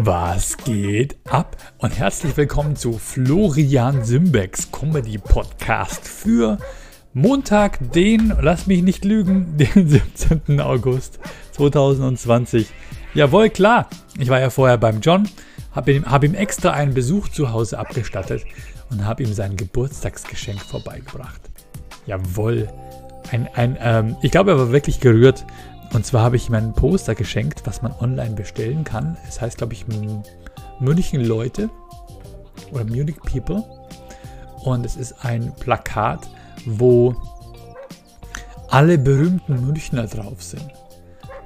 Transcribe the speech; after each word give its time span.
Was 0.00 0.56
geht 0.58 1.16
ab? 1.28 1.56
Und 1.78 1.98
herzlich 1.98 2.36
willkommen 2.36 2.76
zu 2.76 2.92
Florian 2.92 4.04
Simbecks 4.04 4.70
Comedy 4.70 5.18
Podcast 5.18 6.06
für 6.06 6.58
Montag, 7.14 7.80
den, 7.92 8.32
lass 8.40 8.68
mich 8.68 8.82
nicht 8.82 9.04
lügen, 9.04 9.56
den 9.58 9.88
17. 9.88 10.60
August 10.60 11.18
2020. 11.50 12.68
Jawohl, 13.12 13.50
klar. 13.50 13.88
Ich 14.16 14.28
war 14.28 14.38
ja 14.38 14.50
vorher 14.50 14.78
beim 14.78 15.00
John, 15.00 15.28
habe 15.72 15.92
ihm, 15.92 16.04
hab 16.04 16.22
ihm 16.22 16.34
extra 16.34 16.70
einen 16.70 16.94
Besuch 16.94 17.26
zu 17.30 17.50
Hause 17.50 17.80
abgestattet 17.80 18.44
und 18.90 19.04
habe 19.04 19.24
ihm 19.24 19.32
sein 19.32 19.56
Geburtstagsgeschenk 19.56 20.60
vorbeigebracht. 20.60 21.40
Jawohl. 22.06 22.68
Ein, 23.32 23.48
ein, 23.54 23.76
ähm, 23.80 24.16
ich 24.22 24.30
glaube, 24.30 24.52
er 24.52 24.58
war 24.58 24.70
wirklich 24.70 25.00
gerührt. 25.00 25.44
Und 25.92 26.04
zwar 26.04 26.22
habe 26.22 26.36
ich 26.36 26.48
ihm 26.48 26.54
ein 26.54 26.74
Poster 26.74 27.14
geschenkt, 27.14 27.62
was 27.64 27.82
man 27.82 27.92
online 28.00 28.34
bestellen 28.34 28.84
kann. 28.84 29.16
Es 29.26 29.40
heißt, 29.40 29.58
glaube 29.58 29.72
ich, 29.72 29.86
München 30.80 31.24
Leute 31.24 31.70
oder 32.72 32.84
Munich 32.84 33.16
People. 33.20 33.64
Und 34.64 34.84
es 34.84 34.96
ist 34.96 35.24
ein 35.24 35.54
Plakat, 35.56 36.28
wo 36.66 37.16
alle 38.68 38.98
berühmten 38.98 39.66
Münchner 39.66 40.06
drauf 40.06 40.42
sind. 40.42 40.68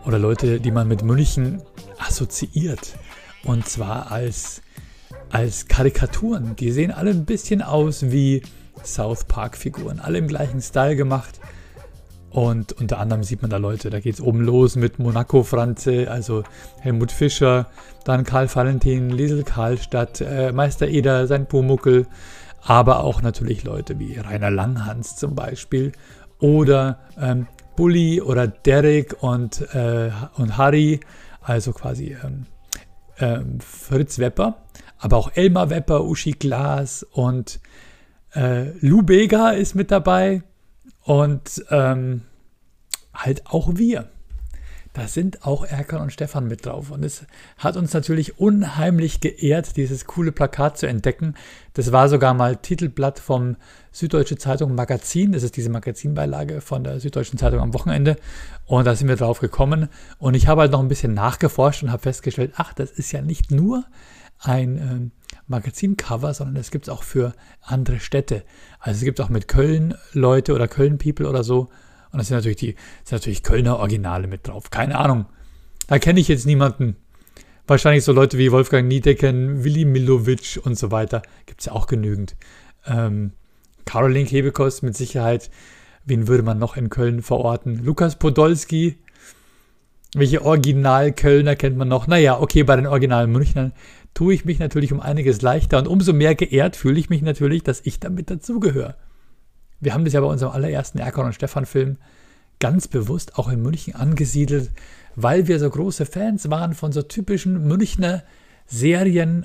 Oder 0.05 0.19
Leute, 0.19 0.61
die 0.61 0.73
man 0.73 0.89
mit 0.89 1.03
München 1.03 1.62
assoziiert. 1.98 2.97
Und 3.45 3.69
zwar 3.69 4.11
als, 4.11 4.61
als 5.31 5.69
Karikaturen. 5.69 6.56
Die 6.56 6.73
sehen 6.73 6.91
alle 6.91 7.11
ein 7.11 7.25
bisschen 7.25 7.62
aus 7.62 8.11
wie 8.11 8.43
South 8.84 9.25
Park-Figuren. 9.25 10.01
Alle 10.01 10.19
im 10.19 10.27
gleichen 10.27 10.61
Style 10.61 10.97
gemacht. 10.97 11.41
Und 12.33 12.73
unter 12.73 12.99
anderem 12.99 13.23
sieht 13.25 13.43
man 13.43 13.51
da 13.51 13.59
Leute, 13.59 13.91
da 13.91 14.01
geht 14.01 14.15
es 14.15 14.21
oben 14.21 14.41
los 14.41 14.75
mit 14.75 14.99
Monaco 14.99 15.43
Franze, 15.43 16.11
also 16.11 16.45
Helmut 16.81 17.13
Fischer, 17.13 17.67
dann 18.05 18.25
Karl 18.25 18.49
Valentin, 18.53 19.11
Liesel 19.11 19.43
Karlstadt, 19.43 20.23
äh, 20.23 20.51
Meister 20.51 20.89
Eder, 20.89 21.27
sein 21.27 21.47
Pumuckel, 21.47 22.06
aber 22.62 23.05
auch 23.05 23.21
natürlich 23.21 23.65
Leute 23.65 23.98
wie 23.98 24.19
Rainer 24.19 24.51
Langhans 24.51 25.17
zum 25.17 25.34
Beispiel 25.34 25.93
oder 26.39 27.01
ähm, 27.21 27.48
Bulli 27.77 28.23
oder 28.23 28.47
Derek 28.47 29.23
und, 29.23 29.61
äh, 29.75 30.11
und 30.37 30.56
Harry, 30.56 31.01
also 31.43 31.73
quasi 31.73 32.17
ähm, 32.25 32.47
ähm, 33.19 33.61
Fritz 33.61 34.19
Wepper, 34.19 34.56
aber 34.99 35.19
auch 35.19 35.33
Elmar 35.34 35.69
Wepper, 35.69 36.05
Uschi 36.05 36.33
Glas 36.33 37.06
und 37.12 37.61
äh, 38.34 38.71
Lou 38.81 39.03
Bega 39.03 39.51
ist 39.51 39.75
mit 39.75 39.91
dabei 39.91 40.43
und 41.05 41.62
ähm, 41.71 42.23
halt 43.15 43.47
auch 43.47 43.77
wir. 43.77 44.09
Da 44.95 45.09
sind 45.09 45.47
auch 45.47 45.65
Erkan 45.65 46.03
und 46.03 46.13
Stefan 46.13 46.49
mit 46.49 46.67
drauf. 46.67 46.91
Und 46.91 47.03
es 47.03 47.25
hat 47.57 47.79
uns 47.79 47.95
natürlich 47.95 48.39
unheimlich 48.39 49.21
geehrt, 49.21 49.79
dieses 49.79 50.05
coole 50.05 50.33
Plakat 50.33 50.77
zu 50.77 50.87
entdecken. 50.87 51.35
Das 51.73 51.93
war 51.93 52.11
sogar 52.11 52.35
mal 52.35 52.57
Titelblatt 52.57 53.19
vom 53.19 53.57
Süddeutsche 53.91 54.37
Zeitung 54.37 54.75
Magazin. 54.75 55.33
Das 55.33 55.45
ist 55.45 55.57
diese 55.57 55.71
Magazinbeilage 55.71 56.61
von 56.61 56.85
der 56.85 57.01
Süddeutschen 57.01 57.39
Zeitung 57.39 57.61
am 57.61 57.73
Wochenende. 57.73 58.17
Und 58.67 58.87
da 58.87 58.95
sind 58.95 59.09
wir 59.09 59.17
drauf 59.17 59.41
gekommen. 59.41 59.89
Und 60.19 60.35
ich 60.35 60.47
habe 60.47 60.61
halt 60.61 60.73
noch 60.73 60.81
ein 60.81 60.89
bisschen 60.89 61.15
nachgeforscht 61.15 61.83
und 61.83 61.91
habe 61.91 62.03
festgestellt, 62.03 62.53
ach, 62.57 62.75
das 62.75 62.91
ist 62.91 63.13
ja 63.13 63.23
nicht 63.23 63.51
nur 63.51 63.85
ein 64.41 64.77
ähm, 64.77 65.11
Magazincover, 65.47 66.35
sondern 66.35 66.57
es 66.57 66.71
gibt 66.71 66.89
es 66.89 66.89
auch 66.93 67.03
für 67.03 67.33
andere 67.63 67.99
Städte. 67.99 68.45
Also 68.79 68.99
es 68.99 69.05
gibt 69.05 69.23
auch 69.23 69.31
mit 69.31 69.49
Köln 69.49 69.95
Leute 70.13 70.53
oder 70.53 70.69
Köln 70.69 70.99
People 70.99 71.29
oder 71.29 71.45
so. 71.45 71.71
Und 72.13 72.19
das 72.19 72.29
sind 72.29 72.37
natürlich 72.37 72.59
die, 72.59 72.77
sind 73.05 73.13
natürlich 73.13 73.43
Kölner 73.43 73.79
Originale 73.79 74.27
mit 74.27 74.47
drauf. 74.47 74.71
Keine 74.71 74.99
Ahnung. 74.99 75.27
Da 75.89 75.99
kenne 75.99 76.21
ich 76.21 76.29
jetzt 76.29 76.47
niemanden. 76.47 76.97
Wahrscheinlich 77.67 78.05
so 78.05 78.13
Leute 78.13 78.39
wie 78.39 78.53
Wolfgang 78.53 78.87
Niedecken, 78.87 79.65
Willi 79.65 79.85
Milovic 79.85 80.61
und 80.63 80.79
so 80.79 80.91
weiter. 80.91 81.23
Gibt 81.47 81.61
es 81.61 81.67
ja 81.67 81.73
auch 81.73 81.87
genügend. 81.87 82.37
Ähm, 82.87 83.33
Caroline 83.84 84.27
Kebekost 84.27 84.83
mit 84.83 84.97
Sicherheit. 84.97 85.51
Wen 86.05 86.28
würde 86.28 86.43
man 86.43 86.59
noch 86.59 86.77
in 86.77 86.91
Köln 86.91 87.22
verorten? 87.22 87.83
Lukas 87.84 88.17
Podolski. 88.17 88.99
Welche 90.15 90.45
Original-Kölner 90.45 91.56
kennt 91.56 91.78
man 91.78 91.89
noch? 91.89 92.06
Naja, 92.06 92.39
okay, 92.39 92.65
bei 92.65 92.77
den 92.77 92.87
Originalen 92.87 93.33
Münchnern 93.33 93.72
tue 94.12 94.34
ich 94.34 94.45
mich 94.45 94.59
natürlich 94.59 94.93
um 94.93 95.01
einiges 95.01 95.41
leichter 95.41 95.78
und 95.78 95.89
umso 95.89 96.12
mehr 96.12 96.34
geehrt 96.34 96.77
fühle 96.77 97.01
ich 97.01 97.09
mich 97.09 97.22
natürlich, 97.22 97.62
dass 97.62 97.81
ich 97.84 97.99
damit 97.99 98.31
dazugehöre. 98.31 98.97
Wir 99.82 99.94
haben 99.94 100.04
das 100.04 100.15
ja 100.15 100.20
bei 100.20 100.28
unserem 100.28 100.53
allerersten 100.53 100.98
Erkan 100.98 101.26
und 101.26 101.34
Stefan 101.34 101.66
Film 101.66 101.98
ganz 102.60 102.87
bewusst 102.87 103.37
auch 103.37 103.48
in 103.48 103.60
München 103.60 103.97
angesiedelt, 103.97 104.70
weil 105.16 105.48
wir 105.48 105.59
so 105.59 105.69
große 105.69 106.06
Fans 106.06 106.48
waren 106.48 106.75
von 106.75 106.93
so 106.93 107.03
typischen 107.03 107.66
Münchner 107.66 108.22
Serien 108.66 109.44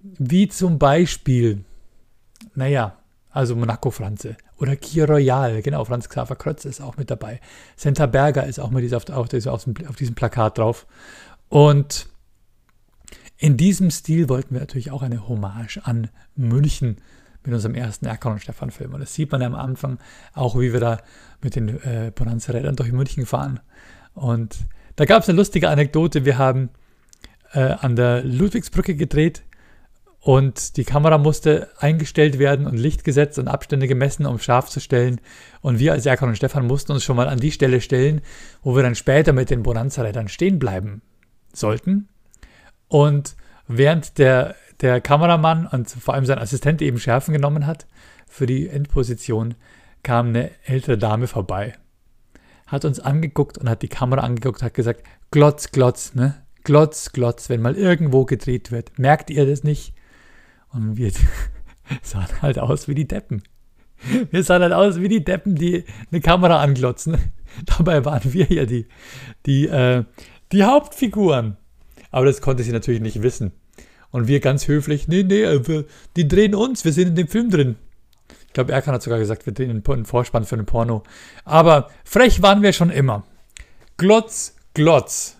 wie 0.00 0.48
zum 0.48 0.78
Beispiel, 0.78 1.64
naja, 2.54 2.96
also 3.30 3.56
Monaco 3.56 3.90
Franze 3.90 4.36
oder 4.56 4.76
Kier 4.76 5.10
Royal, 5.10 5.62
genau, 5.62 5.84
Franz 5.84 6.08
Xaver 6.08 6.36
Krötz 6.36 6.64
ist 6.64 6.80
auch 6.80 6.96
mit 6.96 7.10
dabei. 7.10 7.40
Senta 7.76 8.06
Berger 8.06 8.46
ist 8.46 8.60
auch 8.60 8.70
mit 8.70 8.94
auf, 8.94 9.10
auf, 9.10 9.28
auf 9.48 9.96
diesem 9.96 10.14
Plakat 10.14 10.58
drauf. 10.58 10.86
Und 11.48 12.08
in 13.36 13.56
diesem 13.56 13.90
Stil 13.90 14.28
wollten 14.28 14.54
wir 14.54 14.60
natürlich 14.60 14.92
auch 14.92 15.02
eine 15.02 15.26
Hommage 15.28 15.80
an 15.82 16.08
München 16.36 16.98
mit 17.44 17.54
unserem 17.54 17.74
ersten 17.74 18.06
Erkan 18.06 18.32
und 18.32 18.40
Stefan 18.40 18.70
Film. 18.70 18.94
Und 18.94 19.00
das 19.00 19.14
sieht 19.14 19.32
man 19.32 19.40
ja 19.40 19.46
am 19.46 19.54
Anfang 19.54 19.98
auch, 20.34 20.58
wie 20.58 20.72
wir 20.72 20.80
da 20.80 20.98
mit 21.42 21.56
den 21.56 21.68
äh, 21.68 22.12
Bonanza-Rädern 22.14 22.76
durch 22.76 22.92
München 22.92 23.26
fahren. 23.26 23.60
Und 24.14 24.58
da 24.96 25.04
gab 25.04 25.22
es 25.22 25.28
eine 25.28 25.36
lustige 25.36 25.68
Anekdote. 25.68 26.24
Wir 26.24 26.38
haben 26.38 26.70
äh, 27.52 27.60
an 27.60 27.96
der 27.96 28.22
Ludwigsbrücke 28.22 28.94
gedreht 28.94 29.42
und 30.20 30.76
die 30.76 30.84
Kamera 30.84 31.18
musste 31.18 31.68
eingestellt 31.78 32.38
werden 32.38 32.66
und 32.66 32.76
Licht 32.76 33.02
gesetzt 33.02 33.40
und 33.40 33.48
Abstände 33.48 33.88
gemessen, 33.88 34.24
um 34.24 34.38
scharf 34.38 34.68
zu 34.68 34.78
stellen. 34.78 35.20
Und 35.62 35.80
wir 35.80 35.92
als 35.92 36.06
Erkan 36.06 36.28
und 36.28 36.36
Stefan 36.36 36.68
mussten 36.68 36.92
uns 36.92 37.02
schon 37.02 37.16
mal 37.16 37.28
an 37.28 37.40
die 37.40 37.50
Stelle 37.50 37.80
stellen, 37.80 38.20
wo 38.62 38.76
wir 38.76 38.84
dann 38.84 38.94
später 38.94 39.32
mit 39.32 39.50
den 39.50 39.64
Bonanza-Rädern 39.64 40.28
stehen 40.28 40.60
bleiben 40.60 41.02
sollten. 41.52 42.08
Und 42.86 43.34
während 43.66 44.18
der, 44.18 44.54
der 44.82 45.00
Kameramann 45.00 45.66
und 45.66 45.88
vor 45.88 46.14
allem 46.14 46.26
sein 46.26 46.38
Assistent 46.38 46.82
eben 46.82 46.98
Schärfen 46.98 47.32
genommen 47.32 47.66
hat 47.66 47.86
für 48.28 48.46
die 48.46 48.68
Endposition, 48.68 49.54
kam 50.02 50.28
eine 50.28 50.50
ältere 50.64 50.98
Dame 50.98 51.28
vorbei. 51.28 51.74
Hat 52.66 52.84
uns 52.84 52.98
angeguckt 52.98 53.58
und 53.58 53.68
hat 53.68 53.82
die 53.82 53.88
Kamera 53.88 54.22
angeguckt, 54.22 54.62
hat 54.62 54.74
gesagt, 54.74 55.04
Glotz, 55.30 55.70
Glotz, 55.70 56.14
ne? 56.14 56.42
Glotz, 56.64 57.12
Glotz, 57.12 57.48
wenn 57.48 57.60
mal 57.60 57.76
irgendwo 57.76 58.24
gedreht 58.24 58.70
wird. 58.70 58.98
Merkt 58.98 59.30
ihr 59.30 59.46
das 59.46 59.64
nicht? 59.64 59.94
Und 60.72 60.96
wir 60.96 61.12
sahen 62.02 62.40
halt 62.40 62.58
aus 62.58 62.88
wie 62.88 62.94
die 62.94 63.06
Deppen. 63.06 63.42
Wir 64.30 64.42
sahen 64.42 64.62
halt 64.62 64.72
aus 64.72 65.00
wie 65.00 65.08
die 65.08 65.24
Deppen, 65.24 65.54
die 65.54 65.84
eine 66.10 66.20
Kamera 66.20 66.60
anglotzen. 66.60 67.18
Dabei 67.76 68.04
waren 68.04 68.32
wir 68.32 68.50
ja 68.50 68.64
die, 68.64 68.86
die, 69.46 69.68
äh, 69.68 70.04
die 70.50 70.64
Hauptfiguren. 70.64 71.56
Aber 72.10 72.26
das 72.26 72.40
konnte 72.40 72.62
sie 72.62 72.72
natürlich 72.72 73.00
nicht 73.00 73.22
wissen. 73.22 73.52
Und 74.12 74.28
wir 74.28 74.40
ganz 74.40 74.68
höflich, 74.68 75.08
nee, 75.08 75.24
nee, 75.24 75.42
äh, 75.42 75.84
die 76.16 76.28
drehen 76.28 76.54
uns, 76.54 76.84
wir 76.84 76.92
sind 76.92 77.08
in 77.08 77.16
dem 77.16 77.28
Film 77.28 77.50
drin. 77.50 77.76
Ich 78.46 78.52
glaube, 78.52 78.72
Erkan 78.72 78.94
hat 78.94 79.02
sogar 79.02 79.18
gesagt, 79.18 79.46
wir 79.46 79.54
drehen 79.54 79.82
einen 79.84 80.04
Vorspann 80.04 80.44
für 80.44 80.54
einen 80.54 80.66
Porno. 80.66 81.02
Aber 81.44 81.88
frech 82.04 82.42
waren 82.42 82.60
wir 82.60 82.74
schon 82.74 82.90
immer. 82.90 83.24
Glotz, 83.96 84.54
Glotz. 84.74 85.38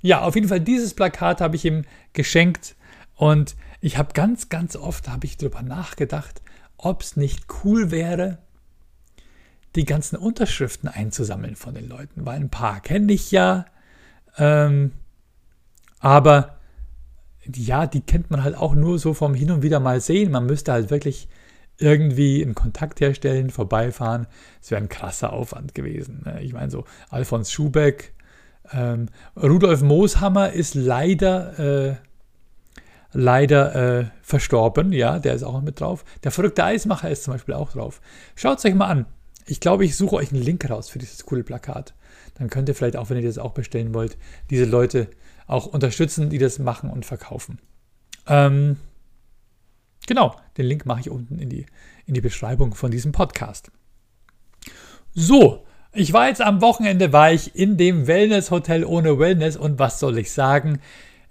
Ja, 0.00 0.22
auf 0.22 0.36
jeden 0.36 0.48
Fall, 0.48 0.60
dieses 0.60 0.94
Plakat 0.94 1.40
habe 1.40 1.56
ich 1.56 1.64
ihm 1.64 1.84
geschenkt. 2.12 2.76
Und 3.16 3.56
ich 3.80 3.98
habe 3.98 4.12
ganz, 4.14 4.48
ganz 4.48 4.76
oft 4.76 5.08
habe 5.08 5.26
ich 5.26 5.36
darüber 5.36 5.62
nachgedacht, 5.62 6.40
ob 6.76 7.02
es 7.02 7.16
nicht 7.16 7.46
cool 7.64 7.90
wäre, 7.90 8.38
die 9.74 9.84
ganzen 9.84 10.16
Unterschriften 10.16 10.88
einzusammeln 10.88 11.56
von 11.56 11.74
den 11.74 11.88
Leuten. 11.88 12.24
Weil 12.24 12.38
ein 12.38 12.50
paar 12.50 12.80
kenne 12.80 13.12
ich 13.12 13.32
ja. 13.32 13.64
Ähm, 14.38 14.92
aber 15.98 16.58
ja, 17.54 17.86
die 17.86 18.00
kennt 18.00 18.30
man 18.30 18.44
halt 18.44 18.56
auch 18.56 18.74
nur 18.74 18.98
so 18.98 19.14
vom 19.14 19.34
Hin 19.34 19.50
und 19.50 19.62
wieder 19.62 19.80
mal 19.80 20.00
sehen. 20.00 20.30
Man 20.30 20.46
müsste 20.46 20.72
halt 20.72 20.90
wirklich 20.90 21.28
irgendwie 21.78 22.42
einen 22.42 22.54
Kontakt 22.54 23.00
herstellen, 23.00 23.50
vorbeifahren. 23.50 24.26
Es 24.60 24.70
wäre 24.70 24.80
ein 24.80 24.88
krasser 24.88 25.32
Aufwand 25.32 25.74
gewesen. 25.74 26.22
Ne? 26.24 26.42
Ich 26.42 26.52
meine, 26.52 26.70
so 26.70 26.84
Alfons 27.10 27.50
Schubeck, 27.50 28.14
ähm, 28.72 29.08
Rudolf 29.36 29.82
Mooshammer 29.82 30.52
ist 30.52 30.74
leider, 30.74 31.58
äh, 31.58 31.96
leider 33.12 33.74
äh, 33.74 34.04
verstorben. 34.22 34.92
Ja, 34.92 35.18
der 35.18 35.34
ist 35.34 35.42
auch 35.42 35.60
mit 35.60 35.80
drauf. 35.80 36.04
Der 36.22 36.30
verrückte 36.30 36.64
Eismacher 36.64 37.10
ist 37.10 37.24
zum 37.24 37.34
Beispiel 37.34 37.54
auch 37.54 37.72
drauf. 37.72 38.00
Schaut 38.36 38.58
es 38.58 38.64
euch 38.64 38.74
mal 38.74 38.86
an. 38.86 39.06
Ich 39.46 39.58
glaube, 39.58 39.84
ich 39.84 39.96
suche 39.96 40.16
euch 40.16 40.32
einen 40.32 40.42
Link 40.42 40.68
raus 40.70 40.88
für 40.88 41.00
dieses 41.00 41.26
coole 41.26 41.42
Plakat. 41.42 41.94
Dann 42.38 42.48
könnt 42.48 42.68
ihr 42.68 42.74
vielleicht 42.74 42.96
auch, 42.96 43.10
wenn 43.10 43.18
ihr 43.18 43.26
das 43.26 43.38
auch 43.38 43.52
bestellen 43.52 43.92
wollt, 43.92 44.16
diese 44.50 44.64
Leute 44.64 45.08
auch 45.52 45.66
unterstützen, 45.66 46.30
die 46.30 46.38
das 46.38 46.58
machen 46.58 46.90
und 46.90 47.06
verkaufen. 47.06 47.58
Ähm, 48.26 48.76
genau, 50.06 50.36
den 50.56 50.66
Link 50.66 50.86
mache 50.86 51.00
ich 51.00 51.10
unten 51.10 51.38
in 51.38 51.48
die, 51.48 51.66
in 52.06 52.14
die 52.14 52.20
Beschreibung 52.20 52.74
von 52.74 52.90
diesem 52.90 53.12
Podcast. 53.12 53.70
So, 55.14 55.64
ich 55.92 56.12
war 56.12 56.28
jetzt 56.28 56.40
am 56.40 56.62
Wochenende, 56.62 57.12
war 57.12 57.32
ich 57.32 57.54
in 57.54 57.76
dem 57.76 58.06
Wellness-Hotel 58.06 58.84
ohne 58.84 59.18
Wellness 59.18 59.56
und 59.56 59.78
was 59.78 60.00
soll 60.00 60.18
ich 60.18 60.32
sagen? 60.32 60.80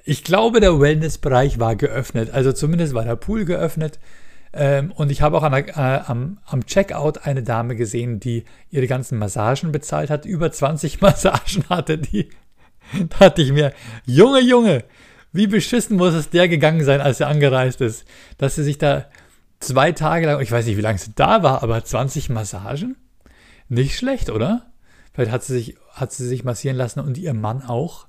Ich 0.04 0.24
glaube, 0.24 0.60
der 0.60 0.80
Wellnessbereich 0.80 1.60
war 1.60 1.76
geöffnet. 1.76 2.32
Also 2.32 2.52
zumindest 2.52 2.94
war 2.94 3.06
der 3.06 3.16
Pool 3.16 3.46
geöffnet. 3.46 4.00
Ähm, 4.54 4.92
und 4.92 5.12
ich 5.12 5.22
habe 5.22 5.38
auch 5.38 5.50
der, 5.50 5.68
äh, 5.70 6.04
am, 6.06 6.40
am 6.46 6.66
Checkout 6.66 7.26
eine 7.26 7.44
Dame 7.44 7.76
gesehen, 7.76 8.20
die 8.20 8.44
ihre 8.70 8.88
ganzen 8.88 9.18
Massagen 9.18 9.72
bezahlt 9.72 10.10
hat. 10.10 10.26
Über 10.26 10.52
20 10.52 11.02
Massagen 11.02 11.64
hatte 11.70 11.98
die. 11.98 12.30
Da 13.10 13.30
dachte 13.30 13.42
ich 13.42 13.52
mir, 13.52 13.74
Junge, 14.06 14.40
Junge, 14.40 14.84
wie 15.32 15.48
beschissen 15.48 15.98
muss 15.98 16.14
es 16.14 16.30
der 16.30 16.48
gegangen 16.48 16.84
sein, 16.84 17.02
als 17.02 17.20
er 17.20 17.28
angereist 17.28 17.82
ist, 17.82 18.06
dass 18.38 18.56
sie 18.56 18.64
sich 18.64 18.78
da 18.78 19.06
zwei 19.60 19.92
Tage 19.92 20.26
lang, 20.26 20.42
ich 20.42 20.52
weiß 20.52 20.66
nicht, 20.66 20.78
wie 20.78 20.82
lange 20.82 20.98
sie 20.98 21.14
da 21.16 21.44
war, 21.44 21.64
aber 21.64 21.84
20 21.84 22.30
Massagen? 22.30 22.98
Nicht 23.70 23.98
schlecht, 23.98 24.30
oder? 24.30 24.72
Vielleicht 25.14 25.32
hat 25.32 25.44
sie 25.44 25.54
sich, 25.54 25.78
hat 25.92 26.12
sie 26.12 26.28
sich 26.28 26.44
massieren 26.44 26.78
lassen 26.78 27.00
und 27.00 27.18
ihr 27.18 27.34
Mann 27.34 27.62
auch. 27.62 28.08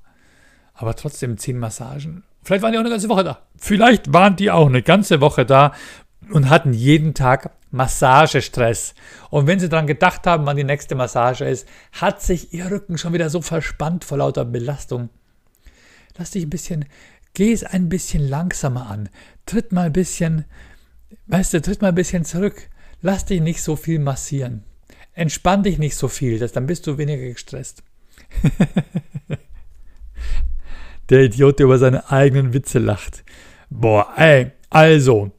Aber 0.74 0.96
trotzdem 0.96 1.38
10 1.38 1.58
Massagen. 1.58 2.24
Vielleicht 2.42 2.62
waren 2.62 2.72
die 2.72 2.78
auch 2.78 2.82
eine 2.82 2.90
ganze 2.90 3.08
Woche 3.08 3.24
da. 3.24 3.38
Vielleicht 3.56 4.12
waren 4.12 4.34
die 4.36 4.50
auch 4.50 4.66
eine 4.66 4.82
ganze 4.82 5.20
Woche 5.20 5.46
da 5.46 5.72
und 6.30 6.48
hatten 6.48 6.72
jeden 6.72 7.14
Tag 7.14 7.50
Massagestress. 7.70 8.94
Und 9.30 9.46
wenn 9.46 9.58
sie 9.58 9.68
daran 9.68 9.86
gedacht 9.86 10.26
haben, 10.26 10.46
wann 10.46 10.56
die 10.56 10.64
nächste 10.64 10.94
Massage 10.94 11.44
ist, 11.44 11.66
hat 11.92 12.22
sich 12.22 12.52
ihr 12.52 12.70
Rücken 12.70 12.98
schon 12.98 13.12
wieder 13.12 13.30
so 13.30 13.40
verspannt 13.40 14.04
vor 14.04 14.18
lauter 14.18 14.44
Belastung. 14.44 15.08
Lass 16.16 16.32
dich 16.32 16.44
ein 16.44 16.50
bisschen, 16.50 16.84
geh 17.34 17.52
es 17.52 17.64
ein 17.64 17.88
bisschen 17.88 18.28
langsamer 18.28 18.90
an. 18.90 19.08
Tritt 19.46 19.72
mal 19.72 19.86
ein 19.86 19.92
bisschen, 19.92 20.44
weißt 21.26 21.54
du, 21.54 21.62
tritt 21.62 21.80
mal 21.82 21.88
ein 21.88 21.94
bisschen 21.94 22.24
zurück. 22.24 22.68
Lass 23.00 23.24
dich 23.24 23.40
nicht 23.40 23.62
so 23.62 23.74
viel 23.76 23.98
massieren. 23.98 24.64
Entspann 25.14 25.62
dich 25.62 25.78
nicht 25.78 25.96
so 25.96 26.08
viel, 26.08 26.38
das, 26.38 26.52
dann 26.52 26.66
bist 26.66 26.86
du 26.86 26.98
weniger 26.98 27.24
gestresst. 27.24 27.82
Der 31.08 31.24
Idiot, 31.24 31.58
der 31.58 31.64
über 31.64 31.78
seine 31.78 32.10
eigenen 32.10 32.54
Witze 32.54 32.78
lacht. 32.78 33.24
Boah, 33.68 34.14
ey, 34.16 34.52
also, 34.70 35.32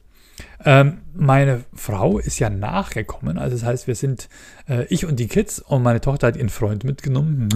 ähm, 0.64 1.02
meine 1.14 1.64
Frau 1.74 2.18
ist 2.18 2.38
ja 2.38 2.48
nachgekommen. 2.50 3.38
Also 3.38 3.56
das 3.56 3.64
heißt, 3.64 3.86
wir 3.86 3.94
sind 3.94 4.28
äh, 4.68 4.84
ich 4.86 5.04
und 5.06 5.20
die 5.20 5.28
Kids 5.28 5.58
und 5.60 5.82
meine 5.82 6.00
Tochter 6.00 6.28
hat 6.28 6.36
ihren 6.36 6.48
Freund 6.48 6.84
mitgenommen. 6.84 7.48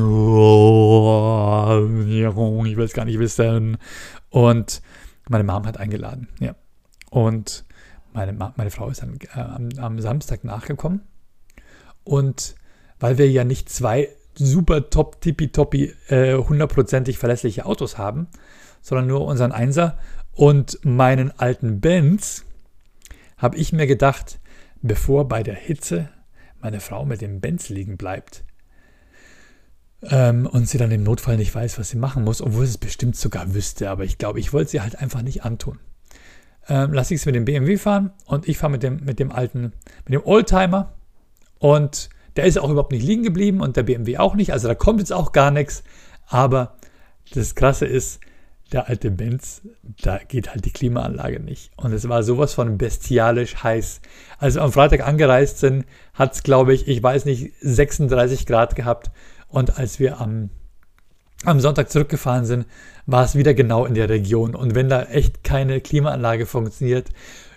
ich 2.66 2.76
will 2.76 2.84
es 2.84 2.92
gar 2.92 3.04
nicht 3.06 3.18
wissen. 3.18 3.78
Und 4.30 4.82
meine 5.28 5.44
Mom 5.44 5.66
hat 5.66 5.78
eingeladen. 5.78 6.28
Ja. 6.38 6.54
Und 7.10 7.64
meine, 8.12 8.32
meine 8.32 8.70
Frau 8.70 8.88
ist 8.90 9.02
dann 9.02 9.18
äh, 9.34 9.40
am, 9.40 9.68
am 9.78 10.00
Samstag 10.00 10.44
nachgekommen. 10.44 11.00
Und 12.04 12.54
weil 13.00 13.18
wir 13.18 13.30
ja 13.30 13.44
nicht 13.44 13.68
zwei 13.68 14.08
super 14.34 14.90
top 14.90 15.20
tippitoppi 15.20 15.94
äh, 16.08 16.34
hundertprozentig 16.34 17.18
verlässliche 17.18 17.66
Autos 17.66 17.98
haben, 17.98 18.28
sondern 18.80 19.06
nur 19.08 19.24
unseren 19.24 19.52
Einser 19.52 19.98
und 20.32 20.78
meinen 20.84 21.32
alten 21.38 21.80
Benz, 21.80 22.44
habe 23.38 23.56
ich 23.56 23.72
mir 23.72 23.86
gedacht, 23.86 24.40
bevor 24.82 25.28
bei 25.28 25.42
der 25.42 25.54
Hitze 25.54 26.10
meine 26.60 26.80
Frau 26.80 27.04
mit 27.04 27.20
dem 27.20 27.40
Benz 27.40 27.68
liegen 27.68 27.96
bleibt 27.96 28.44
ähm, 30.02 30.46
und 30.46 30.68
sie 30.68 30.78
dann 30.78 30.90
im 30.90 31.02
Notfall 31.02 31.36
nicht 31.36 31.54
weiß, 31.54 31.78
was 31.78 31.90
sie 31.90 31.96
machen 31.96 32.24
muss, 32.24 32.42
obwohl 32.42 32.66
sie 32.66 32.72
es 32.72 32.78
bestimmt 32.78 33.16
sogar 33.16 33.54
wüsste, 33.54 33.90
aber 33.90 34.04
ich 34.04 34.18
glaube, 34.18 34.40
ich 34.40 34.52
wollte 34.52 34.72
sie 34.72 34.80
halt 34.80 34.96
einfach 35.00 35.22
nicht 35.22 35.44
antun. 35.44 35.78
Ähm, 36.68 36.92
lasse 36.92 37.14
ich 37.14 37.20
es 37.20 37.26
mit 37.26 37.34
dem 37.34 37.44
BMW 37.44 37.78
fahren 37.78 38.12
und 38.26 38.46
ich 38.46 38.58
fahre 38.58 38.72
mit 38.72 38.82
dem, 38.82 39.04
mit 39.04 39.18
dem 39.18 39.32
alten, 39.32 39.72
mit 40.04 40.12
dem 40.12 40.24
Oldtimer 40.24 40.94
und 41.58 42.10
der 42.36 42.44
ist 42.44 42.58
auch 42.58 42.70
überhaupt 42.70 42.92
nicht 42.92 43.04
liegen 43.04 43.22
geblieben 43.22 43.60
und 43.60 43.76
der 43.76 43.82
BMW 43.84 44.18
auch 44.18 44.34
nicht, 44.34 44.52
also 44.52 44.68
da 44.68 44.74
kommt 44.74 45.00
jetzt 45.00 45.12
auch 45.12 45.32
gar 45.32 45.50
nichts, 45.50 45.82
aber 46.26 46.76
das 47.32 47.54
Krasse 47.54 47.86
ist, 47.86 48.20
der 48.72 48.88
alte 48.88 49.10
Benz, 49.10 49.62
da 50.02 50.18
geht 50.18 50.50
halt 50.50 50.64
die 50.64 50.70
Klimaanlage 50.70 51.40
nicht. 51.40 51.70
Und 51.76 51.92
es 51.92 52.08
war 52.08 52.22
sowas 52.22 52.54
von 52.54 52.76
bestialisch 52.76 53.62
heiß. 53.62 54.00
Als 54.38 54.54
wir 54.56 54.62
am 54.62 54.72
Freitag 54.72 55.06
angereist 55.06 55.58
sind, 55.58 55.86
hat 56.14 56.34
es, 56.34 56.42
glaube 56.42 56.74
ich, 56.74 56.86
ich 56.86 57.02
weiß 57.02 57.24
nicht, 57.24 57.52
36 57.60 58.46
Grad 58.46 58.76
gehabt. 58.76 59.10
Und 59.48 59.78
als 59.78 59.98
wir 59.98 60.20
am, 60.20 60.50
am 61.44 61.60
Sonntag 61.60 61.90
zurückgefahren 61.90 62.44
sind, 62.44 62.66
war 63.06 63.24
es 63.24 63.34
wieder 63.34 63.54
genau 63.54 63.86
in 63.86 63.94
der 63.94 64.10
Region. 64.10 64.54
Und 64.54 64.74
wenn 64.74 64.90
da 64.90 65.04
echt 65.04 65.44
keine 65.44 65.80
Klimaanlage 65.80 66.44
funktioniert, 66.44 67.08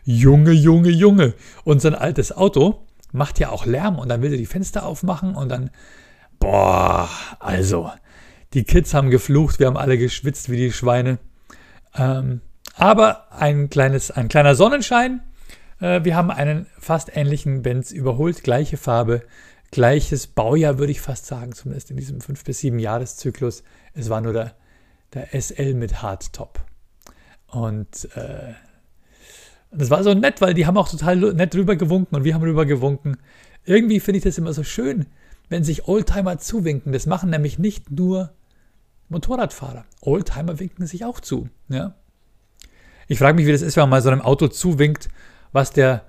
Junge, 0.03 0.51
Junge, 0.51 0.89
Junge. 0.89 1.33
Ein 1.65 1.95
altes 1.95 2.35
Auto 2.35 2.87
macht 3.11 3.39
ja 3.39 3.49
auch 3.49 3.65
Lärm 3.65 3.99
und 3.99 4.09
dann 4.09 4.21
will 4.21 4.31
er 4.31 4.37
die 4.37 4.45
Fenster 4.45 4.85
aufmachen 4.85 5.35
und 5.35 5.49
dann, 5.49 5.69
boah, 6.39 7.09
also 7.39 7.91
die 8.53 8.63
Kids 8.63 8.93
haben 8.93 9.09
geflucht, 9.09 9.59
wir 9.59 9.67
haben 9.67 9.77
alle 9.77 9.97
geschwitzt 9.97 10.49
wie 10.49 10.57
die 10.57 10.71
Schweine. 10.71 11.19
Ähm, 11.95 12.41
aber 12.75 13.31
ein, 13.31 13.69
kleines, 13.69 14.11
ein 14.11 14.27
kleiner 14.27 14.55
Sonnenschein. 14.55 15.21
Äh, 15.79 16.03
wir 16.03 16.15
haben 16.15 16.31
einen 16.31 16.67
fast 16.79 17.15
ähnlichen 17.15 17.61
Benz 17.61 17.91
überholt, 17.91 18.43
gleiche 18.43 18.77
Farbe, 18.77 19.21
gleiches 19.71 20.27
Baujahr, 20.27 20.79
würde 20.79 20.91
ich 20.91 21.01
fast 21.01 21.25
sagen, 21.25 21.53
zumindest 21.53 21.91
in 21.91 21.97
diesem 21.97 22.19
5- 22.19 22.45
bis 22.45 22.59
7 22.59 22.79
Jahreszyklus. 22.79 23.63
Es 23.93 24.09
war 24.09 24.21
nur 24.21 24.33
der, 24.33 24.55
der 25.13 25.33
SL 25.39 25.73
mit 25.73 26.01
Hardtop. 26.01 26.59
Und 27.47 28.09
äh, 28.15 28.53
das 29.71 29.89
war 29.89 30.03
so 30.03 30.13
nett, 30.13 30.41
weil 30.41 30.53
die 30.53 30.65
haben 30.65 30.77
auch 30.77 30.89
total 30.89 31.17
nett 31.33 31.55
rüber 31.55 31.75
gewunken 31.75 32.15
und 32.15 32.23
wir 32.23 32.33
haben 32.33 32.43
rüber 32.43 32.65
gewunken. 32.65 33.17
Irgendwie 33.65 33.99
finde 33.99 34.17
ich 34.17 34.23
das 34.23 34.37
immer 34.37 34.53
so 34.53 34.63
schön, 34.63 35.05
wenn 35.49 35.63
sich 35.63 35.87
Oldtimer 35.87 36.39
zuwinken. 36.39 36.91
Das 36.91 37.05
machen 37.05 37.29
nämlich 37.29 37.59
nicht 37.59 37.91
nur 37.91 38.33
Motorradfahrer. 39.11 39.85
Oldtimer 40.01 40.59
winken 40.59 40.87
sich 40.87 41.05
auch 41.05 41.19
zu. 41.19 41.49
Ja? 41.69 41.95
Ich 43.07 43.19
frage 43.19 43.35
mich, 43.35 43.45
wie 43.45 43.51
das 43.51 43.61
ist, 43.61 43.75
wenn 43.75 43.83
man 43.83 43.89
mal 43.91 44.01
so 44.01 44.09
einem 44.09 44.21
Auto 44.21 44.47
zuwinkt, 44.47 45.09
was 45.51 45.71
der, 45.71 46.05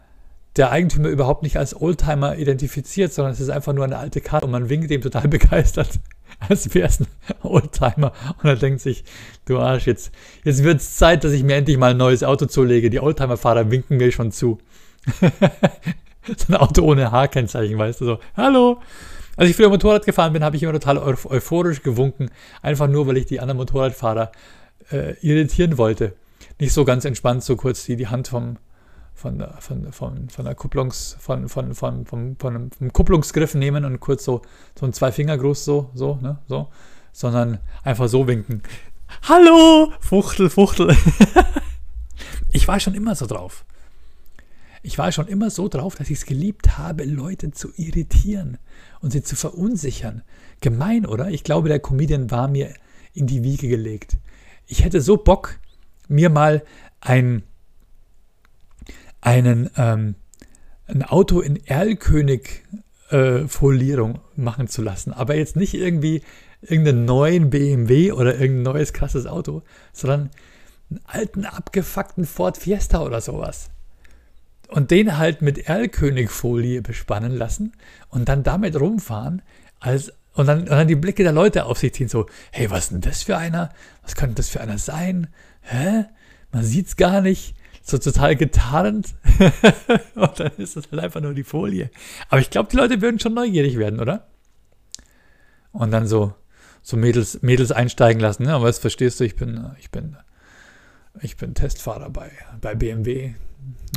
der 0.56 0.70
Eigentümer 0.70 1.08
überhaupt 1.08 1.42
nicht 1.42 1.56
als 1.56 1.78
Oldtimer 1.78 2.38
identifiziert, 2.38 3.12
sondern 3.12 3.32
es 3.32 3.40
ist 3.40 3.50
einfach 3.50 3.72
nur 3.72 3.84
eine 3.84 3.98
alte 3.98 4.20
Karte 4.20 4.46
und 4.46 4.52
man 4.52 4.68
winkt 4.68 4.90
ihm 4.90 5.00
total 5.00 5.28
begeistert, 5.28 5.98
als 6.38 6.72
wäre 6.74 6.88
es 6.88 7.00
ein 7.00 7.08
Oldtimer. 7.42 8.12
Und 8.40 8.48
er 8.48 8.56
denkt 8.56 8.80
sich, 8.80 9.04
du 9.46 9.58
Arsch, 9.58 9.86
jetzt, 9.86 10.12
jetzt 10.44 10.62
wird 10.62 10.76
es 10.76 10.96
Zeit, 10.96 11.24
dass 11.24 11.32
ich 11.32 11.42
mir 11.42 11.56
endlich 11.56 11.76
mal 11.76 11.90
ein 11.90 11.96
neues 11.96 12.22
Auto 12.22 12.46
zulege. 12.46 12.88
Die 12.88 13.00
Oldtimer-Fahrer 13.00 13.70
winken 13.70 13.96
mir 13.96 14.12
schon 14.12 14.30
zu. 14.30 14.58
so 15.20 16.52
ein 16.52 16.54
Auto 16.54 16.82
ohne 16.82 17.10
H-Kennzeichen, 17.10 17.76
weißt 17.76 18.00
du, 18.00 18.04
so, 18.04 18.18
hallo, 18.36 18.80
als 19.36 19.50
ich 19.50 19.56
früher 19.56 19.68
Motorrad 19.68 20.04
gefahren 20.04 20.32
bin, 20.32 20.44
habe 20.44 20.56
ich 20.56 20.62
immer 20.62 20.72
total 20.72 20.98
euphorisch 20.98 21.82
gewunken, 21.82 22.30
einfach 22.60 22.88
nur, 22.88 23.06
weil 23.06 23.16
ich 23.16 23.26
die 23.26 23.40
anderen 23.40 23.58
Motorradfahrer 23.58 24.32
äh, 24.90 25.14
irritieren 25.20 25.78
wollte. 25.78 26.14
Nicht 26.58 26.72
so 26.72 26.84
ganz 26.84 27.04
entspannt, 27.04 27.42
so 27.42 27.56
kurz 27.56 27.84
die, 27.84 27.96
die 27.96 28.08
Hand 28.08 28.28
vom, 28.28 28.58
von, 29.14 29.44
von, 29.60 29.92
von, 29.92 30.28
von 30.28 30.44
der 30.44 30.54
Kupplungs, 30.54 31.16
von, 31.18 31.48
von, 31.48 31.74
von, 31.74 32.04
von, 32.04 32.36
von, 32.36 32.70
vom 32.70 32.92
Kupplungsgriff 32.92 33.54
nehmen 33.54 33.84
und 33.84 34.00
kurz 34.00 34.24
so, 34.24 34.42
so 34.78 34.86
ein 34.86 34.92
Zwei-Finger-Gruß, 34.92 35.64
so, 35.64 35.90
so, 35.94 36.18
ne, 36.20 36.38
so, 36.48 36.68
sondern 37.12 37.58
einfach 37.82 38.08
so 38.08 38.26
winken. 38.26 38.62
Hallo, 39.28 39.92
Fuchtel, 40.00 40.50
Fuchtel. 40.50 40.96
ich 42.52 42.66
war 42.66 42.80
schon 42.80 42.94
immer 42.94 43.14
so 43.14 43.26
drauf. 43.26 43.64
Ich 44.82 44.98
war 44.98 45.12
schon 45.12 45.28
immer 45.28 45.50
so 45.50 45.68
drauf, 45.68 45.94
dass 45.94 46.10
ich 46.10 46.18
es 46.18 46.26
geliebt 46.26 46.76
habe, 46.76 47.04
Leute 47.04 47.52
zu 47.52 47.70
irritieren 47.76 48.58
und 49.02 49.10
sie 49.10 49.22
zu 49.22 49.36
verunsichern. 49.36 50.22
Gemein, 50.60 51.04
oder? 51.06 51.28
Ich 51.28 51.44
glaube, 51.44 51.68
der 51.68 51.80
Comedian 51.80 52.30
war 52.30 52.48
mir 52.48 52.72
in 53.12 53.26
die 53.26 53.42
Wiege 53.42 53.68
gelegt. 53.68 54.16
Ich 54.66 54.82
hätte 54.84 55.02
so 55.02 55.18
Bock, 55.18 55.58
mir 56.08 56.30
mal 56.30 56.62
ein, 57.00 57.42
einen, 59.20 59.68
ähm, 59.76 60.14
ein 60.86 61.02
Auto 61.02 61.40
in 61.40 61.56
Erlkönig-Folierung 61.66 64.14
äh, 64.14 64.20
machen 64.36 64.68
zu 64.68 64.80
lassen. 64.82 65.12
Aber 65.12 65.34
jetzt 65.34 65.56
nicht 65.56 65.74
irgendwie 65.74 66.22
irgendeinen 66.62 67.04
neuen 67.04 67.50
BMW 67.50 68.12
oder 68.12 68.38
irgendein 68.38 68.74
neues 68.74 68.92
krasses 68.92 69.26
Auto, 69.26 69.62
sondern 69.92 70.30
einen 70.90 71.00
alten, 71.04 71.44
abgefuckten 71.44 72.24
Ford 72.24 72.56
Fiesta 72.56 73.02
oder 73.02 73.20
sowas 73.20 73.72
und 74.72 74.90
den 74.90 75.18
halt 75.18 75.42
mit 75.42 75.68
Erlkönigfolie 75.68 76.80
bespannen 76.80 77.36
lassen 77.36 77.72
und 78.08 78.28
dann 78.28 78.42
damit 78.42 78.78
rumfahren, 78.80 79.42
als, 79.80 80.12
und, 80.32 80.46
dann, 80.46 80.60
und 80.60 80.70
dann 80.70 80.88
die 80.88 80.94
Blicke 80.94 81.22
der 81.22 81.32
Leute 81.32 81.66
auf 81.66 81.78
sich 81.78 81.92
ziehen, 81.92 82.08
so, 82.08 82.26
hey, 82.50 82.70
was 82.70 82.84
ist 82.84 82.92
denn 82.92 83.00
das 83.02 83.22
für 83.22 83.36
einer? 83.36 83.70
Was 84.02 84.16
könnte 84.16 84.36
das 84.36 84.48
für 84.48 84.60
einer 84.60 84.78
sein? 84.78 85.28
Hä? 85.60 86.06
Man 86.52 86.64
sieht's 86.64 86.96
gar 86.96 87.20
nicht. 87.20 87.54
So 87.82 87.98
total 87.98 88.36
getarnt. 88.36 89.14
und 90.14 90.40
dann 90.40 90.52
ist 90.56 90.76
das 90.76 90.90
halt 90.90 91.02
einfach 91.02 91.20
nur 91.20 91.34
die 91.34 91.44
Folie. 91.44 91.90
Aber 92.28 92.40
ich 92.40 92.48
glaube, 92.48 92.70
die 92.70 92.76
Leute 92.76 93.02
würden 93.02 93.18
schon 93.18 93.34
neugierig 93.34 93.76
werden, 93.76 94.00
oder? 94.00 94.28
Und 95.72 95.90
dann 95.90 96.06
so, 96.06 96.32
so 96.80 96.96
Mädels, 96.96 97.42
Mädels 97.42 97.72
einsteigen 97.72 98.20
lassen. 98.20 98.44
Ne? 98.44 98.54
Aber 98.54 98.68
jetzt 98.68 98.78
verstehst 98.78 99.20
du, 99.20 99.24
ich 99.24 99.36
bin, 99.36 99.68
ich 99.80 99.90
bin, 99.90 100.16
ich 101.20 101.36
bin 101.36 101.54
Testfahrer 101.54 102.08
bei, 102.08 102.30
bei 102.60 102.74
BMW. 102.74 103.34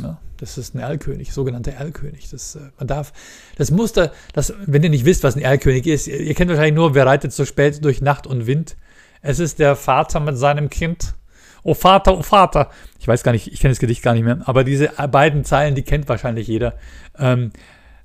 Ja, 0.02 0.18
das 0.38 0.58
ist 0.58 0.74
ein 0.74 0.78
Erlkönig, 0.78 1.32
sogenannter 1.32 1.72
Erlkönig. 1.72 2.30
Das, 2.30 2.56
äh, 2.56 2.60
man 2.78 2.86
darf, 2.86 3.12
das 3.56 3.70
Muster, 3.70 4.12
das, 4.32 4.52
wenn 4.66 4.82
ihr 4.82 4.90
nicht 4.90 5.04
wisst, 5.04 5.22
was 5.24 5.36
ein 5.36 5.42
Erlkönig 5.42 5.86
ist, 5.86 6.06
ihr, 6.06 6.20
ihr 6.20 6.34
kennt 6.34 6.50
wahrscheinlich 6.50 6.74
nur, 6.74 6.94
wer 6.94 7.06
reitet 7.06 7.32
so 7.32 7.44
spät 7.44 7.84
durch 7.84 8.00
Nacht 8.00 8.26
und 8.26 8.46
Wind. 8.46 8.76
Es 9.22 9.38
ist 9.38 9.58
der 9.58 9.76
Vater 9.76 10.20
mit 10.20 10.38
seinem 10.38 10.70
Kind, 10.70 11.14
Oh 11.68 11.74
Vater, 11.74 12.16
oh 12.16 12.22
Vater. 12.22 12.70
Ich 13.00 13.08
weiß 13.08 13.24
gar 13.24 13.32
nicht, 13.32 13.52
ich 13.52 13.58
kenne 13.58 13.72
das 13.72 13.80
Gedicht 13.80 14.00
gar 14.00 14.14
nicht 14.14 14.22
mehr, 14.22 14.38
aber 14.44 14.62
diese 14.62 14.86
beiden 15.10 15.44
Zeilen, 15.44 15.74
die 15.74 15.82
kennt 15.82 16.08
wahrscheinlich 16.08 16.46
jeder. 16.46 16.78
Ähm, 17.18 17.50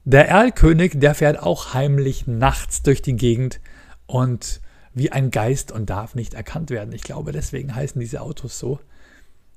der 0.03 0.27
Erlkönig, 0.27 0.93
der 0.95 1.13
fährt 1.13 1.37
auch 1.37 1.75
heimlich 1.75 2.25
nachts 2.25 2.81
durch 2.81 3.03
die 3.03 3.15
Gegend 3.15 3.59
und 4.07 4.61
wie 4.95 5.11
ein 5.11 5.29
Geist 5.29 5.71
und 5.71 5.91
darf 5.91 6.15
nicht 6.15 6.33
erkannt 6.33 6.71
werden. 6.71 6.91
Ich 6.91 7.03
glaube, 7.03 7.33
deswegen 7.33 7.75
heißen 7.75 8.01
diese 8.01 8.21
Autos 8.21 8.57
so. 8.57 8.79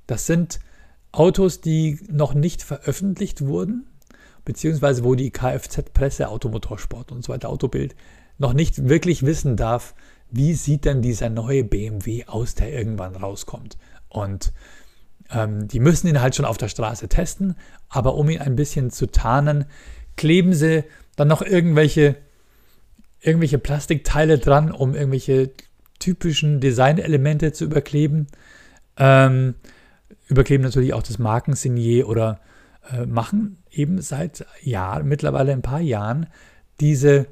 Das 0.06 0.26
sind 0.26 0.60
Autos, 1.14 1.60
die 1.60 2.00
noch 2.10 2.34
nicht 2.34 2.62
veröffentlicht 2.62 3.46
wurden, 3.46 3.86
beziehungsweise 4.44 5.04
wo 5.04 5.14
die 5.14 5.30
Kfz-Presse, 5.30 6.28
Automotorsport 6.28 7.12
und 7.12 7.24
so 7.24 7.32
weiter, 7.32 7.48
Autobild, 7.48 7.94
noch 8.38 8.52
nicht 8.52 8.88
wirklich 8.88 9.24
wissen 9.24 9.56
darf, 9.56 9.94
wie 10.30 10.54
sieht 10.54 10.84
denn 10.84 11.02
dieser 11.02 11.30
neue 11.30 11.62
BMW 11.62 12.24
aus, 12.26 12.54
der 12.56 12.72
irgendwann 12.72 13.14
rauskommt. 13.14 13.78
Und 14.08 14.52
ähm, 15.30 15.68
die 15.68 15.80
müssen 15.80 16.08
ihn 16.08 16.20
halt 16.20 16.34
schon 16.34 16.44
auf 16.44 16.58
der 16.58 16.68
Straße 16.68 17.08
testen, 17.08 17.54
aber 17.88 18.14
um 18.16 18.28
ihn 18.28 18.40
ein 18.40 18.56
bisschen 18.56 18.90
zu 18.90 19.06
tarnen, 19.06 19.66
kleben 20.16 20.52
sie 20.52 20.84
dann 21.16 21.28
noch 21.28 21.42
irgendwelche, 21.42 22.16
irgendwelche 23.20 23.58
Plastikteile 23.58 24.38
dran, 24.38 24.72
um 24.72 24.94
irgendwelche 24.94 25.52
typischen 26.00 26.60
Designelemente 26.60 27.52
zu 27.52 27.64
überkleben. 27.64 28.26
Ähm, 28.96 29.54
überkleben 30.28 30.64
natürlich 30.64 30.94
auch 30.94 31.02
das 31.02 31.18
Markensignier 31.18 32.08
oder 32.08 32.40
äh, 32.92 33.06
machen 33.06 33.58
eben 33.70 34.00
seit 34.00 34.46
Jahren, 34.62 35.08
mittlerweile 35.08 35.52
ein 35.52 35.62
paar 35.62 35.80
Jahren, 35.80 36.26
diese 36.80 37.26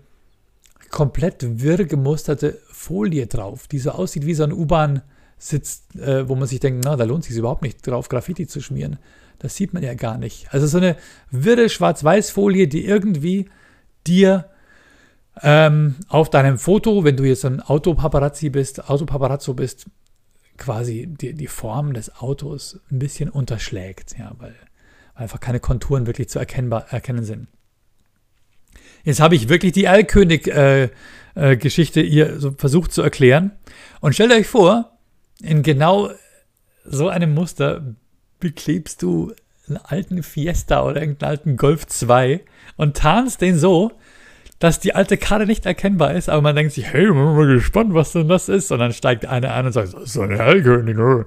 komplett 0.90 1.60
wirr 1.62 1.84
gemusterte 1.84 2.58
Folie 2.70 3.26
drauf, 3.26 3.66
die 3.66 3.78
so 3.78 3.90
aussieht 3.90 4.26
wie 4.26 4.34
so 4.34 4.44
ein 4.44 4.52
U-Bahn-Sitz, 4.52 5.84
äh, 5.98 6.28
wo 6.28 6.36
man 6.36 6.46
sich 6.46 6.60
denkt, 6.60 6.84
na, 6.84 6.96
da 6.96 7.04
lohnt 7.04 7.24
es 7.24 7.28
sich 7.28 7.38
überhaupt 7.38 7.62
nicht 7.62 7.86
drauf, 7.86 8.08
Graffiti 8.08 8.46
zu 8.46 8.60
schmieren. 8.60 8.98
Das 9.38 9.56
sieht 9.56 9.74
man 9.74 9.82
ja 9.82 9.94
gar 9.94 10.18
nicht. 10.18 10.52
Also 10.52 10.66
so 10.66 10.78
eine 10.78 10.96
wirre 11.30 11.68
Schwarz-Weiß-Folie, 11.68 12.68
die 12.68 12.84
irgendwie 12.84 13.48
dir 14.06 14.50
ähm, 15.42 15.96
auf 16.08 16.30
deinem 16.30 16.58
Foto, 16.58 17.04
wenn 17.04 17.16
du 17.16 17.24
jetzt 17.24 17.44
ein 17.44 17.60
Autopaparazzi 17.60 18.50
bist, 18.50 18.88
Autopaparazzo 18.88 19.54
bist, 19.54 19.86
quasi 20.58 21.06
die, 21.08 21.34
die 21.34 21.46
Form 21.46 21.94
des 21.94 22.16
Autos 22.16 22.80
ein 22.90 22.98
bisschen 22.98 23.30
unterschlägt, 23.30 24.18
ja, 24.18 24.32
weil, 24.38 24.54
einfach 25.14 25.40
keine 25.40 25.60
Konturen 25.60 26.06
wirklich 26.06 26.28
zu 26.28 26.38
erkennbar, 26.38 26.88
erkennen 26.90 27.24
sind. 27.24 27.48
Jetzt 29.04 29.20
habe 29.20 29.34
ich 29.34 29.48
wirklich 29.48 29.72
die 29.72 29.84
Erlkönig-Geschichte 29.84 32.00
äh, 32.00 32.04
äh, 32.04 32.08
ihr 32.08 32.40
so 32.40 32.52
versucht 32.52 32.92
zu 32.92 33.02
erklären. 33.02 33.52
Und 34.00 34.14
stellt 34.14 34.32
euch 34.32 34.46
vor, 34.46 34.96
in 35.40 35.62
genau 35.62 36.10
so 36.84 37.08
einem 37.08 37.34
Muster 37.34 37.94
beklebst 38.38 39.02
du 39.02 39.32
einen 39.68 39.78
alten 39.78 40.22
Fiesta 40.22 40.84
oder 40.84 41.00
irgendeinen 41.00 41.30
alten 41.30 41.56
Golf 41.56 41.86
2 41.86 42.44
und 42.76 42.96
tarnst 42.96 43.40
den 43.40 43.58
so, 43.58 43.92
dass 44.62 44.78
die 44.78 44.94
alte 44.94 45.16
Karte 45.16 45.44
nicht 45.44 45.66
erkennbar 45.66 46.14
ist, 46.14 46.28
aber 46.28 46.40
man 46.40 46.54
denkt 46.54 46.72
sich, 46.72 46.92
hey, 46.92 47.06
bin 47.06 47.16
mal 47.16 47.48
gespannt, 47.48 47.94
was 47.94 48.12
denn 48.12 48.28
das 48.28 48.48
ist. 48.48 48.70
Und 48.70 48.78
dann 48.78 48.92
steigt 48.92 49.26
einer 49.26 49.52
ein 49.52 49.66
und 49.66 49.72
sagt, 49.72 49.92
das 49.92 50.02
ist 50.02 50.16
eine 50.16 50.38
Hellkönig. 50.38 51.26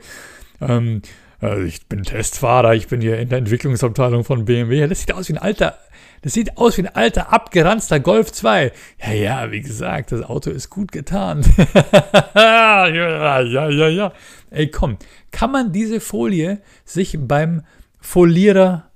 Ähm, 0.62 1.02
also 1.42 1.64
ich 1.64 1.86
bin 1.88 2.04
Testfahrer, 2.04 2.76
ich 2.76 2.88
bin 2.88 3.02
hier 3.02 3.20
in 3.20 3.28
der 3.28 3.40
Entwicklungsabteilung 3.40 4.24
von 4.24 4.46
BMW. 4.46 4.88
Das 4.88 5.02
sieht 5.02 5.14
aus 5.14 5.28
wie 5.28 5.34
ein 5.34 5.38
alter, 5.38 5.78
das 6.22 6.32
sieht 6.32 6.58
aus 6.58 6.78
wie 6.78 6.84
ein 6.84 6.96
alter, 6.96 7.34
abgeranzter 7.34 8.00
Golf 8.00 8.32
2. 8.32 8.72
Ja, 9.06 9.12
ja, 9.12 9.52
wie 9.52 9.60
gesagt, 9.60 10.14
das 10.14 10.22
Auto 10.22 10.50
ist 10.50 10.70
gut 10.70 10.94
getan. 10.94 11.44
ja, 12.36 12.88
ja, 12.88 13.42
ja, 13.42 13.90
ja. 13.90 14.14
Ey, 14.50 14.72
komm, 14.72 14.98
kann 15.32 15.52
man 15.52 15.74
diese 15.74 16.00
Folie 16.00 16.62
sich 16.86 17.18
beim 17.20 17.64
Folierer, 18.00 18.92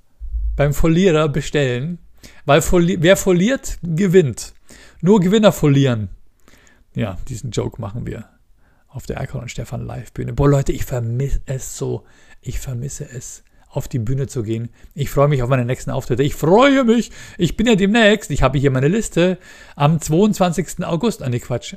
beim 0.55 0.74
Folierer 0.74 1.27
bestellen? 1.27 2.00
Weil 2.46 2.62
wer 2.62 3.17
foliert, 3.17 3.79
gewinnt. 3.84 4.53
Nur 5.01 5.19
Gewinner 5.19 5.51
folieren. 5.51 6.10
Ja, 6.96 7.17
diesen 7.27 7.51
Joke 7.51 7.79
machen 7.79 8.05
wir 8.05 8.29
auf 8.88 9.05
der 9.05 9.17
Erkan 9.17 9.41
und 9.41 9.51
Stefan 9.51 9.86
Live-Bühne. 9.86 10.34
Boah, 10.34 10.50
Leute, 10.50 10.72
ich 10.72 10.84
vermisse 10.84 11.41
es 11.46 11.77
so. 11.77 12.03
Ich 12.41 12.60
vermisse 12.60 13.08
es, 13.10 13.43
auf 13.69 13.88
die 13.88 14.00
Bühne 14.00 14.27
zu 14.27 14.43
gehen. 14.43 14.69
Ich 14.96 15.10
freue 15.10 15.27
mich 15.27 15.43
auf 15.43 15.50
meine 15.50 15.65
nächsten 15.65 15.91
Auftritte. 15.91 16.24
Ich 16.24 16.36
freue 16.36 16.84
mich. 16.84 17.12
Ich 17.38 17.55
bin 17.55 17.67
ja 17.67 17.75
demnächst. 17.75 18.31
Ich 18.31 18.41
habe 18.41 18.58
hier 18.58 18.72
meine 18.72 18.88
Liste. 18.88 19.38
Am 19.75 20.01
22. 20.01 20.84
August. 20.86 21.22
Ah, 21.22 21.29
nee, 21.29 21.39
Quatsch. 21.39 21.75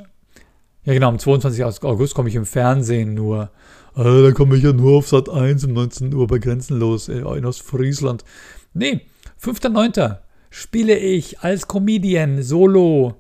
Ja, 0.85 0.95
genau. 0.95 1.09
Am 1.09 1.19
22. 1.19 1.85
August 1.85 2.15
komme 2.15 2.29
ich 2.29 2.35
im 2.35 2.47
Fernsehen 2.47 3.15
nur. 3.15 3.51
Äh, 3.95 4.23
da 4.23 4.33
komme 4.33 4.57
ich 4.57 4.63
ja 4.63 4.73
nur 4.73 4.99
auf 4.99 5.09
Sat 5.09 5.29
1 5.29 5.65
um 5.65 5.75
19 5.75 6.15
Uhr 6.15 6.27
bei 6.27 6.39
Grenzenlos 6.39 7.09
in 7.09 7.45
Ostfriesland. 7.45 8.25
Nee, 8.73 9.03
5.9. 9.41 10.19
spiele 10.53 10.99
ich 10.99 11.41
als 11.41 11.67
Comedian 11.67 12.43
solo 12.43 13.15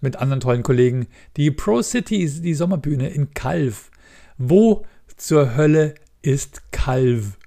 mit 0.00 0.16
anderen 0.16 0.40
tollen 0.40 0.64
Kollegen 0.64 1.06
die 1.36 1.52
Pro 1.52 1.80
Cities, 1.80 2.42
die 2.42 2.54
Sommerbühne 2.54 3.08
in 3.08 3.32
Calv. 3.34 3.90
Wo 4.36 4.84
zur 5.16 5.56
Hölle 5.56 5.94
ist 6.22 6.72
Calv? 6.72 7.38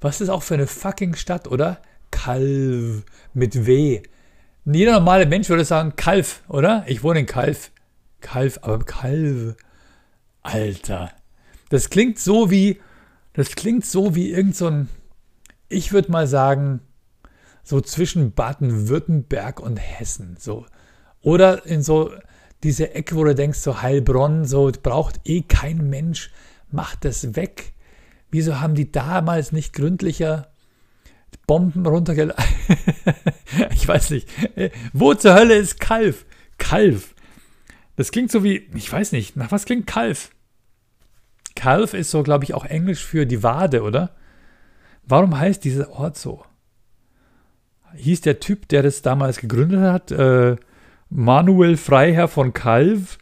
Was 0.00 0.22
ist 0.22 0.30
auch 0.30 0.42
für 0.42 0.54
eine 0.54 0.66
fucking 0.66 1.14
Stadt, 1.14 1.48
oder? 1.48 1.82
Calv 2.10 3.04
mit 3.34 3.66
W. 3.66 4.02
Jeder 4.64 4.92
normale 4.92 5.26
Mensch 5.26 5.50
würde 5.50 5.66
sagen 5.66 5.94
Kalf, 5.94 6.42
oder? 6.48 6.84
Ich 6.86 7.02
wohne 7.02 7.20
in 7.20 7.26
Kalf. 7.26 7.70
Kalf, 8.22 8.58
aber 8.62 8.84
Kalv. 8.84 9.54
Alter. 10.42 11.12
Das 11.68 11.90
klingt 11.90 12.18
so 12.18 12.50
wie, 12.50 12.80
das 13.34 13.50
klingt 13.50 13.84
so 13.84 14.14
wie 14.14 14.30
irgend 14.30 14.56
so 14.56 14.66
ein, 14.66 14.88
ich 15.68 15.92
würde 15.92 16.10
mal 16.10 16.26
sagen, 16.26 16.80
so 17.62 17.80
zwischen 17.80 18.32
Baden-Württemberg 18.32 19.60
und 19.60 19.76
Hessen. 19.76 20.36
So. 20.38 20.66
Oder 21.20 21.66
in 21.66 21.82
so 21.82 22.12
diese 22.62 22.94
Ecke, 22.94 23.16
wo 23.16 23.24
du 23.24 23.34
denkst, 23.34 23.58
so 23.58 23.82
Heilbronn, 23.82 24.44
so 24.44 24.70
braucht 24.82 25.20
eh 25.24 25.42
kein 25.42 25.88
Mensch, 25.90 26.30
macht 26.70 27.04
das 27.04 27.34
weg. 27.36 27.72
Wieso 28.30 28.60
haben 28.60 28.74
die 28.74 28.90
damals 28.90 29.52
nicht 29.52 29.72
gründlicher 29.72 30.48
Bomben 31.46 31.86
runtergeladen? 31.86 32.44
ich 33.74 33.86
weiß 33.86 34.10
nicht. 34.10 34.28
Wo 34.92 35.14
zur 35.14 35.34
Hölle 35.34 35.54
ist 35.54 35.80
Kalf? 35.80 36.24
Kalf. 36.58 37.14
Das 37.96 38.10
klingt 38.10 38.30
so 38.30 38.42
wie, 38.42 38.68
ich 38.74 38.90
weiß 38.90 39.12
nicht, 39.12 39.36
nach 39.36 39.52
was 39.52 39.64
klingt 39.64 39.86
Kalf? 39.86 40.30
Calf 41.54 41.94
ist 41.94 42.10
so, 42.10 42.22
glaube 42.22 42.44
ich, 42.44 42.54
auch 42.54 42.64
Englisch 42.64 43.04
für 43.04 43.26
die 43.26 43.42
Wade, 43.42 43.82
oder? 43.82 44.14
Warum 45.04 45.38
heißt 45.38 45.64
dieser 45.64 45.90
Ort 45.90 46.16
so? 46.16 46.44
Hieß 47.96 48.22
der 48.22 48.40
Typ, 48.40 48.68
der 48.68 48.82
das 48.82 49.02
damals 49.02 49.38
gegründet 49.38 49.80
hat, 49.80 50.10
äh, 50.10 50.56
Manuel 51.10 51.76
Freiherr 51.76 52.28
von 52.28 52.52
Calv, 52.52 53.18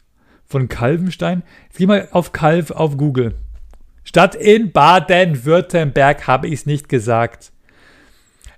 von 0.47 0.69
Calvenstein? 0.69 1.43
Jetzt 1.69 1.79
geh 1.79 1.87
mal 1.87 2.09
auf 2.13 2.33
Calv 2.33 2.71
auf 2.71 2.97
Google. 2.97 3.35
Stadt 4.05 4.35
in 4.35 4.73
Baden-Württemberg 4.73 6.27
habe 6.27 6.49
ich 6.49 6.55
es 6.55 6.67
nicht 6.67 6.89
gesagt. 6.89 7.53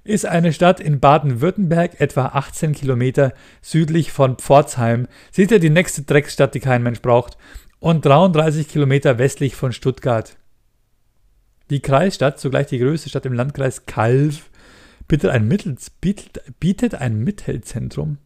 Ist 0.05 0.27
eine 0.27 0.53
Stadt 0.53 0.81
in 0.81 0.99
Baden-Württemberg, 0.99 2.01
etwa 2.01 2.27
18 2.27 2.73
Kilometer 2.73 3.33
südlich 3.61 4.11
von 4.11 4.37
Pforzheim. 4.37 5.07
Seht 5.31 5.51
ihr 5.51 5.61
die 5.61 5.71
nächste 5.71 6.03
Drecksstadt, 6.03 6.55
die 6.55 6.61
kein 6.61 6.83
Mensch 6.83 7.03
braucht 7.03 7.37
und 7.79 8.05
33 8.05 8.69
Kilometer 8.69 9.19
westlich 9.19 9.55
von 9.55 9.73
Stuttgart. 9.73 10.37
Die 11.71 11.81
Kreisstadt, 11.81 12.39
zugleich 12.39 12.67
die 12.67 12.79
größte 12.79 13.09
Stadt 13.09 13.27
im 13.27 13.33
Landkreis 13.33 13.87
Calv, 13.87 14.51
bietet 15.13 15.31
ein, 15.31 15.47
Mittel, 15.47 15.77
bietet, 16.01 16.59
bietet 16.59 16.95
ein 16.95 17.19
Mittelzentrum 17.19 18.17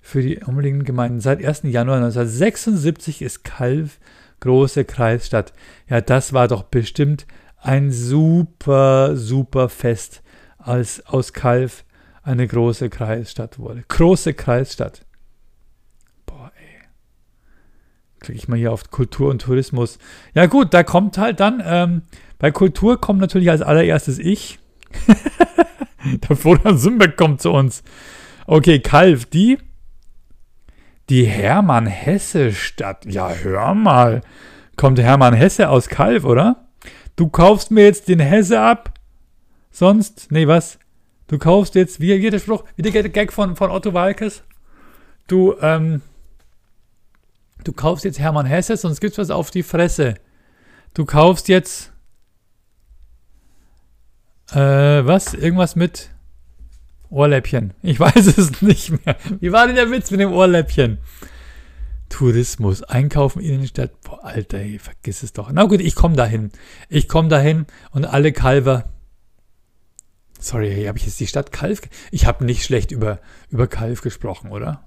für 0.00 0.22
die 0.22 0.38
umliegenden 0.38 0.86
Gemeinden. 0.86 1.20
Seit 1.20 1.44
1. 1.44 1.64
Januar 1.64 1.98
1976 1.98 3.20
ist 3.20 3.44
Calv 3.44 3.98
große 4.40 4.86
Kreisstadt. 4.86 5.52
Ja, 5.90 6.00
das 6.00 6.32
war 6.32 6.48
doch 6.48 6.62
bestimmt 6.62 7.26
ein 7.58 7.92
super, 7.92 9.18
super 9.18 9.68
Fest, 9.68 10.22
als 10.56 11.04
aus 11.04 11.34
Calv 11.34 11.84
eine 12.22 12.46
große 12.46 12.88
Kreisstadt 12.88 13.58
wurde. 13.58 13.84
Große 13.88 14.32
Kreisstadt. 14.32 15.04
klicke 18.20 18.38
ich 18.38 18.48
mal 18.48 18.56
hier 18.56 18.72
auf 18.72 18.90
Kultur 18.90 19.28
und 19.28 19.42
Tourismus. 19.42 19.98
Ja 20.32 20.46
gut, 20.46 20.72
da 20.72 20.84
kommt 20.84 21.18
halt 21.18 21.40
dann, 21.40 21.60
ähm, 21.62 22.02
bei 22.38 22.50
Kultur 22.50 22.98
kommt 22.98 23.20
natürlich 23.20 23.50
als 23.50 23.60
allererstes 23.60 24.18
ich. 24.18 24.58
Der 26.28 26.36
Florian 26.36 26.78
Sümbeck 26.78 27.16
kommt 27.16 27.40
zu 27.40 27.52
uns. 27.52 27.82
Okay, 28.46 28.80
Kalf, 28.80 29.26
die, 29.26 29.58
die 31.08 31.24
Hermann 31.24 31.86
Hesse 31.86 32.52
Stadt. 32.52 33.04
Ja, 33.06 33.30
hör 33.30 33.74
mal. 33.74 34.22
Kommt 34.76 34.98
Hermann 34.98 35.34
Hesse 35.34 35.68
aus 35.68 35.88
Kalf, 35.88 36.24
oder? 36.24 36.68
Du 37.16 37.28
kaufst 37.28 37.70
mir 37.70 37.84
jetzt 37.84 38.08
den 38.08 38.20
Hesse 38.20 38.60
ab? 38.60 38.94
Sonst, 39.70 40.30
nee, 40.30 40.46
was? 40.46 40.78
Du 41.28 41.38
kaufst 41.38 41.74
jetzt, 41.74 42.00
wie 42.00 42.18
geht 42.18 42.32
der 42.32 42.38
Spruch, 42.38 42.64
wie 42.76 42.82
der 42.82 43.08
Gag 43.08 43.32
von, 43.32 43.56
von 43.56 43.70
Otto 43.70 43.94
Walkes? 43.94 44.42
Du, 45.28 45.54
ähm, 45.60 46.02
du 47.64 47.72
kaufst 47.72 48.04
jetzt 48.04 48.18
Hermann 48.18 48.46
Hesse, 48.46 48.76
sonst 48.76 49.00
gibt's 49.00 49.18
was 49.18 49.30
auf 49.30 49.50
die 49.50 49.62
Fresse. 49.62 50.14
du 50.94 51.04
kaufst 51.04 51.48
jetzt 51.48 51.91
äh, 54.54 55.06
was? 55.06 55.34
Irgendwas 55.34 55.76
mit 55.76 56.10
Ohrläppchen. 57.10 57.74
Ich 57.82 58.00
weiß 58.00 58.26
es 58.38 58.62
nicht 58.62 59.04
mehr. 59.04 59.16
Wie 59.40 59.52
war 59.52 59.66
denn 59.66 59.76
der 59.76 59.90
Witz 59.90 60.10
mit 60.10 60.20
dem 60.20 60.32
Ohrläppchen? 60.32 60.98
Tourismus, 62.08 62.82
Einkaufen, 62.82 63.40
Innenstadt. 63.40 64.00
Boah, 64.02 64.24
Alter, 64.24 64.58
ey, 64.58 64.78
vergiss 64.78 65.22
es 65.22 65.32
doch. 65.32 65.50
Na 65.50 65.64
gut, 65.64 65.80
ich 65.80 65.94
komme 65.94 66.16
dahin. 66.16 66.50
Ich 66.88 67.08
komme 67.08 67.28
dahin 67.28 67.66
und 67.90 68.04
alle 68.04 68.32
Kalver. 68.32 68.90
Sorry, 70.38 70.84
habe 70.84 70.98
ich 70.98 71.06
jetzt 71.06 71.20
die 71.20 71.26
Stadt 71.26 71.52
Kalf? 71.52 71.82
Ich 72.10 72.26
habe 72.26 72.44
nicht 72.44 72.64
schlecht 72.64 72.90
über, 72.90 73.20
über 73.48 73.66
Kalf 73.66 74.02
gesprochen, 74.02 74.50
oder? 74.50 74.84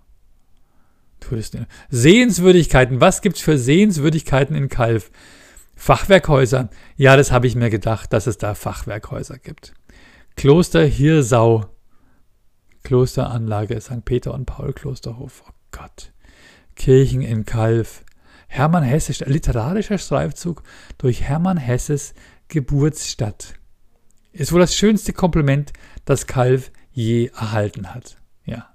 Touristen. 1.19 1.65
Sehenswürdigkeiten. 1.89 3.01
Was 3.01 3.21
gibt's 3.21 3.41
für 3.41 3.57
Sehenswürdigkeiten 3.57 4.55
in 4.55 4.69
Kalf? 4.69 5.11
Fachwerkhäuser. 5.75 6.69
Ja, 6.95 7.17
das 7.17 7.31
habe 7.31 7.47
ich 7.47 7.55
mir 7.55 7.69
gedacht, 7.69 8.13
dass 8.13 8.27
es 8.27 8.37
da 8.37 8.55
Fachwerkhäuser 8.55 9.37
gibt. 9.37 9.73
Kloster 10.35 10.83
Hirsau. 10.83 11.65
Klosteranlage 12.83 13.79
St. 13.81 14.05
Peter 14.05 14.33
und 14.33 14.45
Paul 14.45 14.73
Klosterhof. 14.73 15.43
Oh 15.47 15.51
Gott. 15.71 16.11
Kirchen 16.75 17.21
in 17.21 17.45
Kalf. 17.45 18.03
Hermann 18.47 18.83
Hesse, 18.83 19.25
literarischer 19.25 19.97
Streifzug 19.97 20.63
durch 20.97 21.23
Hermann 21.23 21.57
Hesses 21.57 22.13
Geburtsstadt. 22.47 23.55
Ist 24.31 24.51
wohl 24.51 24.59
das 24.59 24.75
schönste 24.75 25.13
Kompliment, 25.13 25.73
das 26.05 26.27
Kalf 26.27 26.71
je 26.91 27.27
erhalten 27.27 27.93
hat. 27.93 28.17
Ja. 28.45 28.69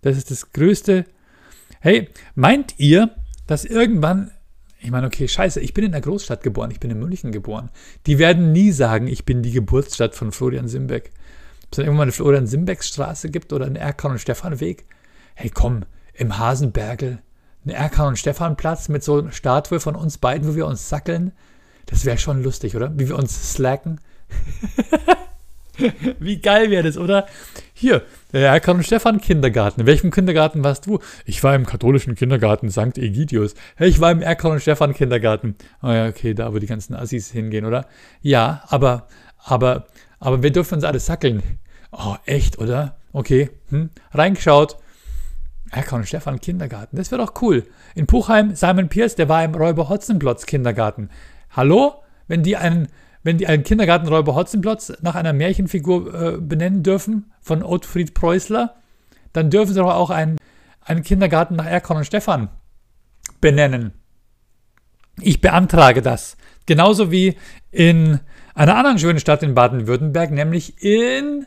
Das 0.00 0.16
ist 0.16 0.30
das 0.30 0.52
größte. 0.52 1.04
Hey, 1.80 2.08
meint 2.34 2.78
ihr, 2.78 3.14
dass 3.46 3.64
irgendwann, 3.64 4.32
ich 4.80 4.90
meine, 4.90 5.06
okay, 5.06 5.26
scheiße, 5.26 5.60
ich 5.60 5.74
bin 5.74 5.84
in 5.84 5.92
der 5.92 6.00
Großstadt 6.00 6.42
geboren, 6.42 6.70
ich 6.70 6.80
bin 6.80 6.90
in 6.90 6.98
München 6.98 7.32
geboren. 7.32 7.70
Die 8.06 8.18
werden 8.18 8.52
nie 8.52 8.70
sagen, 8.70 9.08
ich 9.08 9.24
bin 9.24 9.42
die 9.42 9.50
Geburtsstadt 9.50 10.14
von 10.14 10.30
Florian 10.30 10.68
Simbeck. 10.68 11.10
Ob 11.64 11.72
es 11.72 11.76
dann 11.76 11.84
irgendwann 11.86 12.04
eine 12.04 12.12
Florian 12.12 12.46
Simbeck 12.46 12.84
Straße 12.84 13.30
gibt 13.30 13.52
oder 13.52 13.66
einen 13.66 13.76
Erkan 13.76 14.12
und 14.12 14.20
Stefan 14.20 14.60
Weg. 14.60 14.84
Hey, 15.34 15.50
komm, 15.50 15.84
im 16.14 16.38
Hasenbergel, 16.38 17.18
ein 17.64 17.70
Erkan 17.70 18.08
und 18.08 18.18
Stefan 18.18 18.56
Platz 18.56 18.88
mit 18.88 19.02
so 19.02 19.18
einer 19.18 19.32
Statue 19.32 19.80
von 19.80 19.96
uns 19.96 20.18
beiden, 20.18 20.48
wo 20.48 20.54
wir 20.54 20.66
uns 20.66 20.88
sackeln. 20.88 21.32
Das 21.86 22.04
wäre 22.04 22.18
schon 22.18 22.42
lustig, 22.42 22.76
oder? 22.76 22.92
Wie 22.98 23.08
wir 23.08 23.16
uns 23.16 23.52
slacken. 23.52 24.00
Wie 26.18 26.40
geil 26.40 26.70
wäre 26.70 26.82
das, 26.82 26.98
oder? 26.98 27.26
Hier, 27.72 28.02
der 28.32 28.48
Erkan 28.48 28.76
und 28.76 28.84
Stefan 28.84 29.20
Kindergarten. 29.20 29.80
In 29.82 29.86
welchem 29.86 30.10
Kindergarten 30.10 30.64
warst 30.64 30.86
du? 30.86 30.98
Ich 31.24 31.42
war 31.44 31.54
im 31.54 31.66
katholischen 31.66 32.14
Kindergarten 32.14 32.70
St. 32.70 32.98
Egidius. 32.98 33.54
Hey, 33.76 33.88
ich 33.88 34.00
war 34.00 34.10
im 34.10 34.22
Erkan 34.22 34.60
Stefan 34.60 34.94
Kindergarten. 34.94 35.54
Oh 35.82 35.88
ja, 35.88 36.08
okay, 36.08 36.34
da 36.34 36.52
wo 36.52 36.58
die 36.58 36.66
ganzen 36.66 36.94
Assis 36.94 37.30
hingehen, 37.30 37.64
oder? 37.64 37.86
Ja, 38.20 38.62
aber, 38.68 39.06
aber, 39.38 39.86
aber 40.18 40.42
wir 40.42 40.50
dürfen 40.50 40.74
uns 40.74 40.84
alle 40.84 41.00
sackeln. 41.00 41.42
Oh, 41.92 42.16
echt, 42.26 42.58
oder? 42.58 42.96
Okay, 43.12 43.50
hm? 43.70 43.90
reingeschaut. 44.12 44.76
Erkan 45.70 46.04
Stefan 46.04 46.40
Kindergarten. 46.40 46.96
Das 46.96 47.10
wäre 47.10 47.24
doch 47.24 47.40
cool. 47.42 47.66
In 47.94 48.06
Puchheim, 48.06 48.54
Simon 48.54 48.88
Pierce, 48.88 49.16
der 49.16 49.28
war 49.28 49.44
im 49.44 49.54
Räuber 49.54 49.88
Hotzenplotz 49.88 50.46
Kindergarten. 50.46 51.10
Hallo? 51.50 52.02
Wenn 52.26 52.42
die 52.42 52.56
einen, 52.56 52.88
wenn 53.22 53.38
die 53.38 53.46
einen 53.46 53.64
Kindergarten 53.64 54.08
Räuber 54.08 54.34
Hotzenplotz 54.34 54.92
nach 55.02 55.14
einer 55.14 55.32
Märchenfigur 55.32 56.14
äh, 56.14 56.38
benennen 56.38 56.82
dürfen, 56.82 57.32
von 57.40 57.62
Ottfried 57.62 58.14
Preußler, 58.14 58.76
dann 59.32 59.50
dürfen 59.50 59.74
sie 59.74 59.80
doch 59.80 59.94
auch 59.94 60.10
einen, 60.10 60.38
einen 60.80 61.02
Kindergarten 61.02 61.56
nach 61.56 61.66
Erkan 61.66 61.96
und 61.96 62.04
Stefan 62.04 62.48
benennen. 63.40 63.92
Ich 65.20 65.40
beantrage 65.40 66.02
das. 66.02 66.36
Genauso 66.66 67.10
wie 67.10 67.36
in 67.70 68.20
einer 68.54 68.76
anderen 68.76 68.98
schönen 68.98 69.20
Stadt 69.20 69.42
in 69.42 69.54
Baden-Württemberg, 69.54 70.30
nämlich 70.30 70.82
in 70.82 71.46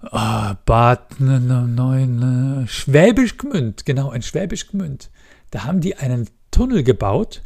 Oh, 0.00 0.52
Bad 0.64 1.18
ne, 1.18 1.40
ne, 1.40 2.06
ne, 2.06 2.64
Schwäbisch 2.68 3.36
Gmünd, 3.36 3.84
genau, 3.84 4.12
in 4.12 4.22
Schwäbisch 4.22 4.68
Gmünd. 4.68 5.10
Da 5.50 5.64
haben 5.64 5.80
die 5.80 5.96
einen 5.96 6.28
Tunnel 6.52 6.84
gebaut 6.84 7.42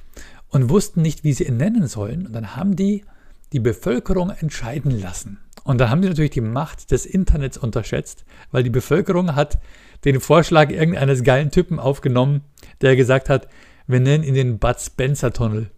und 0.53 0.71
wussten 0.71 1.03
nicht, 1.03 1.25
wie 1.25 1.33
sie 1.33 1.45
ihn 1.45 1.57
nennen 1.57 1.89
sollen. 1.89 2.27
Und 2.27 2.33
dann 2.33 2.55
haben 2.55 2.77
die 2.77 3.05
die 3.53 3.61
Bevölkerung 3.61 4.31
entscheiden 4.31 4.99
lassen. 4.99 5.39
Und 5.65 5.81
dann 5.81 5.91
haben 5.91 6.03
die 6.03 6.09
natürlich 6.09 6.31
die 6.31 6.41
Macht 6.41 6.91
des 6.91 7.07
Internets 7.07 7.59
unterschätzt, 7.59 8.25
weil 8.51 8.63
die 8.63 8.71
Bevölkerung 8.71 9.35
hat 9.35 9.59
den 10.05 10.21
Vorschlag 10.21 10.71
irgendeines 10.71 11.23
geilen 11.23 11.51
Typen 11.51 11.79
aufgenommen, 11.79 12.43
der 12.81 12.97
gesagt 12.97 13.29
hat, 13.29 13.49
wir 13.87 14.01
nennen 14.01 14.25
ihn 14.25 14.35
den 14.35 14.59
Bud 14.59 14.81
Spencer 14.81 15.33
Tunnel. 15.33 15.71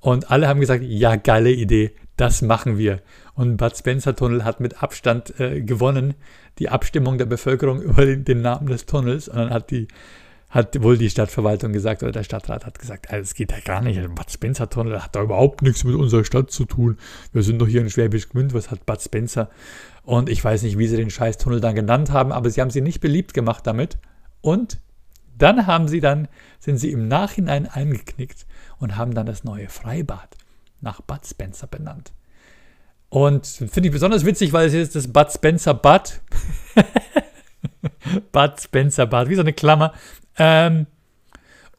Und 0.00 0.30
alle 0.30 0.48
haben 0.48 0.60
gesagt, 0.60 0.82
ja, 0.84 1.16
geile 1.16 1.52
Idee, 1.52 1.92
das 2.16 2.42
machen 2.42 2.76
wir. 2.78 3.00
Und 3.34 3.56
Bud 3.56 3.76
Spencer 3.76 4.16
Tunnel 4.16 4.44
hat 4.44 4.60
mit 4.60 4.82
Abstand 4.82 5.38
äh, 5.40 5.62
gewonnen, 5.62 6.14
die 6.58 6.68
Abstimmung 6.68 7.18
der 7.18 7.26
Bevölkerung 7.26 7.80
über 7.82 8.04
den, 8.04 8.24
den, 8.24 8.42
Namen 8.42 8.66
des 8.66 8.86
Tunnels. 8.86 9.28
Und 9.28 9.36
dann 9.36 9.50
hat 9.50 9.70
die 9.70 9.88
hat 10.48 10.80
wohl 10.82 10.96
die 10.96 11.10
Stadtverwaltung 11.10 11.72
gesagt 11.72 12.02
oder 12.02 12.12
der 12.12 12.22
Stadtrat 12.22 12.64
hat 12.64 12.78
gesagt, 12.78 13.06
es 13.10 13.34
geht 13.34 13.50
ja 13.50 13.58
gar 13.60 13.80
nicht. 13.80 14.00
Bud 14.14 14.30
Spencer 14.30 14.70
Tunnel 14.70 15.02
hat 15.02 15.16
da 15.16 15.22
überhaupt 15.22 15.62
nichts 15.62 15.84
mit 15.84 15.94
unserer 15.96 16.24
Stadt 16.24 16.50
zu 16.50 16.64
tun. 16.64 16.98
Wir 17.32 17.42
sind 17.42 17.58
doch 17.58 17.66
hier 17.66 17.80
in 17.80 17.90
Schwäbisch 17.90 18.28
Gmünd, 18.28 18.54
was 18.54 18.70
hat 18.70 18.86
Bud 18.86 19.00
Spencer? 19.00 19.50
Und 20.02 20.28
ich 20.28 20.42
weiß 20.42 20.62
nicht, 20.62 20.78
wie 20.78 20.86
sie 20.86 20.96
den 20.96 21.10
Scheißtunnel 21.10 21.60
dann 21.60 21.74
genannt 21.74 22.12
haben, 22.12 22.30
aber 22.30 22.48
sie 22.48 22.60
haben 22.60 22.70
sie 22.70 22.80
nicht 22.80 23.00
beliebt 23.00 23.34
gemacht 23.34 23.66
damit. 23.66 23.98
Und 24.40 24.78
dann 25.36 25.66
haben 25.66 25.88
sie 25.88 26.00
dann, 26.00 26.28
sind 26.60 26.78
sie 26.78 26.92
im 26.92 27.08
Nachhinein 27.08 27.66
eingeknickt 27.66 28.46
und 28.78 28.96
haben 28.96 29.14
dann 29.14 29.26
das 29.26 29.42
neue 29.42 29.68
Freibad 29.68 30.36
nach 30.80 31.00
Bud 31.00 31.26
Spencer 31.26 31.66
benannt. 31.66 32.12
Und 33.08 33.46
finde 33.46 33.88
ich 33.88 33.92
besonders 33.92 34.24
witzig, 34.24 34.52
weil 34.52 34.68
es 34.68 34.74
ist 34.74 34.94
das 34.94 35.12
Bud 35.12 35.30
Spencer 35.32 35.74
Bud. 35.74 36.20
Bud 38.32 38.60
Spencer 38.60 39.06
Bud, 39.06 39.28
wie 39.28 39.34
so 39.34 39.40
eine 39.40 39.52
Klammer. 39.52 39.92
Ähm, 40.38 40.86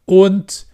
und 0.06 0.68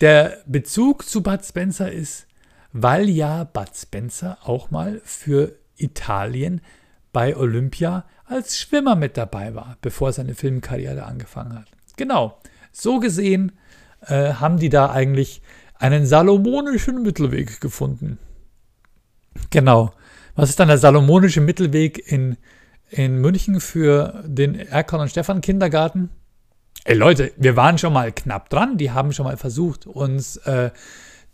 der 0.00 0.38
Bezug 0.46 1.08
zu 1.08 1.22
Bud 1.22 1.44
Spencer 1.44 1.90
ist, 1.90 2.26
weil 2.72 3.08
ja 3.08 3.44
Bud 3.44 3.70
Spencer 3.74 4.38
auch 4.44 4.70
mal 4.70 5.00
für 5.04 5.56
Italien 5.76 6.60
bei 7.12 7.36
Olympia 7.36 8.04
als 8.24 8.58
Schwimmer 8.58 8.96
mit 8.96 9.16
dabei 9.16 9.54
war, 9.54 9.76
bevor 9.80 10.12
seine 10.12 10.34
Filmkarriere 10.34 11.04
angefangen 11.04 11.54
hat. 11.54 11.68
Genau, 11.96 12.38
so 12.72 12.98
gesehen 12.98 13.52
äh, 14.00 14.34
haben 14.34 14.58
die 14.58 14.68
da 14.68 14.90
eigentlich 14.90 15.42
einen 15.78 16.06
salomonischen 16.06 17.02
Mittelweg 17.02 17.60
gefunden. 17.60 18.18
Genau. 19.50 19.92
Was 20.34 20.50
ist 20.50 20.58
dann 20.58 20.68
der 20.68 20.78
salomonische 20.78 21.40
Mittelweg 21.40 22.10
in, 22.10 22.36
in 22.90 23.20
München 23.20 23.60
für 23.60 24.24
den 24.26 24.54
Erkon 24.54 25.00
und 25.00 25.10
Stefan 25.10 25.40
Kindergarten? 25.40 26.10
Ey 26.86 26.94
Leute, 26.94 27.32
wir 27.38 27.56
waren 27.56 27.78
schon 27.78 27.94
mal 27.94 28.12
knapp 28.12 28.50
dran. 28.50 28.76
Die 28.76 28.90
haben 28.90 29.12
schon 29.12 29.24
mal 29.24 29.38
versucht, 29.38 29.86
uns, 29.86 30.36
äh, 30.36 30.70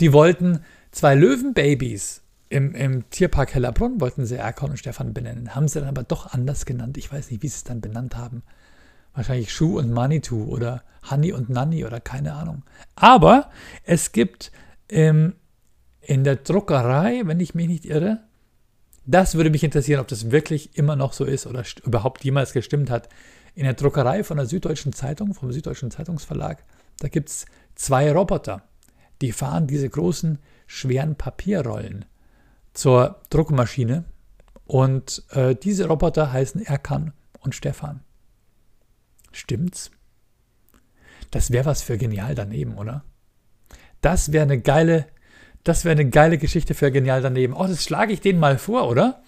die 0.00 0.12
wollten 0.12 0.64
zwei 0.92 1.16
Löwenbabys 1.16 2.22
im, 2.48 2.72
im 2.76 3.10
Tierpark 3.10 3.54
Hellerbrunn, 3.54 4.00
wollten 4.00 4.26
sie 4.26 4.36
Erkon 4.36 4.70
und 4.70 4.76
Stefan 4.76 5.12
benennen. 5.12 5.56
Haben 5.56 5.66
sie 5.66 5.80
dann 5.80 5.88
aber 5.88 6.04
doch 6.04 6.32
anders 6.32 6.66
genannt. 6.66 6.96
Ich 6.98 7.12
weiß 7.12 7.32
nicht, 7.32 7.42
wie 7.42 7.48
sie 7.48 7.56
es 7.56 7.64
dann 7.64 7.80
benannt 7.80 8.16
haben. 8.16 8.44
Wahrscheinlich 9.12 9.52
Schuh 9.52 9.78
und 9.78 9.90
Manitou 9.90 10.44
oder 10.44 10.84
Honey 11.10 11.32
und 11.32 11.50
Nanny 11.50 11.84
oder 11.84 11.98
keine 11.98 12.34
Ahnung. 12.34 12.62
Aber 12.94 13.50
es 13.82 14.12
gibt 14.12 14.52
ähm, 14.88 15.34
in 16.00 16.22
der 16.22 16.36
Druckerei, 16.36 17.22
wenn 17.24 17.40
ich 17.40 17.56
mich 17.56 17.66
nicht 17.66 17.86
irre, 17.86 18.20
das 19.04 19.34
würde 19.34 19.50
mich 19.50 19.64
interessieren, 19.64 20.00
ob 20.00 20.06
das 20.06 20.30
wirklich 20.30 20.76
immer 20.78 20.94
noch 20.94 21.12
so 21.12 21.24
ist 21.24 21.48
oder 21.48 21.64
überhaupt 21.84 22.22
jemals 22.22 22.52
gestimmt 22.52 22.88
hat. 22.88 23.08
In 23.54 23.64
der 23.64 23.74
Druckerei 23.74 24.24
von 24.24 24.36
der 24.36 24.46
Süddeutschen 24.46 24.92
Zeitung, 24.92 25.34
vom 25.34 25.52
Süddeutschen 25.52 25.90
Zeitungsverlag, 25.90 26.64
da 26.98 27.08
gibt 27.08 27.28
es 27.28 27.46
zwei 27.74 28.12
Roboter, 28.12 28.62
die 29.20 29.32
fahren 29.32 29.66
diese 29.66 29.88
großen, 29.88 30.38
schweren 30.66 31.16
Papierrollen 31.16 32.04
zur 32.72 33.20
Druckmaschine. 33.30 34.04
Und 34.64 35.24
äh, 35.30 35.56
diese 35.56 35.88
Roboter 35.88 36.32
heißen 36.32 36.64
Erkan 36.64 37.12
und 37.40 37.54
Stefan. 37.54 38.00
Stimmt's? 39.32 39.90
Das 41.32 41.50
wäre 41.50 41.66
was 41.66 41.82
für 41.82 41.98
genial 41.98 42.34
daneben, 42.34 42.78
oder? 42.78 43.04
Das 44.00 44.32
wäre 44.32 44.44
eine 44.44 44.60
geile 44.60 45.06
das 45.64 45.84
wäre 45.84 45.92
eine 45.92 46.08
geile 46.08 46.38
Geschichte 46.38 46.74
für 46.74 46.90
genial 46.90 47.20
daneben. 47.20 47.54
Oh, 47.54 47.66
das 47.66 47.84
schlage 47.84 48.12
ich 48.12 48.20
denen 48.20 48.40
mal 48.40 48.58
vor, 48.58 48.88
oder? 48.88 49.22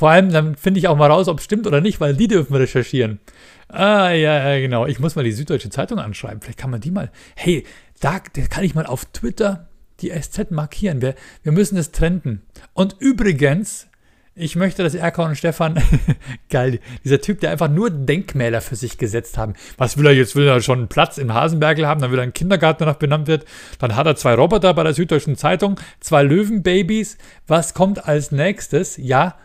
Vor 0.00 0.08
allem, 0.08 0.32
dann 0.32 0.56
finde 0.56 0.80
ich 0.80 0.88
auch 0.88 0.96
mal 0.96 1.10
raus, 1.10 1.28
ob 1.28 1.40
es 1.40 1.44
stimmt 1.44 1.66
oder 1.66 1.82
nicht, 1.82 2.00
weil 2.00 2.16
die 2.16 2.26
dürfen 2.26 2.56
recherchieren. 2.56 3.20
Ah, 3.68 4.08
ja, 4.12 4.48
ja, 4.48 4.58
genau. 4.58 4.86
Ich 4.86 4.98
muss 4.98 5.14
mal 5.14 5.24
die 5.24 5.32
Süddeutsche 5.32 5.68
Zeitung 5.68 5.98
anschreiben. 5.98 6.40
Vielleicht 6.40 6.58
kann 6.58 6.70
man 6.70 6.80
die 6.80 6.90
mal. 6.90 7.10
Hey, 7.36 7.66
da, 8.00 8.18
da 8.32 8.46
kann 8.46 8.64
ich 8.64 8.74
mal 8.74 8.86
auf 8.86 9.04
Twitter 9.04 9.68
die 10.00 10.08
SZ 10.08 10.52
markieren. 10.52 11.02
Wir, 11.02 11.16
wir 11.42 11.52
müssen 11.52 11.76
es 11.76 11.92
trenden. 11.92 12.40
Und 12.72 12.96
übrigens, 12.98 13.88
Ich 14.34 14.56
möchte, 14.56 14.82
dass 14.82 14.94
Erkan 14.94 15.28
und 15.28 15.36
Stefan, 15.36 15.78
geil, 16.48 16.80
dieser 17.04 17.20
Typ, 17.20 17.40
der 17.40 17.50
einfach 17.50 17.68
nur 17.68 17.90
Denkmäler 17.90 18.62
für 18.62 18.76
sich 18.76 18.96
gesetzt 18.96 19.36
haben. 19.36 19.52
Was 19.76 19.98
will 19.98 20.06
er 20.06 20.14
jetzt? 20.14 20.34
Will 20.34 20.48
er 20.48 20.62
schon 20.62 20.78
einen 20.78 20.88
Platz 20.88 21.18
im 21.18 21.34
Hasenbergel 21.34 21.86
haben? 21.86 22.00
Dann 22.00 22.10
will 22.10 22.20
er 22.20 22.22
einen 22.22 22.32
Kindergarten 22.32 22.84
danach 22.84 22.96
benannt 22.96 23.26
wird. 23.26 23.44
Dann 23.80 23.96
hat 23.96 24.06
er 24.06 24.16
zwei 24.16 24.32
Roboter 24.32 24.72
bei 24.72 24.82
der 24.82 24.94
Süddeutschen 24.94 25.36
Zeitung, 25.36 25.78
zwei 26.00 26.22
Löwenbabys. 26.22 27.18
Was 27.46 27.74
kommt 27.74 28.08
als 28.08 28.32
nächstes? 28.32 28.96
Ja, 28.96 29.36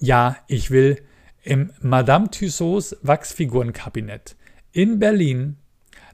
ja, 0.00 0.36
ich 0.46 0.70
will 0.70 1.02
im 1.42 1.72
Madame 1.80 2.30
Tussauds 2.30 2.96
Wachsfigurenkabinett 3.02 4.36
in 4.72 4.98
Berlin, 4.98 5.56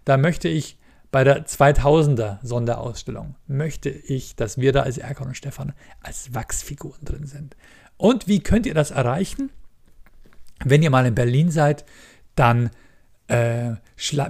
da 0.04 0.16
möchte 0.16 0.48
ich 0.48 0.78
bei 1.10 1.24
der 1.24 1.46
2000er 1.46 2.38
Sonderausstellung, 2.42 3.36
möchte 3.46 3.88
ich, 3.88 4.36
dass 4.36 4.58
wir 4.58 4.72
da 4.72 4.82
als 4.82 4.98
Erkan 4.98 5.28
und 5.28 5.36
Stefan 5.36 5.72
als 6.00 6.34
Wachsfiguren 6.34 7.04
drin 7.04 7.26
sind. 7.26 7.56
Und 7.96 8.26
wie 8.26 8.40
könnt 8.40 8.66
ihr 8.66 8.74
das 8.74 8.90
erreichen? 8.90 9.50
Wenn 10.64 10.82
ihr 10.82 10.90
mal 10.90 11.06
in 11.06 11.14
Berlin 11.14 11.50
seid, 11.50 11.84
dann, 12.34 12.70
äh, 13.28 13.72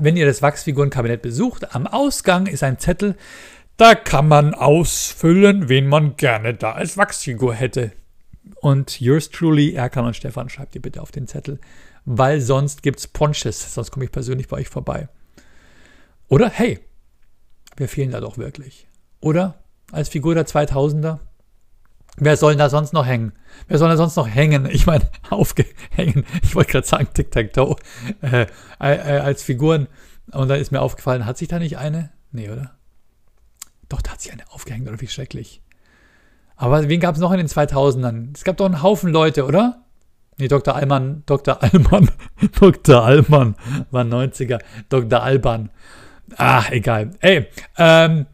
wenn 0.01 0.17
ihr 0.17 0.27
das 0.27 0.43
Wachsfigurenkabinett 0.43 1.23
besucht, 1.23 1.75
am 1.75 1.87
Ausgang 1.87 2.47
ist 2.47 2.63
ein 2.63 2.79
Zettel, 2.79 3.17
da 3.77 3.95
kann 3.95 4.29
man 4.29 4.55
ausfüllen, 4.55 5.69
wen 5.69 5.87
man 5.87 6.17
gerne 6.17 6.55
da 6.55 6.73
als 6.73 6.97
Wachsfigur 6.97 7.55
hätte. 7.55 7.93
Und 8.65 8.99
yours 8.99 9.29
truly, 9.29 9.75
Erkan 9.75 10.07
und 10.07 10.17
Stefan, 10.17 10.49
schreibt 10.49 10.75
ihr 10.75 10.81
bitte 10.81 11.03
auf 11.03 11.11
den 11.11 11.27
Zettel, 11.27 11.61
weil 12.07 12.41
sonst 12.41 12.83
gibt 12.83 12.99
es 12.99 13.07
Ponches, 13.07 13.75
sonst 13.75 13.91
komme 13.91 14.07
ich 14.07 14.11
persönlich 14.11 14.49
bei 14.49 14.57
euch 14.57 14.71
vorbei. 14.71 15.11
Oder 16.29 16.49
hey, 16.49 16.81
wir 17.77 17.91
fehlen 17.91 18.11
da 18.11 18.21
doch 18.21 18.39
wirklich. 18.39 18.89
Oder 19.21 19.63
als 19.93 20.09
Figur 20.09 20.35
der 20.35 20.47
2000er, 20.47 21.19
Wer 22.17 22.39
soll 22.39 22.57
da 22.57 22.71
sonst 22.71 22.95
noch 22.95 23.05
hängen? 23.05 23.33
Wer 23.69 23.77
soll 23.77 23.91
da 23.91 23.99
sonst 23.99 24.17
noch 24.17 24.29
hängen? 24.29 24.67
Ich 24.71 24.87
meine, 24.87 25.11
aufgehängen. 25.29 26.25
Ich 26.43 26.55
wollte 26.55 26.73
gerade 26.73 26.87
sagen, 26.87 27.09
Tic-Tac-Toe. 27.13 27.77
Äh, 28.23 28.47
äh, 28.79 29.19
als 29.19 29.43
Figuren. 29.43 29.89
Und 30.31 30.49
da 30.49 30.55
ist 30.55 30.71
mir 30.71 30.81
aufgefallen, 30.81 31.27
hat 31.27 31.37
sich 31.37 31.49
da 31.49 31.59
nicht 31.59 31.77
eine? 31.77 32.13
Nee, 32.33 32.49
oder? 32.49 32.79
Doch, 33.91 34.01
da 34.01 34.13
hat 34.13 34.23
sich 34.23 34.33
eine 34.33 34.51
aufgehängt, 34.53 34.89
oder 34.89 35.01
wie 35.03 35.09
schrecklich. 35.09 35.61
Aber 36.57 36.89
wen 36.89 37.01
gab 37.01 37.15
es 37.15 37.21
noch 37.21 37.33
in 37.33 37.39
den 37.39 37.49
2000ern? 37.49 38.29
Es 38.35 38.45
gab 38.45 38.57
doch 38.57 38.67
einen 38.67 38.83
Haufen 38.83 39.13
Leute, 39.13 39.45
oder? 39.45 39.85
Nee, 40.37 40.49
Dr. 40.49 40.75
Allmann, 40.75 41.23
Dr. 41.27 41.63
Allmann, 41.63 42.11
Dr. 42.61 43.05
Allmann 43.05 43.55
war 43.91 44.05
90er, 44.05 44.61
Dr. 44.89 45.23
Alban. 45.23 45.71
Ach, 46.37 46.71
egal. 46.71 47.11
Ey, 47.21 47.47
ähm, 47.79 48.27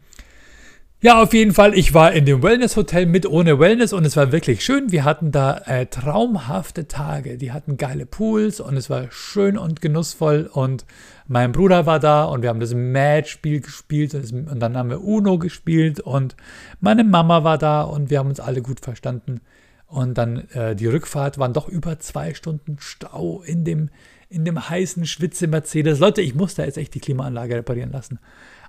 ja, 1.03 1.21
auf 1.21 1.33
jeden 1.33 1.53
Fall. 1.53 1.73
Ich 1.73 1.95
war 1.95 2.11
in 2.13 2.25
dem 2.25 2.43
Wellness-Hotel 2.43 3.07
mit 3.07 3.25
ohne 3.25 3.59
Wellness 3.59 3.91
und 3.91 4.05
es 4.05 4.15
war 4.15 4.31
wirklich 4.31 4.63
schön. 4.63 4.91
Wir 4.91 5.03
hatten 5.03 5.31
da 5.31 5.57
äh, 5.65 5.87
traumhafte 5.87 6.87
Tage. 6.87 7.39
Die 7.39 7.51
hatten 7.51 7.77
geile 7.77 8.05
Pools 8.05 8.59
und 8.59 8.77
es 8.77 8.89
war 8.89 9.11
schön 9.11 9.57
und 9.57 9.81
genussvoll. 9.81 10.47
Und 10.53 10.85
mein 11.27 11.53
Bruder 11.53 11.87
war 11.87 11.99
da 11.99 12.25
und 12.25 12.43
wir 12.43 12.49
haben 12.49 12.59
das 12.59 12.75
Match-Spiel 12.75 13.61
gespielt 13.61 14.13
und, 14.13 14.23
es, 14.23 14.31
und, 14.31 14.59
dann 14.59 14.77
haben 14.77 14.91
wir 14.91 15.03
Uno 15.03 15.39
gespielt 15.39 15.99
und 15.99 16.35
meine 16.79 17.03
Mama 17.03 17.43
war 17.43 17.57
da 17.57 17.81
und 17.81 18.11
wir 18.11 18.19
haben 18.19 18.29
uns 18.29 18.39
alle 18.39 18.61
gut 18.61 18.79
verstanden. 18.79 19.41
Und 19.87 20.17
dann 20.17 20.49
äh, 20.51 20.75
die 20.75 20.87
Rückfahrt 20.87 21.39
waren 21.39 21.53
doch 21.53 21.67
über 21.67 21.99
zwei 21.99 22.35
Stunden 22.35 22.77
Stau 22.79 23.41
in 23.41 23.63
dem, 23.65 23.89
in 24.29 24.45
dem 24.45 24.69
heißen 24.69 25.05
Schwitze 25.05 25.47
Mercedes. 25.47 25.97
Leute, 25.97 26.21
ich 26.21 26.35
muss 26.35 26.53
da 26.55 26.63
jetzt 26.63 26.77
echt 26.77 26.93
die 26.93 26.99
Klimaanlage 26.99 27.55
reparieren 27.55 27.91
lassen. 27.91 28.19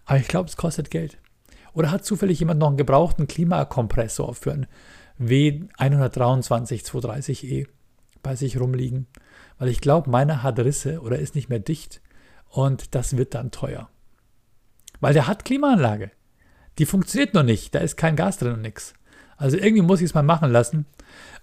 Aber 0.06 0.18
ich 0.18 0.28
glaube, 0.28 0.48
es 0.48 0.56
kostet 0.56 0.90
Geld. 0.90 1.18
Oder 1.74 1.90
hat 1.90 2.04
zufällig 2.04 2.40
jemand 2.40 2.60
noch 2.60 2.68
einen 2.68 2.76
gebrauchten 2.76 3.26
Klimakompressor 3.26 4.34
für 4.34 4.52
ein 4.52 4.66
W123 5.20 6.84
230e 6.84 7.66
bei 8.22 8.36
sich 8.36 8.60
rumliegen? 8.60 9.06
Weil 9.58 9.68
ich 9.68 9.80
glaube, 9.80 10.10
meiner 10.10 10.42
hat 10.42 10.58
Risse 10.58 11.00
oder 11.00 11.18
ist 11.18 11.34
nicht 11.34 11.48
mehr 11.48 11.60
dicht 11.60 12.00
und 12.48 12.94
das 12.94 13.16
wird 13.16 13.34
dann 13.34 13.50
teuer. 13.50 13.88
Weil 15.00 15.14
der 15.14 15.26
hat 15.26 15.44
Klimaanlage. 15.44 16.10
Die 16.78 16.86
funktioniert 16.86 17.34
noch 17.34 17.42
nicht, 17.42 17.74
da 17.74 17.80
ist 17.80 17.96
kein 17.96 18.16
Gas 18.16 18.38
drin 18.38 18.54
und 18.54 18.62
nichts. 18.62 18.94
Also 19.36 19.56
irgendwie 19.56 19.82
muss 19.82 20.00
ich 20.00 20.06
es 20.06 20.14
mal 20.14 20.22
machen 20.22 20.50
lassen. 20.50 20.86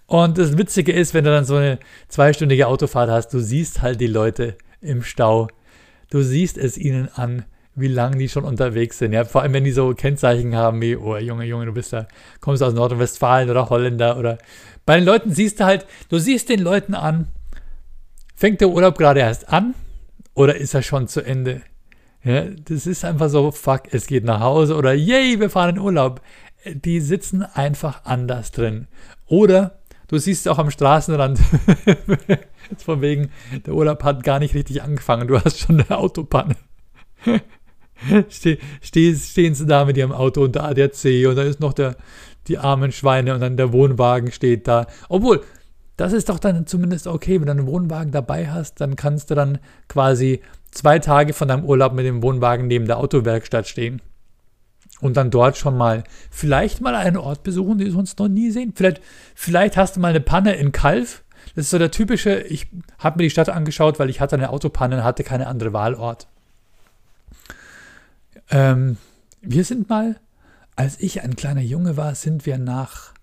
Und 0.06 0.38
das 0.38 0.56
Witzige 0.56 0.92
ist, 0.92 1.14
wenn 1.14 1.24
du 1.24 1.30
dann 1.30 1.44
so 1.44 1.56
eine 1.56 1.78
zweistündige 2.08 2.66
Autofahrt 2.66 3.10
hast, 3.10 3.28
du 3.28 3.38
siehst 3.38 3.82
halt 3.82 4.00
die 4.00 4.06
Leute 4.06 4.56
im 4.80 5.02
Stau. 5.02 5.48
Du 6.10 6.22
siehst 6.22 6.58
es 6.58 6.76
ihnen 6.78 7.08
an, 7.08 7.44
wie 7.74 7.88
lange 7.88 8.18
die 8.18 8.28
schon 8.28 8.44
unterwegs 8.44 8.98
sind. 8.98 9.12
Ja, 9.12 9.24
vor 9.24 9.42
allem, 9.42 9.52
wenn 9.52 9.64
die 9.64 9.72
so 9.72 9.94
Kennzeichen 9.94 10.54
haben 10.56 10.80
wie, 10.80 10.96
oh 10.96 11.16
Junge, 11.16 11.44
Junge, 11.44 11.66
du 11.66 11.72
bist 11.72 11.92
da, 11.92 12.06
kommst 12.40 12.62
aus 12.62 12.74
Nordrhein-Westfalen 12.74 13.50
oder 13.50 13.70
Holländer 13.70 14.18
oder. 14.18 14.38
Bei 14.86 14.96
den 14.96 15.04
Leuten 15.04 15.32
siehst 15.32 15.60
du 15.60 15.64
halt, 15.64 15.86
du 16.08 16.18
siehst 16.18 16.48
den 16.48 16.60
Leuten 16.60 16.94
an, 16.94 17.28
fängt 18.34 18.60
der 18.60 18.70
Urlaub 18.70 18.98
gerade 18.98 19.20
erst 19.20 19.52
an 19.52 19.74
oder 20.34 20.56
ist 20.56 20.74
er 20.74 20.82
schon 20.82 21.06
zu 21.08 21.20
Ende? 21.20 21.62
Ja, 22.22 22.44
das 22.44 22.86
ist 22.86 23.04
einfach 23.04 23.30
so, 23.30 23.50
fuck, 23.50 23.82
es 23.92 24.06
geht 24.06 24.24
nach 24.24 24.40
Hause 24.40 24.76
oder 24.76 24.92
yay, 24.92 25.40
wir 25.40 25.48
fahren 25.48 25.76
in 25.76 25.82
Urlaub. 25.82 26.20
Die 26.66 27.00
sitzen 27.00 27.42
einfach 27.42 28.04
anders 28.04 28.50
drin. 28.52 28.88
Oder 29.26 29.78
du 30.08 30.18
siehst 30.18 30.44
es 30.44 30.52
auch 30.52 30.58
am 30.58 30.70
Straßenrand, 30.70 31.38
von 32.78 33.00
wegen, 33.00 33.30
der 33.64 33.74
Urlaub 33.74 34.02
hat 34.04 34.22
gar 34.22 34.38
nicht 34.38 34.54
richtig 34.54 34.82
angefangen, 34.82 35.28
du 35.28 35.40
hast 35.40 35.60
schon 35.60 35.80
eine 35.80 35.96
Autopanne. 35.96 36.56
Ste 38.30 38.58
stehen, 38.80 39.16
stehen 39.16 39.54
sie 39.54 39.66
da 39.66 39.84
mit 39.84 39.96
ihrem 39.96 40.12
Auto 40.12 40.42
unter 40.42 40.64
ADAC 40.64 41.26
und 41.28 41.36
da 41.36 41.42
ist 41.42 41.60
noch 41.60 41.72
der, 41.72 41.96
die 42.48 42.58
armen 42.58 42.92
Schweine 42.92 43.34
und 43.34 43.40
dann 43.40 43.56
der 43.56 43.72
Wohnwagen 43.72 44.32
steht 44.32 44.66
da. 44.66 44.86
Obwohl, 45.08 45.42
das 45.96 46.12
ist 46.12 46.28
doch 46.30 46.38
dann 46.38 46.66
zumindest 46.66 47.06
okay, 47.06 47.40
wenn 47.40 47.46
du 47.46 47.52
einen 47.52 47.66
Wohnwagen 47.66 48.12
dabei 48.12 48.50
hast, 48.50 48.80
dann 48.80 48.96
kannst 48.96 49.30
du 49.30 49.34
dann 49.34 49.58
quasi 49.88 50.40
zwei 50.70 50.98
Tage 50.98 51.32
von 51.32 51.48
deinem 51.48 51.64
Urlaub 51.64 51.92
mit 51.92 52.06
dem 52.06 52.22
Wohnwagen 52.22 52.66
neben 52.66 52.86
der 52.86 52.98
Autowerkstatt 52.98 53.68
stehen. 53.68 54.00
Und 55.00 55.16
dann 55.16 55.30
dort 55.30 55.56
schon 55.56 55.76
mal 55.76 56.04
vielleicht 56.30 56.80
mal 56.80 56.94
einen 56.94 57.16
Ort 57.16 57.42
besuchen, 57.42 57.78
den 57.78 57.88
du 57.88 57.92
sonst 57.92 58.18
noch 58.18 58.28
nie 58.28 58.50
sehen. 58.50 58.72
Vielleicht, 58.74 59.00
vielleicht 59.34 59.76
hast 59.76 59.96
du 59.96 60.00
mal 60.00 60.08
eine 60.08 60.20
Panne 60.20 60.54
in 60.54 60.72
Kalf. 60.72 61.22
Das 61.54 61.64
ist 61.66 61.70
so 61.70 61.78
der 61.78 61.90
typische, 61.90 62.40
ich 62.40 62.68
habe 62.98 63.18
mir 63.18 63.24
die 63.24 63.30
Stadt 63.30 63.48
angeschaut, 63.48 63.98
weil 63.98 64.10
ich 64.10 64.20
hatte 64.20 64.36
eine 64.36 64.50
Autopanne 64.50 64.96
und 64.96 65.04
hatte 65.04 65.24
keine 65.24 65.46
andere 65.46 65.72
Wahlort. 65.72 66.28
Ähm, 68.50 68.96
wir 69.40 69.64
sind 69.64 69.88
mal, 69.88 70.20
als 70.76 71.00
ich 71.00 71.22
ein 71.22 71.36
kleiner 71.36 71.62
Junge 71.62 71.96
war, 71.96 72.14
sind 72.14 72.44
wir 72.46 72.58
nach 72.58 73.14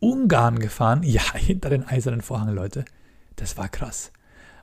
Ungarn 0.00 0.58
gefahren. 0.58 1.02
Ja, 1.06 1.34
hinter 1.34 1.70
den 1.70 1.86
eisernen 1.86 2.20
Vorhang, 2.22 2.54
Leute. 2.54 2.84
Das 3.36 3.56
war 3.56 3.68
krass. 3.68 4.12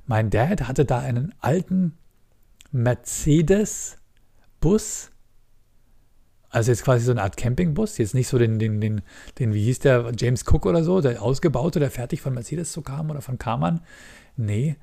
Mein 0.06 0.30
Dad 0.30 0.68
hatte 0.68 0.84
da 0.86 1.00
einen 1.00 1.34
alten 1.40 1.98
Mercedes-Bus. 2.72 4.00
Also 6.50 6.72
jetzt 6.72 6.84
quasi 6.84 7.06
so 7.06 7.12
eine 7.12 7.24
Art 7.24 7.38
Campingbus. 7.38 7.98
Jetzt 7.98 8.14
nicht 8.14 8.28
so 8.28 8.38
den, 8.38 8.60
den, 8.60 8.82
den, 8.82 9.02
den, 9.40 9.54
wie 9.54 9.64
hieß 9.64 9.80
der, 9.80 10.12
James 10.18 10.46
Cook 10.46 10.66
oder 10.66 10.84
so, 10.84 11.02
der 11.02 11.22
ausgebaute, 11.22 11.80
der 11.80 11.90
fertig 11.90 12.22
von 12.22 12.34
Mercedes 12.34 12.74
so 12.74 12.82
kam 12.82 13.10
oder 13.10 13.22
von 13.22 13.38
Karmann. 13.38 13.82
Nee, 14.36 14.76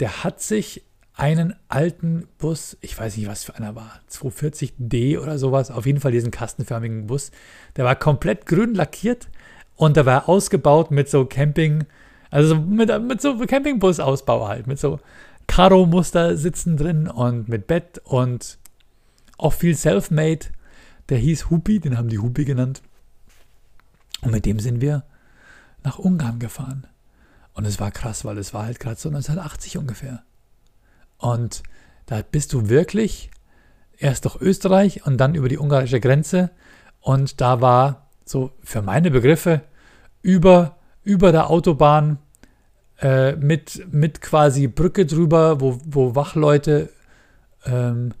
der 0.00 0.22
hat 0.24 0.40
sich 0.40 0.84
einen 1.18 1.54
alten 1.66 2.28
Bus, 2.38 2.78
ich 2.80 2.96
weiß 2.96 3.16
nicht, 3.16 3.26
was 3.28 3.42
für 3.42 3.56
einer 3.56 3.74
war, 3.74 4.00
240D 4.08 5.18
oder 5.18 5.36
sowas, 5.36 5.70
auf 5.70 5.84
jeden 5.84 6.00
Fall 6.00 6.12
diesen 6.12 6.30
kastenförmigen 6.30 7.08
Bus. 7.08 7.32
Der 7.76 7.84
war 7.84 7.96
komplett 7.96 8.46
grün 8.46 8.74
lackiert 8.74 9.28
und 9.74 9.96
der 9.96 10.06
war 10.06 10.28
ausgebaut 10.28 10.92
mit 10.92 11.08
so 11.08 11.26
Camping, 11.26 11.86
also 12.30 12.54
mit, 12.54 12.90
mit 13.02 13.20
so 13.20 13.36
Campingbus-Ausbau 13.36 14.46
halt, 14.46 14.68
mit 14.68 14.78
so 14.78 15.00
Karo-Muster 15.48 16.36
sitzen 16.36 16.76
drin 16.76 17.08
und 17.08 17.48
mit 17.48 17.66
Bett 17.66 18.00
und 18.04 18.58
auch 19.38 19.54
viel 19.54 19.74
Selfmade. 19.74 20.46
Der 21.08 21.18
hieß 21.18 21.50
Hupi, 21.50 21.80
den 21.80 21.98
haben 21.98 22.10
die 22.10 22.18
Hupi 22.20 22.44
genannt. 22.44 22.80
Und 24.20 24.30
mit 24.30 24.46
dem 24.46 24.60
sind 24.60 24.80
wir 24.80 25.04
nach 25.82 25.98
Ungarn 25.98 26.38
gefahren. 26.38 26.86
Und 27.54 27.66
es 27.66 27.80
war 27.80 27.90
krass, 27.90 28.24
weil 28.24 28.38
es 28.38 28.54
war 28.54 28.66
halt 28.66 28.78
gerade 28.78 29.00
so 29.00 29.08
1980 29.08 29.78
ungefähr. 29.78 30.22
Und 31.18 31.62
da 32.06 32.22
bist 32.22 32.52
du 32.52 32.68
wirklich 32.68 33.30
erst 33.98 34.24
durch 34.24 34.40
Österreich 34.40 35.06
und 35.06 35.18
dann 35.18 35.34
über 35.34 35.48
die 35.48 35.58
ungarische 35.58 36.00
Grenze. 36.00 36.50
Und 37.00 37.40
da 37.40 37.60
war 37.60 38.08
so 38.24 38.52
für 38.62 38.82
meine 38.82 39.10
Begriffe 39.10 39.62
über, 40.22 40.76
über 41.02 41.32
der 41.32 41.50
Autobahn 41.50 42.18
äh, 43.00 43.36
mit, 43.36 43.92
mit 43.92 44.20
quasi 44.20 44.68
Brücke 44.68 45.06
drüber, 45.06 45.60
wo, 45.60 45.78
wo 45.84 46.14
Wachleute 46.14 46.90
ähm, 47.64 48.14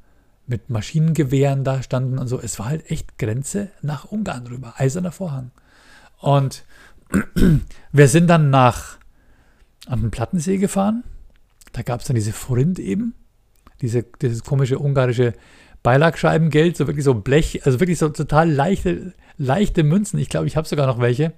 mit 0.46 0.70
Maschinengewehren 0.70 1.64
da 1.64 1.82
standen 1.82 2.18
und 2.18 2.26
so. 2.26 2.40
Es 2.40 2.58
war 2.58 2.66
halt 2.66 2.90
echt 2.90 3.18
Grenze 3.18 3.70
nach 3.82 4.06
Ungarn 4.06 4.46
rüber, 4.46 4.74
eiserner 4.76 5.12
Vorhang. 5.12 5.50
Und 6.18 6.64
wir 7.92 8.08
sind 8.08 8.28
dann 8.28 8.50
nach 8.50 8.98
an 9.86 10.00
den 10.00 10.10
Plattensee 10.10 10.58
gefahren 10.58 11.04
da 11.78 11.82
gab 11.82 12.00
es 12.00 12.08
dann 12.08 12.16
diese 12.16 12.32
Forint 12.32 12.80
eben, 12.80 13.14
diese, 13.80 14.02
dieses 14.02 14.42
komische 14.42 14.80
ungarische 14.80 15.34
Beilagscheibengeld, 15.84 16.76
so 16.76 16.88
wirklich 16.88 17.04
so 17.04 17.14
Blech, 17.14 17.64
also 17.64 17.78
wirklich 17.78 17.98
so 17.98 18.08
total 18.08 18.50
leichte, 18.50 19.12
leichte 19.36 19.84
Münzen. 19.84 20.18
Ich 20.18 20.28
glaube, 20.28 20.48
ich 20.48 20.56
habe 20.56 20.66
sogar 20.66 20.88
noch 20.88 20.98
welche. 20.98 21.34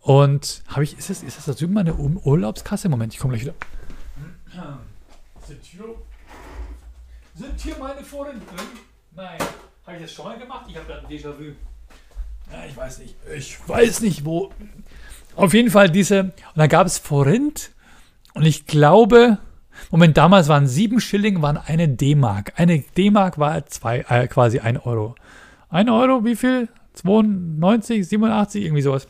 Und 0.00 0.62
habe 0.68 0.84
ich, 0.84 0.96
ist 0.96 1.10
das, 1.10 1.22
ist 1.22 1.36
das 1.36 1.44
da 1.44 1.52
drüben 1.52 1.74
meine 1.74 1.94
Urlaubskasse? 1.94 2.88
Moment, 2.88 3.12
ich 3.12 3.20
komme 3.20 3.34
gleich 3.34 3.42
wieder. 3.42 3.54
Sind 5.46 5.62
hier, 5.62 5.84
sind 7.34 7.60
hier 7.60 7.76
meine 7.78 8.02
Foren 8.02 8.40
drin? 8.40 8.66
Nein. 9.14 9.38
Habe 9.86 9.96
ich 9.98 10.02
das 10.04 10.12
schon 10.12 10.24
mal 10.24 10.38
gemacht? 10.38 10.64
Ich 10.70 10.76
habe 10.76 10.86
da 10.88 10.98
ein 11.00 11.06
Déjà-vu. 11.06 11.52
Ja, 12.50 12.64
ich 12.66 12.76
weiß 12.76 13.00
nicht. 13.00 13.14
Ich 13.36 13.68
weiß 13.68 14.00
nicht, 14.00 14.24
wo. 14.24 14.50
Auf 15.34 15.52
jeden 15.52 15.70
Fall 15.70 15.90
diese. 15.90 16.20
Und 16.22 16.32
da 16.56 16.66
gab 16.66 16.86
es 16.86 16.96
Forint. 16.96 17.72
Und 18.32 18.44
ich 18.44 18.66
glaube, 18.66 19.38
Moment, 19.90 20.16
damals 20.16 20.48
waren 20.48 20.66
sieben 20.66 21.00
Schilling, 21.00 21.42
waren 21.42 21.56
eine 21.56 21.88
D-Mark. 21.88 22.52
Eine 22.56 22.80
D-Mark 22.80 23.38
war 23.38 23.66
zwei, 23.66 24.04
äh, 24.08 24.26
quasi 24.28 24.60
ein 24.60 24.76
Euro. 24.78 25.14
Ein 25.68 25.88
Euro, 25.88 26.24
wie 26.24 26.36
viel? 26.36 26.68
92, 26.94 28.08
87, 28.08 28.64
irgendwie 28.64 28.82
sowas. 28.82 29.08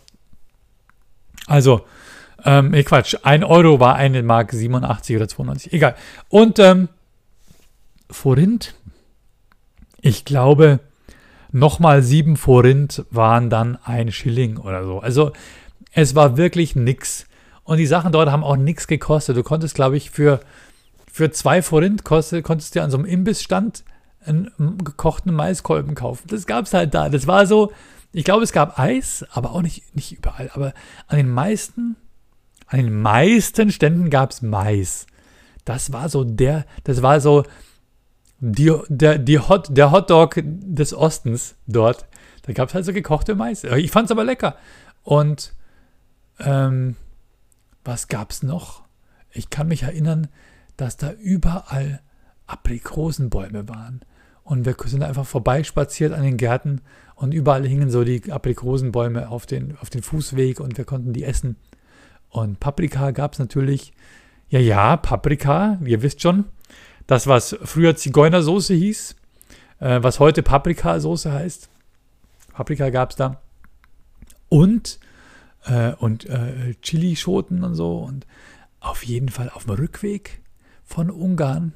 Also, 1.46 1.82
ähm, 2.44 2.72
Quatsch, 2.84 3.16
ein 3.22 3.44
Euro 3.44 3.80
war 3.80 3.96
eine 3.96 4.22
Mark 4.22 4.52
87 4.52 5.16
oder 5.16 5.28
92, 5.28 5.72
egal. 5.72 5.94
Und 6.28 6.58
ähm, 6.58 6.88
Forint, 8.10 8.74
ich 10.00 10.24
glaube, 10.24 10.80
nochmal 11.52 12.02
sieben 12.02 12.36
Forint 12.36 13.04
waren 13.10 13.50
dann 13.50 13.78
ein 13.84 14.12
Schilling 14.12 14.58
oder 14.58 14.84
so. 14.84 15.00
Also, 15.00 15.32
es 15.92 16.14
war 16.14 16.36
wirklich 16.36 16.76
nix. 16.76 17.26
Und 17.66 17.78
die 17.78 17.86
Sachen 17.86 18.12
dort 18.12 18.30
haben 18.30 18.44
auch 18.44 18.56
nichts 18.56 18.86
gekostet. 18.86 19.36
Du 19.36 19.42
konntest, 19.42 19.74
glaube 19.74 19.96
ich, 19.96 20.10
für, 20.10 20.40
für 21.12 21.32
zwei 21.32 21.62
Forint 21.62 22.04
kostet, 22.04 22.44
konntest 22.44 22.74
du 22.74 22.82
an 22.82 22.92
so 22.92 22.96
einem 22.96 23.06
Imbissstand 23.06 23.84
einen 24.24 24.78
gekochten 24.78 25.34
Maiskolben 25.34 25.96
kaufen. 25.96 26.28
Das 26.28 26.46
gab 26.46 26.66
es 26.66 26.74
halt 26.74 26.94
da. 26.94 27.08
Das 27.08 27.26
war 27.26 27.46
so, 27.46 27.72
ich 28.12 28.24
glaube, 28.24 28.44
es 28.44 28.52
gab 28.52 28.78
Eis, 28.78 29.26
aber 29.30 29.52
auch 29.52 29.62
nicht, 29.62 29.94
nicht 29.96 30.12
überall. 30.12 30.48
Aber 30.54 30.74
an 31.08 31.16
den 31.16 31.28
meisten, 31.28 31.96
an 32.68 32.78
den 32.78 33.02
meisten 33.02 33.72
Ständen 33.72 34.10
gab 34.10 34.30
es 34.30 34.42
Mais. 34.42 35.06
Das 35.64 35.92
war 35.92 36.08
so 36.08 36.22
der, 36.22 36.66
das 36.84 37.02
war 37.02 37.20
so 37.20 37.42
die, 38.38 38.72
der, 38.88 39.18
die 39.18 39.40
Hot, 39.40 39.76
der 39.76 39.90
Hotdog 39.90 40.40
des 40.44 40.94
Ostens 40.94 41.56
dort. 41.66 42.06
Da 42.42 42.52
gab 42.52 42.68
es 42.68 42.74
halt 42.74 42.84
so 42.84 42.92
gekochte 42.92 43.34
Mais. 43.34 43.64
Ich 43.64 43.90
fand 43.90 44.04
es 44.04 44.12
aber 44.12 44.22
lecker. 44.22 44.56
Und 45.02 45.52
ähm, 46.38 46.94
was 47.86 48.08
gab 48.08 48.30
es 48.30 48.42
noch? 48.42 48.84
Ich 49.30 49.50
kann 49.50 49.68
mich 49.68 49.82
erinnern, 49.82 50.28
dass 50.76 50.96
da 50.96 51.12
überall 51.12 52.00
Aprikosenbäume 52.46 53.68
waren. 53.68 54.00
Und 54.44 54.64
wir 54.64 54.76
sind 54.84 55.02
einfach 55.02 55.26
vorbeispaziert 55.26 56.12
an 56.12 56.22
den 56.22 56.36
Gärten 56.36 56.80
und 57.16 57.34
überall 57.34 57.66
hingen 57.66 57.90
so 57.90 58.04
die 58.04 58.30
Aprikosenbäume 58.30 59.28
auf 59.28 59.46
den, 59.46 59.76
auf 59.78 59.90
den 59.90 60.02
Fußweg 60.02 60.60
und 60.60 60.78
wir 60.78 60.84
konnten 60.84 61.12
die 61.12 61.24
essen. 61.24 61.56
Und 62.28 62.60
Paprika 62.60 63.10
gab 63.10 63.32
es 63.32 63.38
natürlich. 63.38 63.92
Ja, 64.48 64.60
ja, 64.60 64.96
Paprika, 64.96 65.78
ihr 65.84 66.02
wisst 66.02 66.22
schon. 66.22 66.44
Das, 67.08 67.26
was 67.26 67.56
früher 67.64 67.96
Zigeunersoße 67.96 68.74
hieß, 68.74 69.16
äh, 69.80 70.02
was 70.02 70.20
heute 70.20 70.42
Paprikasoße 70.42 71.32
heißt. 71.32 71.68
Paprika 72.52 72.90
gab 72.90 73.10
es 73.10 73.16
da. 73.16 73.40
Und, 74.48 75.00
äh, 75.66 75.92
und 75.92 76.26
äh, 76.26 76.74
Chilischoten 76.82 77.62
und 77.62 77.74
so. 77.74 77.98
Und 77.98 78.26
auf 78.80 79.04
jeden 79.04 79.28
Fall 79.28 79.50
auf 79.50 79.64
dem 79.64 79.74
Rückweg 79.74 80.40
von 80.84 81.10
Ungarn 81.10 81.72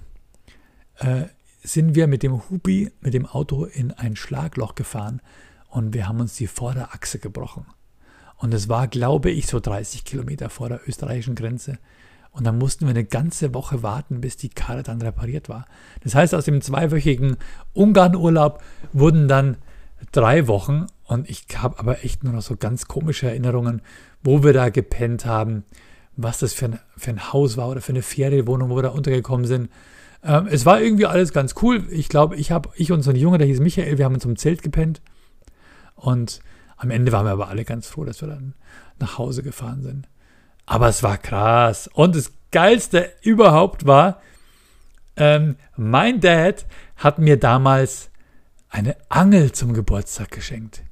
äh, 0.98 1.24
sind 1.62 1.94
wir 1.94 2.06
mit 2.06 2.22
dem 2.22 2.48
Hubi, 2.48 2.90
mit 3.00 3.14
dem 3.14 3.26
Auto 3.26 3.64
in 3.64 3.92
ein 3.92 4.16
Schlagloch 4.16 4.74
gefahren 4.74 5.20
und 5.68 5.92
wir 5.94 6.08
haben 6.08 6.20
uns 6.20 6.34
die 6.36 6.46
Vorderachse 6.46 7.18
gebrochen. 7.18 7.66
Und 8.36 8.54
es 8.54 8.68
war, 8.68 8.88
glaube 8.88 9.30
ich, 9.30 9.46
so 9.46 9.60
30 9.60 10.04
Kilometer 10.04 10.48
vor 10.48 10.68
der 10.70 10.88
österreichischen 10.88 11.34
Grenze. 11.34 11.78
Und 12.32 12.44
dann 12.44 12.58
mussten 12.58 12.86
wir 12.86 12.90
eine 12.90 13.04
ganze 13.04 13.52
Woche 13.54 13.82
warten, 13.82 14.20
bis 14.20 14.36
die 14.36 14.48
Karre 14.48 14.82
dann 14.82 15.02
repariert 15.02 15.48
war. 15.48 15.66
Das 16.02 16.14
heißt, 16.14 16.34
aus 16.34 16.46
dem 16.46 16.62
zweiwöchigen 16.62 17.36
Ungarn-Urlaub 17.74 18.62
wurden 18.92 19.28
dann 19.28 19.58
drei 20.12 20.46
Wochen. 20.48 20.86
Und 21.04 21.28
ich 21.28 21.46
habe 21.56 21.78
aber 21.78 22.04
echt 22.04 22.24
nur 22.24 22.32
noch 22.32 22.42
so 22.42 22.56
ganz 22.56 22.86
komische 22.86 23.28
Erinnerungen, 23.28 23.82
wo 24.22 24.42
wir 24.42 24.52
da 24.52 24.68
gepennt 24.68 25.26
haben, 25.26 25.64
was 26.16 26.38
das 26.38 26.52
für 26.52 26.66
ein, 26.66 26.78
für 26.96 27.10
ein 27.10 27.32
Haus 27.32 27.56
war 27.56 27.68
oder 27.68 27.80
für 27.80 27.92
eine 27.92 28.02
Ferienwohnung, 28.02 28.70
wo 28.70 28.76
wir 28.76 28.82
da 28.82 28.90
untergekommen 28.90 29.46
sind. 29.46 29.70
Ähm, 30.22 30.48
es 30.50 30.66
war 30.66 30.80
irgendwie 30.80 31.06
alles 31.06 31.32
ganz 31.32 31.54
cool. 31.62 31.86
Ich 31.90 32.08
glaube, 32.08 32.36
ich 32.36 32.50
habe, 32.50 32.70
ich 32.76 32.92
und 32.92 33.02
so 33.02 33.10
ein 33.10 33.16
Junge, 33.16 33.38
der 33.38 33.46
hieß 33.46 33.60
Michael, 33.60 33.98
wir 33.98 34.04
haben 34.04 34.14
uns 34.14 34.22
zum 34.22 34.36
Zelt 34.36 34.62
gepennt. 34.62 35.00
Und 35.94 36.40
am 36.76 36.90
Ende 36.90 37.12
waren 37.12 37.26
wir 37.26 37.32
aber 37.32 37.48
alle 37.48 37.64
ganz 37.64 37.88
froh, 37.88 38.04
dass 38.04 38.20
wir 38.20 38.28
dann 38.28 38.54
nach 38.98 39.18
Hause 39.18 39.42
gefahren 39.42 39.82
sind. 39.82 40.08
Aber 40.66 40.88
es 40.88 41.02
war 41.02 41.18
krass. 41.18 41.88
Und 41.92 42.14
das 42.14 42.32
Geilste 42.52 43.10
überhaupt 43.22 43.86
war, 43.86 44.20
ähm, 45.16 45.56
mein 45.76 46.20
Dad 46.20 46.66
hat 46.96 47.18
mir 47.18 47.38
damals 47.38 48.09
eine 48.70 48.96
Angel 49.08 49.52
zum 49.52 49.74
Geburtstag 49.74 50.30
geschenkt. 50.30 50.82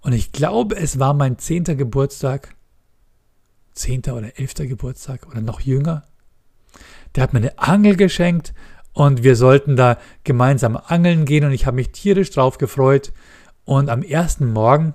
Und 0.00 0.12
ich 0.12 0.32
glaube, 0.32 0.76
es 0.76 0.98
war 0.98 1.14
mein 1.14 1.38
zehnter 1.38 1.74
Geburtstag. 1.74 2.54
Zehnter 3.72 4.16
oder 4.16 4.38
elfter 4.38 4.66
Geburtstag 4.66 5.26
oder 5.28 5.40
noch 5.40 5.60
jünger 5.60 6.04
der 7.14 7.22
hat 7.22 7.32
mir 7.32 7.40
eine 7.40 7.58
Angel 7.58 7.96
geschenkt 7.96 8.54
und 8.92 9.22
wir 9.22 9.36
sollten 9.36 9.76
da 9.76 9.98
gemeinsam 10.24 10.76
angeln 10.76 11.24
gehen 11.24 11.44
und 11.44 11.52
ich 11.52 11.66
habe 11.66 11.76
mich 11.76 11.90
tierisch 11.90 12.30
drauf 12.30 12.58
gefreut. 12.58 13.12
Und 13.64 13.88
am 13.88 14.02
ersten 14.02 14.52
Morgen 14.52 14.94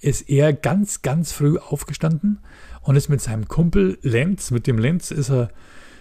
ist 0.00 0.28
er 0.28 0.52
ganz, 0.52 1.02
ganz 1.02 1.32
früh 1.32 1.58
aufgestanden 1.58 2.40
und 2.82 2.96
ist 2.96 3.08
mit 3.08 3.20
seinem 3.20 3.48
Kumpel 3.48 3.98
Lenz, 4.02 4.50
mit 4.50 4.66
dem 4.66 4.78
Lenz 4.78 5.10
ist 5.10 5.30
er, 5.30 5.50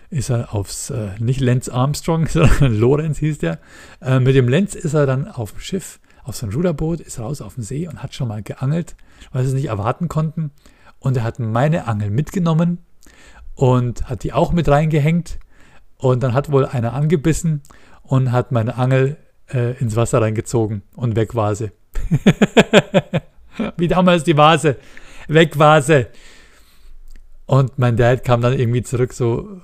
ist 0.09 0.29
er 0.29 0.53
aufs, 0.53 0.89
äh, 0.89 1.09
nicht 1.19 1.39
Lenz 1.39 1.69
Armstrong, 1.69 2.27
sondern 2.31 2.75
Lorenz 2.75 3.19
hieß 3.19 3.39
der, 3.39 3.59
äh, 4.01 4.19
mit 4.19 4.35
dem 4.35 4.47
Lenz 4.47 4.75
ist 4.75 4.93
er 4.93 5.05
dann 5.05 5.27
auf 5.27 5.51
dem 5.51 5.59
Schiff, 5.59 5.99
auf 6.23 6.35
so 6.35 6.47
Ruderboot, 6.47 6.99
ist 6.99 7.19
raus 7.19 7.41
auf 7.41 7.55
dem 7.55 7.63
See 7.63 7.87
und 7.87 8.03
hat 8.03 8.13
schon 8.13 8.27
mal 8.27 8.43
geangelt, 8.43 8.95
weil 9.31 9.43
sie 9.43 9.49
es 9.49 9.55
nicht 9.55 9.67
erwarten 9.67 10.07
konnten. 10.07 10.51
Und 10.99 11.15
er 11.17 11.23
hat 11.23 11.39
meine 11.39 11.87
Angel 11.87 12.09
mitgenommen 12.09 12.79
und 13.55 14.09
hat 14.09 14.23
die 14.23 14.33
auch 14.33 14.51
mit 14.51 14.67
reingehängt 14.67 15.39
und 15.97 16.23
dann 16.23 16.33
hat 16.33 16.51
wohl 16.51 16.65
einer 16.65 16.93
angebissen 16.93 17.61
und 18.03 18.31
hat 18.31 18.51
meine 18.51 18.75
Angel 18.75 19.17
äh, 19.53 19.77
ins 19.79 19.95
Wasser 19.95 20.21
reingezogen 20.21 20.83
und 20.95 21.15
weg 21.15 21.35
war 21.35 21.55
sie. 21.55 21.71
Wie 23.77 23.87
damals 23.87 24.23
die 24.23 24.37
Vase. 24.37 24.77
Weg 25.27 25.57
war 25.57 25.81
sie. 25.81 26.07
Und 27.45 27.79
mein 27.79 27.97
Dad 27.97 28.23
kam 28.23 28.41
dann 28.41 28.57
irgendwie 28.57 28.83
zurück, 28.83 29.13
so, 29.13 29.61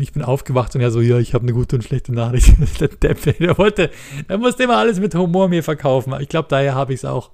ich 0.00 0.12
bin 0.12 0.22
aufgewacht 0.22 0.74
und 0.74 0.80
er 0.80 0.90
so, 0.90 1.00
ja, 1.00 1.18
ich 1.18 1.34
habe 1.34 1.42
eine 1.42 1.52
gute 1.52 1.76
und 1.76 1.82
schlechte 1.82 2.12
Nachricht. 2.12 2.54
der 2.80 2.88
Depp, 2.88 3.38
der 3.38 3.58
wollte, 3.58 3.90
der 4.28 4.38
musste 4.38 4.64
immer 4.64 4.78
alles 4.78 5.00
mit 5.00 5.14
Humor 5.14 5.48
mir 5.48 5.62
verkaufen. 5.62 6.14
Ich 6.20 6.28
glaube, 6.28 6.48
daher 6.48 6.74
habe 6.74 6.94
ich 6.94 7.00
es 7.00 7.04
auch. 7.04 7.30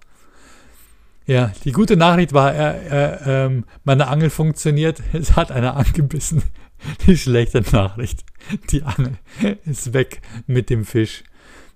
Ja, 1.24 1.52
die 1.64 1.70
gute 1.70 1.96
Nachricht 1.96 2.32
war, 2.32 2.52
er, 2.52 2.82
er, 2.82 3.26
ähm, 3.26 3.64
meine 3.84 4.08
Angel 4.08 4.28
funktioniert. 4.28 5.00
Es 5.12 5.36
hat 5.36 5.52
einer 5.52 5.76
angebissen. 5.76 6.42
Die 7.06 7.16
schlechte 7.16 7.62
Nachricht. 7.70 8.24
Die 8.70 8.82
Angel 8.82 9.16
ist 9.64 9.92
weg 9.92 10.20
mit 10.48 10.68
dem 10.68 10.84
Fisch. 10.84 11.22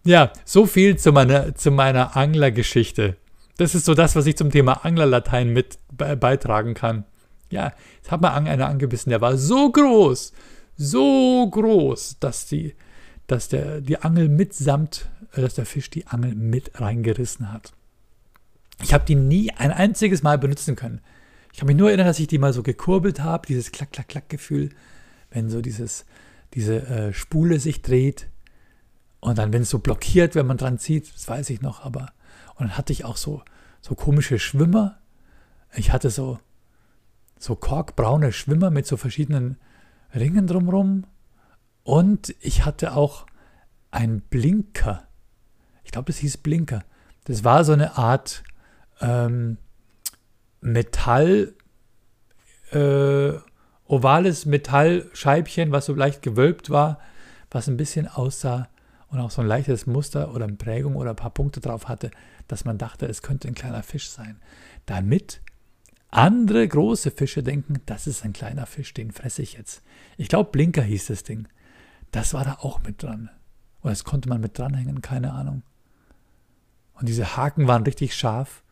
Ja, 0.02 0.32
so 0.44 0.66
viel 0.66 0.96
zu 0.96 1.12
meiner, 1.12 1.54
zu 1.54 1.70
meiner 1.70 2.16
Anglergeschichte. 2.16 3.16
Das 3.56 3.76
ist 3.76 3.84
so 3.84 3.94
das, 3.94 4.16
was 4.16 4.26
ich 4.26 4.36
zum 4.36 4.50
Thema 4.50 4.84
Anglerlatein 4.84 5.52
mit 5.52 5.78
beitragen 5.92 6.74
kann. 6.74 7.04
Ja, 7.50 7.72
jetzt 7.96 8.10
hat 8.10 8.20
man 8.20 8.48
einer 8.48 8.66
angebissen, 8.66 9.10
der 9.10 9.20
war 9.20 9.36
so 9.36 9.70
groß, 9.70 10.32
so 10.76 11.48
groß, 11.50 12.18
dass 12.20 12.46
die, 12.46 12.74
dass 13.26 13.48
der, 13.48 13.80
die 13.80 13.98
Angel 13.98 14.28
mitsamt, 14.28 15.08
äh, 15.32 15.40
dass 15.40 15.54
der 15.54 15.66
Fisch 15.66 15.90
die 15.90 16.06
Angel 16.06 16.34
mit 16.34 16.80
reingerissen 16.80 17.52
hat. 17.52 17.72
Ich 18.82 18.92
habe 18.92 19.04
die 19.06 19.14
nie 19.14 19.50
ein 19.52 19.70
einziges 19.70 20.22
Mal 20.22 20.38
benutzen 20.38 20.76
können. 20.76 21.00
Ich 21.52 21.58
kann 21.58 21.66
mich 21.66 21.76
nur 21.76 21.88
erinnern, 21.88 22.06
dass 22.06 22.18
ich 22.18 22.26
die 22.26 22.38
mal 22.38 22.52
so 22.52 22.62
gekurbelt 22.62 23.20
habe, 23.20 23.46
dieses 23.46 23.72
Klack-Klack-Klack-Gefühl 23.72 24.70
wenn 25.30 25.50
so 25.50 25.60
dieses, 25.60 26.06
diese 26.54 26.86
äh, 26.86 27.12
Spule 27.12 27.60
sich 27.60 27.82
dreht 27.82 28.28
und 29.20 29.38
dann, 29.38 29.52
wenn 29.52 29.62
es 29.62 29.70
so 29.70 29.78
blockiert, 29.78 30.34
wenn 30.34 30.46
man 30.46 30.56
dran 30.56 30.78
zieht, 30.78 31.14
das 31.14 31.28
weiß 31.28 31.50
ich 31.50 31.60
noch, 31.60 31.84
aber 31.84 32.12
und 32.54 32.68
dann 32.68 32.78
hatte 32.78 32.92
ich 32.92 33.04
auch 33.04 33.18
so, 33.18 33.42
so 33.82 33.94
komische 33.94 34.38
Schwimmer. 34.38 34.98
Ich 35.74 35.92
hatte 35.92 36.08
so, 36.08 36.38
so 37.38 37.54
korkbraune 37.54 38.32
Schwimmer 38.32 38.70
mit 38.70 38.86
so 38.86 38.96
verschiedenen 38.96 39.58
Ringen 40.14 40.46
drumrum 40.46 41.04
und 41.82 42.34
ich 42.40 42.64
hatte 42.64 42.94
auch 42.94 43.26
einen 43.90 44.20
Blinker. 44.20 45.06
Ich 45.84 45.92
glaube, 45.92 46.06
das 46.06 46.18
hieß 46.18 46.38
Blinker. 46.38 46.84
Das 47.24 47.44
war 47.44 47.64
so 47.64 47.72
eine 47.72 47.96
Art 47.96 48.42
ähm, 49.00 49.58
Metall, 50.60 51.54
äh, 52.72 53.32
ovales 53.86 54.46
Metallscheibchen, 54.46 55.70
was 55.70 55.86
so 55.86 55.94
leicht 55.94 56.22
gewölbt 56.22 56.70
war, 56.70 57.00
was 57.50 57.68
ein 57.68 57.76
bisschen 57.76 58.08
aussah 58.08 58.68
und 59.08 59.20
auch 59.20 59.30
so 59.30 59.40
ein 59.40 59.46
leichtes 59.46 59.86
Muster 59.86 60.34
oder 60.34 60.48
Prägung 60.48 60.96
oder 60.96 61.10
ein 61.10 61.16
paar 61.16 61.30
Punkte 61.30 61.60
drauf 61.60 61.88
hatte, 61.88 62.10
dass 62.48 62.64
man 62.64 62.78
dachte, 62.78 63.06
es 63.06 63.22
könnte 63.22 63.48
ein 63.48 63.54
kleiner 63.54 63.82
Fisch 63.82 64.10
sein. 64.10 64.40
Damit 64.86 65.40
andere 66.16 66.66
große 66.66 67.10
Fische 67.10 67.42
denken, 67.42 67.80
das 67.86 68.06
ist 68.06 68.24
ein 68.24 68.32
kleiner 68.32 68.66
Fisch, 68.66 68.94
den 68.94 69.12
fresse 69.12 69.42
ich 69.42 69.54
jetzt. 69.54 69.82
Ich 70.16 70.28
glaube, 70.28 70.50
Blinker 70.50 70.82
hieß 70.82 71.08
das 71.08 71.24
Ding. 71.24 71.46
Das 72.10 72.32
war 72.32 72.44
da 72.44 72.58
auch 72.60 72.82
mit 72.82 73.02
dran. 73.02 73.30
Oder 73.82 73.90
das 73.90 74.04
konnte 74.04 74.28
man 74.28 74.40
mit 74.40 74.58
dranhängen, 74.58 75.02
keine 75.02 75.32
Ahnung. 75.32 75.62
Und 76.94 77.08
diese 77.08 77.36
Haken 77.36 77.68
waren 77.68 77.82
richtig 77.82 78.14
scharf. 78.14 78.62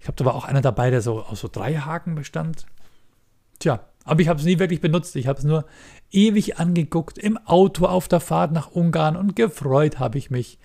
Ich 0.00 0.08
habe 0.08 0.16
da 0.16 0.24
war 0.24 0.34
auch 0.34 0.44
einer 0.44 0.60
dabei, 0.60 0.90
der 0.90 1.00
so 1.00 1.22
aus 1.22 1.40
so 1.40 1.48
drei 1.48 1.76
Haken 1.76 2.16
bestand. 2.16 2.66
Tja, 3.60 3.86
aber 4.04 4.20
ich 4.20 4.28
habe 4.28 4.40
es 4.40 4.46
nie 4.46 4.58
wirklich 4.58 4.80
benutzt. 4.80 5.14
Ich 5.14 5.28
habe 5.28 5.38
es 5.38 5.44
nur 5.44 5.64
ewig 6.10 6.58
angeguckt 6.58 7.18
im 7.18 7.38
Auto 7.38 7.86
auf 7.86 8.08
der 8.08 8.18
Fahrt 8.18 8.50
nach 8.50 8.72
Ungarn 8.72 9.16
und 9.16 9.36
gefreut 9.36 10.00
habe 10.00 10.18
ich 10.18 10.30
mich. 10.30 10.58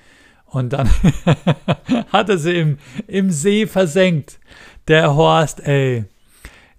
Und 0.48 0.74
dann 0.74 0.90
hat 2.12 2.30
er 2.30 2.38
sie 2.38 2.58
im, 2.58 2.78
im 3.08 3.32
See 3.32 3.68
versenkt. 3.68 4.40
Der 4.88 5.16
Horst, 5.16 5.60
ey. 5.60 6.06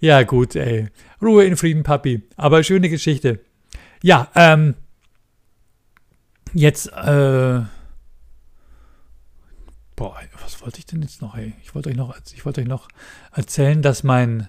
Ja, 0.01 0.23
gut, 0.23 0.57
ey. 0.57 0.89
Ruhe 1.21 1.45
in 1.45 1.57
Frieden, 1.57 1.83
Papi. 1.83 2.23
Aber 2.37 2.63
schöne 2.63 2.89
Geschichte. 2.89 3.41
Ja, 4.03 4.29
ähm. 4.35 4.75
Jetzt, 6.55 6.87
äh. 6.93 7.61
Boah, 9.97 10.17
was 10.43 10.63
wollte 10.63 10.79
ich 10.79 10.87
denn 10.87 11.03
jetzt 11.03 11.21
noch, 11.21 11.37
ey? 11.37 11.53
Ich 11.63 11.75
wollte 11.75 11.91
euch 11.91 11.97
noch, 11.97 12.17
ich 12.33 12.47
wollte 12.47 12.61
euch 12.61 12.69
noch 12.69 12.89
erzählen, 13.33 13.83
dass 13.83 14.05
mein 14.05 14.49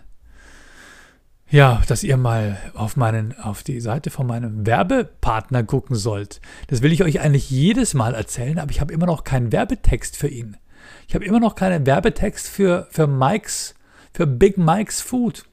ja, 1.52 1.82
dass 1.88 2.04
ihr 2.04 2.18
mal 2.18 2.58
auf 2.74 2.96
meinen, 2.96 3.38
auf 3.40 3.64
die 3.64 3.80
Seite 3.80 4.10
von 4.10 4.28
meinem 4.28 4.66
Werbepartner 4.66 5.64
gucken 5.64 5.96
sollt. 5.96 6.42
Das 6.68 6.82
will 6.82 6.92
ich 6.92 7.04
euch 7.04 7.22
eigentlich 7.22 7.50
jedes 7.50 7.94
Mal 7.94 8.14
erzählen, 8.14 8.60
aber 8.60 8.72
ich 8.72 8.82
habe 8.82 8.94
immer 8.94 9.08
noch 9.08 9.24
keinen 9.24 9.52
Werbetext 9.52 10.16
für 10.16 10.28
ihn. 10.28 10.58
Ich 11.08 11.16
habe 11.16 11.26
immer 11.26 11.40
noch 11.40 11.56
keinen 11.56 11.86
Werbetext 11.86 12.48
für, 12.48 12.88
für 12.92 13.08
Mike's, 13.08 13.74
für 14.14 14.28
Big 14.28 14.58
Mike's 14.58 15.02
Food. 15.02 15.46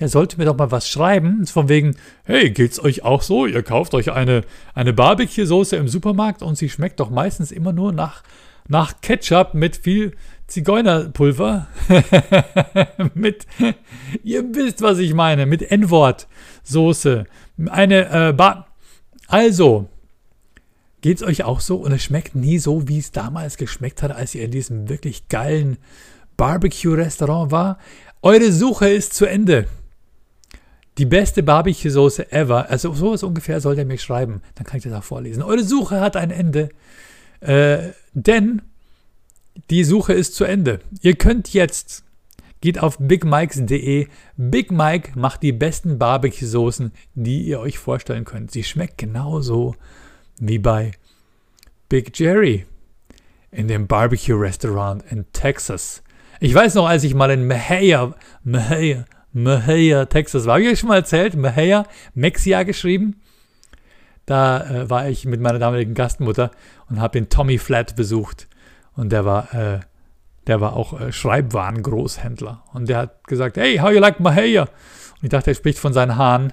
Der 0.00 0.08
sollte 0.08 0.38
mir 0.38 0.44
doch 0.44 0.56
mal 0.56 0.70
was 0.70 0.88
schreiben, 0.88 1.46
von 1.46 1.68
wegen, 1.68 1.96
hey, 2.24 2.50
geht's 2.50 2.82
euch 2.82 3.04
auch 3.04 3.22
so? 3.22 3.46
Ihr 3.46 3.62
kauft 3.62 3.94
euch 3.94 4.12
eine, 4.12 4.42
eine 4.74 4.92
Barbecue-Soße 4.92 5.76
im 5.76 5.88
Supermarkt 5.88 6.42
und 6.42 6.56
sie 6.56 6.68
schmeckt 6.68 7.00
doch 7.00 7.10
meistens 7.10 7.52
immer 7.52 7.72
nur 7.72 7.92
nach, 7.92 8.22
nach 8.68 9.00
Ketchup 9.00 9.54
mit 9.54 9.76
viel 9.76 10.16
Zigeunerpulver. 10.46 11.68
mit, 13.14 13.46
ihr 14.22 14.44
wisst, 14.54 14.82
was 14.82 14.98
ich 14.98 15.14
meine, 15.14 15.46
mit 15.46 15.62
N-Wort 15.70 16.28
Soße. 16.62 17.24
Eine, 17.66 18.28
äh, 18.28 18.32
ba 18.32 18.66
also, 19.26 19.88
geht's 21.00 21.22
euch 21.22 21.44
auch 21.44 21.60
so 21.60 21.76
und 21.76 21.92
es 21.92 22.04
schmeckt 22.04 22.34
nie 22.34 22.58
so, 22.58 22.88
wie 22.88 22.98
es 22.98 23.10
damals 23.10 23.56
geschmeckt 23.56 24.02
hat, 24.02 24.12
als 24.12 24.34
ihr 24.34 24.44
in 24.44 24.50
diesem 24.50 24.88
wirklich 24.88 25.28
geilen 25.28 25.78
Barbecue-Restaurant 26.36 27.50
war? 27.50 27.78
Eure 28.22 28.52
Suche 28.52 28.88
ist 28.88 29.14
zu 29.14 29.26
Ende. 29.26 29.66
Die 30.98 31.06
beste 31.06 31.42
Barbecue-Soße 31.42 32.32
ever. 32.32 32.70
Also 32.70 32.94
sowas 32.94 33.22
ungefähr 33.22 33.60
sollt 33.60 33.78
ihr 33.78 33.84
mir 33.84 33.98
schreiben. 33.98 34.42
Dann 34.54 34.64
kann 34.64 34.78
ich 34.78 34.84
das 34.84 34.92
auch 34.92 35.04
vorlesen. 35.04 35.42
Eure 35.42 35.64
Suche 35.64 36.00
hat 36.00 36.16
ein 36.16 36.30
Ende. 36.30 36.68
Äh, 37.40 37.90
denn 38.12 38.62
die 39.70 39.84
Suche 39.84 40.12
ist 40.12 40.34
zu 40.34 40.44
Ende. 40.44 40.80
Ihr 41.00 41.14
könnt 41.14 41.52
jetzt, 41.52 42.04
geht 42.60 42.78
auf 42.78 42.98
bigmikes.de. 42.98 44.08
Big 44.36 44.70
Mike 44.70 45.18
macht 45.18 45.42
die 45.42 45.52
besten 45.52 45.98
Barbecue-Soßen, 45.98 46.92
die 47.14 47.42
ihr 47.42 47.60
euch 47.60 47.78
vorstellen 47.78 48.24
könnt. 48.24 48.50
Sie 48.50 48.64
schmeckt 48.64 48.98
genauso 48.98 49.74
wie 50.38 50.58
bei 50.58 50.92
Big 51.88 52.18
Jerry 52.18 52.66
in 53.50 53.68
dem 53.68 53.86
Barbecue-Restaurant 53.86 55.04
in 55.10 55.26
Texas. 55.32 56.02
Ich 56.40 56.54
weiß 56.54 56.74
noch, 56.74 56.88
als 56.88 57.04
ich 57.04 57.14
mal 57.14 57.30
in 57.30 57.46
Mahia, 57.46 58.14
Mahia, 58.42 59.04
Mahia, 59.32 60.06
Texas 60.06 60.46
war, 60.46 60.54
habe 60.54 60.64
ich 60.64 60.70
euch 60.70 60.78
schon 60.80 60.88
mal 60.88 60.96
erzählt, 60.96 61.36
Mahia, 61.36 61.86
Mexia 62.14 62.64
geschrieben. 62.64 63.20
Da 64.26 64.64
äh, 64.64 64.90
war 64.90 65.08
ich 65.08 65.26
mit 65.26 65.40
meiner 65.40 65.58
damaligen 65.58 65.94
Gastmutter 65.94 66.50
und 66.88 67.00
habe 67.00 67.18
den 67.18 67.28
Tommy 67.28 67.58
Flat 67.58 67.94
besucht. 67.94 68.48
Und 68.96 69.10
der 69.10 69.24
war, 69.24 69.52
äh, 69.54 69.80
der 70.46 70.60
war 70.60 70.74
auch 70.74 70.98
äh, 71.00 71.12
Schreibwarengroßhändler. 71.12 72.64
Und 72.72 72.88
der 72.88 72.98
hat 72.98 73.24
gesagt, 73.26 73.56
hey, 73.56 73.78
how 73.78 73.90
you 73.90 74.00
like 74.00 74.20
my 74.20 74.30
hair? 74.30 74.62
Und 74.62 75.24
ich 75.24 75.30
dachte, 75.30 75.50
er 75.50 75.54
spricht 75.54 75.78
von 75.78 75.92
seinen 75.92 76.16
Haaren. 76.16 76.52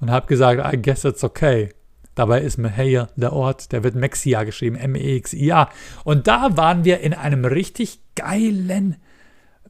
Und 0.00 0.10
habe 0.10 0.26
gesagt, 0.26 0.60
I 0.72 0.80
guess 0.80 1.04
it's 1.04 1.24
okay. 1.24 1.72
Dabei 2.14 2.42
ist 2.42 2.58
Mahia 2.58 3.08
der 3.16 3.32
Ort, 3.32 3.72
der 3.72 3.82
wird 3.82 3.96
Mexia 3.96 4.44
geschrieben, 4.44 4.76
M-E-X-I-A. 4.76 5.68
Und 6.04 6.28
da 6.28 6.56
waren 6.56 6.84
wir 6.84 7.00
in 7.00 7.12
einem 7.12 7.44
richtig 7.44 8.00
geilen 8.14 8.96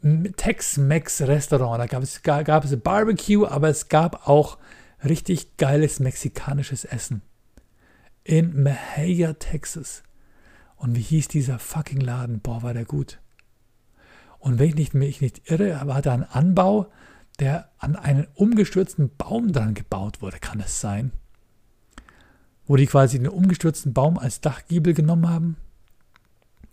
Tex-Mex-Restaurant. 0.03 1.81
Da 1.81 1.87
gab 1.87 2.03
es, 2.03 2.22
gab 2.22 2.64
es 2.64 2.79
Barbecue, 2.81 3.46
aber 3.46 3.68
es 3.68 3.88
gab 3.88 4.29
auch 4.29 4.59
richtig 5.05 5.57
geiles 5.57 6.00
mexikanisches 6.00 6.85
Essen. 6.85 7.22
In 8.24 8.62
Mahia, 8.62 9.33
Texas. 9.35 10.03
Und 10.77 10.97
wie 10.97 11.03
hieß 11.03 11.29
dieser 11.29 11.59
fucking 11.59 12.01
Laden? 12.01 12.41
Boah, 12.41 12.63
war 12.63 12.75
der 12.75 12.85
gut. 12.85 13.21
Und 14.39 14.59
wenn 14.59 14.69
ich 14.69 14.75
nicht, 14.75 14.95
mich 14.95 15.21
nicht 15.21 15.51
irre, 15.51 15.81
war 15.85 16.03
da 16.03 16.13
ein 16.13 16.25
Anbau, 16.25 16.91
der 17.39 17.71
an 17.79 17.97
einen 17.97 18.27
umgestürzten 18.35 19.11
Baum 19.17 19.53
dran 19.53 19.75
gebaut 19.75 20.23
wurde. 20.23 20.39
Kann 20.39 20.61
es 20.61 20.81
sein? 20.81 21.13
Wo 22.67 22.77
die 22.77 22.87
quasi 22.87 23.19
den 23.19 23.29
umgestürzten 23.29 23.93
Baum 23.93 24.19
als 24.19 24.41
Dachgiebel 24.41 24.95
genommen 24.95 25.29
haben? 25.29 25.57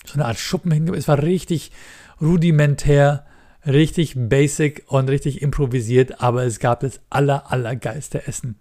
So 0.05 0.15
eine 0.15 0.25
Art 0.25 0.37
Schuppen 0.37 0.71
hingebaut. 0.71 0.99
Es 0.99 1.07
war 1.07 1.21
richtig 1.21 1.71
rudimentär, 2.19 3.25
richtig 3.65 4.15
basic 4.17 4.83
und 4.87 5.09
richtig 5.09 5.41
improvisiert, 5.41 6.21
aber 6.21 6.43
es 6.43 6.59
gab 6.59 6.81
das 6.81 6.99
aller, 7.09 7.51
allergeilste 7.51 8.27
Essen. 8.27 8.57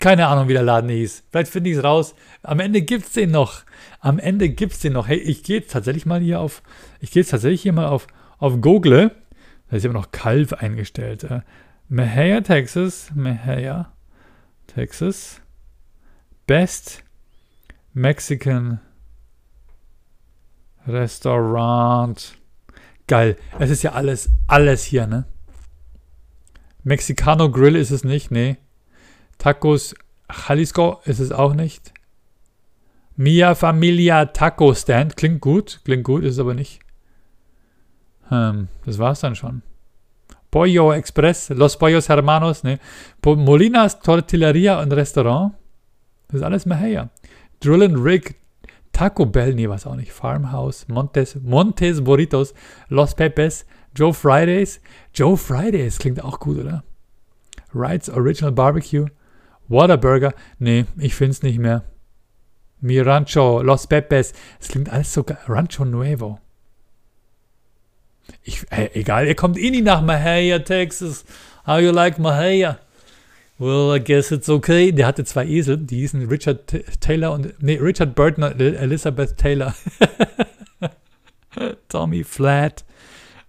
Keine 0.00 0.28
Ahnung, 0.28 0.48
wie 0.48 0.54
der 0.54 0.62
Laden 0.62 0.88
hieß. 0.88 1.24
Vielleicht 1.30 1.52
finde 1.52 1.68
ich 1.70 1.76
es 1.76 1.84
raus. 1.84 2.14
Am 2.42 2.58
Ende 2.58 2.80
gibt 2.80 3.06
es 3.06 3.12
den 3.12 3.30
noch. 3.30 3.62
Am 4.00 4.18
Ende 4.18 4.48
gibt 4.48 4.72
es 4.72 4.80
den 4.80 4.94
noch. 4.94 5.06
Hey, 5.06 5.18
ich 5.18 5.42
gehe 5.42 5.58
jetzt 5.58 5.72
tatsächlich 5.72 6.06
mal 6.06 6.20
hier 6.20 6.40
auf, 6.40 6.62
ich 7.00 7.10
gehe 7.10 7.20
jetzt 7.22 7.30
tatsächlich 7.30 7.60
hier 7.60 7.74
mal 7.74 7.86
auf, 7.86 8.06
auf 8.38 8.60
Google. 8.62 9.14
Da 9.68 9.76
ist 9.76 9.84
immer 9.84 9.94
noch 9.94 10.10
Kalb 10.10 10.54
eingestellt. 10.54 11.24
Äh, 11.24 11.42
Mahia, 11.88 12.40
Texas. 12.40 13.10
Mahia, 13.14 13.92
Texas. 14.66 15.42
Best 16.46 17.04
Mexican 17.92 18.80
Restaurant. 20.86 22.38
Geil. 23.06 23.36
Es 23.58 23.68
ist 23.68 23.82
ja 23.82 23.92
alles, 23.92 24.30
alles 24.46 24.82
hier, 24.82 25.06
ne? 25.06 25.26
Mexicano 26.84 27.50
Grill 27.50 27.76
ist 27.76 27.90
es 27.90 28.02
nicht, 28.02 28.30
nee. 28.30 28.56
Tacos 29.40 29.94
Jalisco 30.30 31.00
ist 31.06 31.18
es 31.18 31.32
auch 31.32 31.54
nicht. 31.54 31.92
Mia 33.16 33.54
Familia 33.54 34.26
Taco 34.26 34.74
Stand. 34.74 35.16
Klingt 35.16 35.40
gut, 35.40 35.80
klingt 35.84 36.04
gut, 36.04 36.24
ist 36.24 36.34
es 36.34 36.38
aber 36.38 36.52
nicht. 36.52 36.80
Hm, 38.28 38.68
das 38.84 38.98
war's 38.98 39.20
dann 39.20 39.34
schon. 39.34 39.62
Pollo 40.50 40.92
Express, 40.92 41.48
Los 41.48 41.78
Pollos 41.78 42.10
Hermanos, 42.10 42.64
ne? 42.64 42.78
Molinas 43.24 44.00
Tortilleria 44.00 44.80
und 44.82 44.92
Restaurant. 44.92 45.54
Das 46.28 46.36
ist 46.36 46.42
alles 46.42 46.66
Mahia. 46.66 47.08
Drill 47.60 47.82
and 47.82 47.98
Rig, 47.98 48.36
Taco 48.92 49.24
Bell, 49.24 49.54
nee, 49.54 49.68
was 49.68 49.86
auch 49.86 49.96
nicht. 49.96 50.12
Farmhouse, 50.12 50.86
Montes, 50.88 51.36
Montes 51.42 52.04
Burritos, 52.04 52.52
Los 52.88 53.14
Pepes, 53.14 53.64
Joe 53.94 54.12
Fridays. 54.12 54.82
Joe 55.14 55.38
Fridays 55.38 55.98
klingt 55.98 56.22
auch 56.22 56.40
gut, 56.40 56.58
oder? 56.58 56.84
Wrights 57.72 58.10
Original 58.10 58.52
Barbecue. 58.52 59.06
Waterburger, 59.70 60.34
nee, 60.58 60.84
ich 60.98 61.14
finde 61.14 61.32
es 61.32 61.42
nicht 61.42 61.58
mehr. 61.58 61.84
Mi 62.80 62.98
Rancho, 62.98 63.62
Los 63.62 63.86
Pepes, 63.86 64.32
es 64.60 64.68
klingt 64.68 64.90
alles 64.90 65.12
so 65.12 65.24
Rancho 65.46 65.84
Nuevo. 65.84 66.38
Ich, 68.42 68.66
hey, 68.70 68.90
egal, 68.94 69.26
ihr 69.26 69.34
kommt 69.34 69.58
eh 69.58 69.70
nicht 69.70 69.84
nach 69.84 70.02
Mahia, 70.02 70.58
Texas. 70.60 71.24
How 71.66 71.80
you 71.80 71.90
like 71.90 72.18
Mahia? 72.18 72.78
Well, 73.58 73.94
I 73.94 74.02
guess 74.02 74.30
it's 74.30 74.48
okay. 74.48 74.90
Der 74.90 75.06
hatte 75.06 75.24
zwei 75.24 75.46
Esel, 75.46 75.76
die 75.76 75.98
hießen 75.98 76.26
Richard 76.28 76.66
T 76.66 76.82
Taylor 77.00 77.32
und, 77.32 77.62
nee, 77.62 77.76
Richard 77.76 78.14
Burton 78.14 78.44
und 78.44 78.60
Elizabeth 78.60 79.36
Taylor. 79.36 79.74
Tommy 81.88 82.24
Flat. 82.24 82.84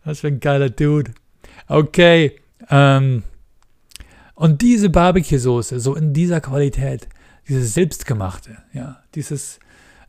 Was 0.03 0.19
für 0.19 0.27
ein 0.27 0.39
geiler 0.39 0.69
Dude. 0.69 1.11
Okay, 1.67 2.35
ähm, 2.69 3.23
und 4.41 4.63
diese 4.63 4.89
Barbecue-Soße, 4.89 5.79
so 5.79 5.95
in 5.95 6.13
dieser 6.13 6.41
Qualität, 6.41 7.07
dieses 7.47 7.75
selbstgemachte, 7.75 8.57
ja, 8.73 9.03
dieses 9.13 9.59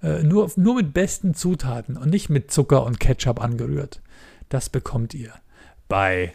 äh, 0.02 0.22
nur, 0.22 0.50
nur 0.56 0.76
mit 0.76 0.94
besten 0.94 1.34
Zutaten 1.34 1.98
und 1.98 2.08
nicht 2.08 2.30
mit 2.30 2.50
Zucker 2.50 2.86
und 2.86 2.98
Ketchup 2.98 3.42
angerührt, 3.42 4.00
das 4.48 4.70
bekommt 4.70 5.12
ihr 5.12 5.34
bei 5.86 6.32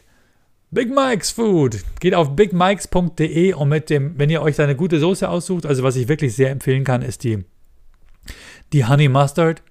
Big 0.70 0.90
Mike's 0.90 1.32
Food. 1.32 1.80
Geht 2.00 2.14
auf 2.14 2.36
bigmikes.de 2.36 3.54
und 3.54 3.70
mit 3.70 3.90
dem, 3.90 4.20
wenn 4.20 4.30
ihr 4.30 4.44
euch 4.44 4.58
da 4.58 4.66
eine 4.66 4.76
gute 4.76 5.00
Soße 5.00 5.28
aussucht, 5.28 5.66
also 5.66 5.82
was 5.82 5.96
ich 5.96 6.08
wirklich 6.08 6.36
sehr 6.36 6.52
empfehlen 6.52 6.84
kann, 6.84 7.02
ist 7.02 7.24
die, 7.24 7.46
die 8.74 8.86
Honey 8.86 9.08
Mustard. 9.08 9.64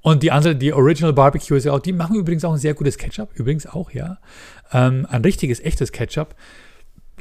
Und 0.00 0.22
die 0.22 0.30
andere, 0.30 0.54
die 0.54 0.72
Original 0.72 1.12
Barbecue 1.12 1.56
ist 1.56 1.64
ja 1.64 1.72
auch, 1.72 1.80
die 1.80 1.92
machen 1.92 2.14
übrigens 2.14 2.44
auch 2.44 2.52
ein 2.52 2.58
sehr 2.58 2.74
gutes 2.74 2.98
Ketchup. 2.98 3.30
Übrigens 3.34 3.66
auch, 3.66 3.90
ja. 3.90 4.18
Ähm, 4.70 5.08
ein 5.10 5.22
richtiges, 5.22 5.58
echtes 5.58 5.90
Ketchup. 5.90 6.36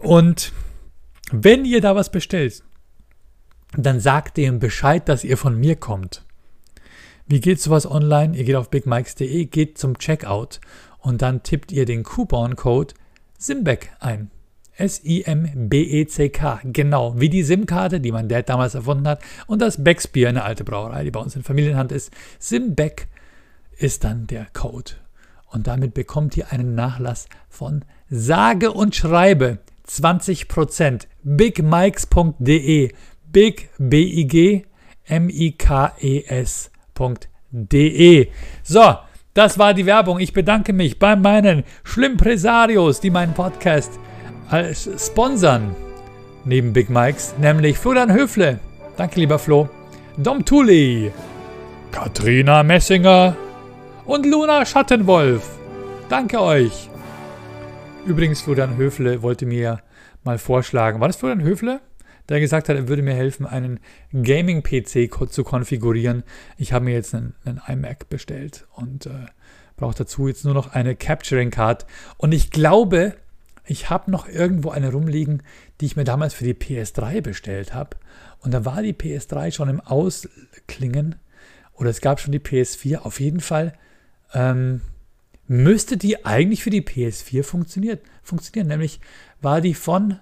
Und 0.04 0.52
wenn 1.32 1.66
ihr 1.66 1.82
da 1.82 1.96
was 1.96 2.12
bestellt, 2.12 2.64
dann 3.76 4.00
sagt 4.00 4.38
dem 4.38 4.60
Bescheid, 4.60 5.08
dass 5.10 5.24
ihr 5.24 5.38
von 5.38 5.60
mir 5.60 5.76
kommt. 5.76 6.26
Wie 7.26 7.40
geht 7.40 7.62
sowas 7.62 7.90
online? 7.90 8.36
Ihr 8.36 8.44
geht 8.44 8.56
auf 8.56 8.70
bigmikes.de, 8.70 9.46
geht 9.46 9.78
zum 9.78 9.98
Checkout 9.98 10.60
und 11.00 11.22
dann 11.22 11.42
tippt 11.42 11.72
ihr 11.72 11.86
den 11.86 12.04
Coupon-Code 12.04 12.94
SIMBECK 13.38 13.90
ein. 14.00 14.30
S-I-M-B-E-C-K. 14.76 16.62
Genau, 16.66 17.20
wie 17.20 17.30
die 17.30 17.44
SIM-Karte, 17.44 18.00
die 18.00 18.12
mein 18.12 18.28
Dad 18.28 18.50
damals 18.50 18.76
erfunden 18.76 19.08
hat. 19.08 19.22
Und 19.48 19.62
das 19.62 19.84
Becksbier, 19.84 20.30
eine 20.30 20.44
alte 20.44 20.64
Brauerei, 20.64 21.04
die 21.04 21.12
bei 21.12 21.20
uns 21.20 21.36
in 21.36 21.44
Familienhand 21.44 21.92
ist. 21.92 22.12
SIMBECK 22.40 23.08
ist 23.78 24.04
dann 24.04 24.28
der 24.28 24.48
Code. 24.52 24.94
Und 25.48 25.68
damit 25.68 25.94
bekommt 25.94 26.36
ihr 26.36 26.52
einen 26.52 26.74
Nachlass 26.74 27.28
von 27.50 27.86
sage 28.10 28.72
und 28.72 28.96
schreibe 28.96 29.60
20%. 29.88 31.08
bigmikes.de. 31.24 32.92
Big, 33.32 33.70
B-I-G, 33.80 34.66
M-I-K-E-S.de. 35.06 35.48
So, 38.64 38.96
das 39.34 39.58
war 39.58 39.74
die 39.74 39.88
Werbung. 39.88 40.20
Ich 40.20 40.34
bedanke 40.34 40.72
mich 40.74 41.00
bei 41.00 41.16
meinen 41.16 41.64
Schlimmpresarios, 41.84 43.00
die 43.00 43.10
meinen 43.10 43.34
Podcast 43.34 43.92
als 44.50 44.88
sponsern. 45.04 45.76
Neben 46.46 46.74
Big 46.74 46.90
Mikes, 46.90 47.34
nämlich 47.40 47.80
Florian 47.80 48.14
Höfle. 48.14 48.60
Danke, 48.98 49.20
lieber 49.20 49.40
Flo. 49.40 49.68
Dom 50.18 50.46
Thuli. 50.46 51.12
Katrina 51.92 52.62
Messinger. 52.62 53.36
Und 54.06 54.26
Luna 54.26 54.66
Schattenwolf. 54.66 55.58
Danke 56.10 56.40
euch. 56.42 56.90
Übrigens, 58.06 58.42
Florian 58.42 58.78
Höfle 58.78 59.22
wollte 59.22 59.46
mir 59.46 59.82
mal 60.24 60.38
vorschlagen. 60.38 61.00
War 61.00 61.08
das 61.08 61.18
Florian 61.18 61.42
Höfle? 61.42 61.82
der 62.30 62.40
gesagt 62.40 62.70
hat, 62.70 62.76
er 62.76 62.88
würde 62.88 63.02
mir 63.02 63.14
helfen, 63.14 63.46
einen 63.46 63.80
Gaming-PC 64.14 65.10
zu 65.30 65.44
konfigurieren. 65.44 66.24
Ich 66.58 66.74
habe 66.74 66.86
mir 66.86 66.94
jetzt 66.94 67.14
einen, 67.14 67.36
einen 67.44 67.62
iMac 67.68 68.10
bestellt 68.10 68.66
und 68.76 69.08
äh, 69.08 69.28
brauche 69.76 69.96
dazu 69.96 70.28
jetzt 70.28 70.46
nur 70.46 70.54
noch 70.54 70.74
eine 70.74 70.96
Capturing 70.96 71.52
Card. 71.52 71.86
Und 72.18 72.32
ich 72.32 72.52
glaube, 72.52 73.16
ich 73.66 73.90
habe 73.90 74.12
noch 74.12 74.28
irgendwo 74.28 74.70
eine 74.70 74.92
rumliegen, 74.92 75.44
die 75.80 75.86
ich 75.86 75.96
mir 75.96 76.04
damals 76.04 76.34
für 76.34 76.46
die 76.46 76.54
PS3 76.54 77.22
bestellt 77.22 77.74
habe. 77.74 77.98
Und 78.40 78.54
da 78.54 78.66
war 78.66 78.82
die 78.82 78.94
PS3 78.94 79.52
schon 79.52 79.70
im 79.70 79.82
Ausklingen 79.82 81.16
oder 81.74 81.90
es 81.90 82.02
gab 82.02 82.20
schon 82.20 82.32
die 82.32 82.40
PS4. 82.40 83.00
Auf 83.00 83.20
jeden 83.20 83.40
Fall 83.40 83.74
ähm, 84.34 84.82
müsste 85.54 85.98
die 85.98 86.26
eigentlich 86.26 86.64
für 86.64 86.70
die 86.70 86.82
PS4 86.82 87.44
funktionieren. 87.44 88.00
funktionieren. 88.24 88.68
Nämlich 88.68 89.00
war 89.42 89.62
die 89.62 89.74
von 89.74 90.20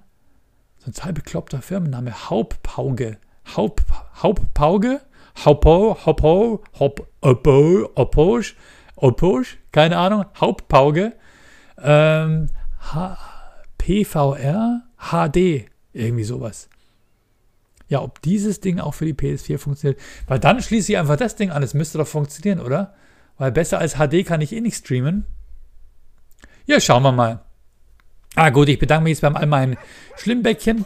so 0.78 0.88
ein 0.88 0.94
total 0.94 1.14
bekloppter 1.14 1.62
Firmenname. 1.62 2.30
Hauptpauge. 2.30 3.18
Haupt, 3.56 3.84
Hauptpauge? 4.16 5.02
Haupo, 5.46 5.98
Haupo, 6.06 6.62
Haup, 6.78 7.08
Oppo, 7.22 7.90
Opposch, 7.96 8.58
Opposch, 8.98 9.58
keine 9.72 9.98
Ahnung, 9.98 10.26
Hauptpauge. 10.36 11.14
Ähm, 11.82 12.50
H, 12.80 13.18
PVR, 13.78 14.84
HD, 14.98 15.66
irgendwie 15.94 16.26
sowas. 16.26 16.70
Ja, 17.88 18.02
ob 18.02 18.22
dieses 18.22 18.60
Ding 18.60 18.80
auch 18.80 18.94
für 18.94 19.06
die 19.06 19.14
PS4 19.14 19.58
funktioniert. 19.58 20.00
Weil 20.28 20.40
dann 20.40 20.62
schließe 20.62 20.92
ich 20.92 20.98
einfach 20.98 21.16
das 21.16 21.36
Ding 21.36 21.52
an. 21.52 21.64
Es 21.64 21.74
müsste 21.74 21.98
doch 21.98 22.08
funktionieren, 22.08 22.60
oder? 22.60 22.94
Weil 23.38 23.52
besser 23.52 23.80
als 23.80 23.96
HD 23.96 24.26
kann 24.26 24.42
ich 24.42 24.54
eh 24.54 24.62
nicht 24.62 24.78
streamen. 24.78 25.26
Ja, 26.66 26.80
schauen 26.80 27.04
wir 27.04 27.12
mal. 27.12 27.42
Ah 28.36 28.50
gut, 28.50 28.70
ich 28.70 28.80
bedanke 28.80 29.04
mich 29.04 29.12
jetzt 29.12 29.22
bei 29.22 29.32
all 29.32 29.48
meinen 29.48 29.78
Schlimmbäckchen. 30.18 30.86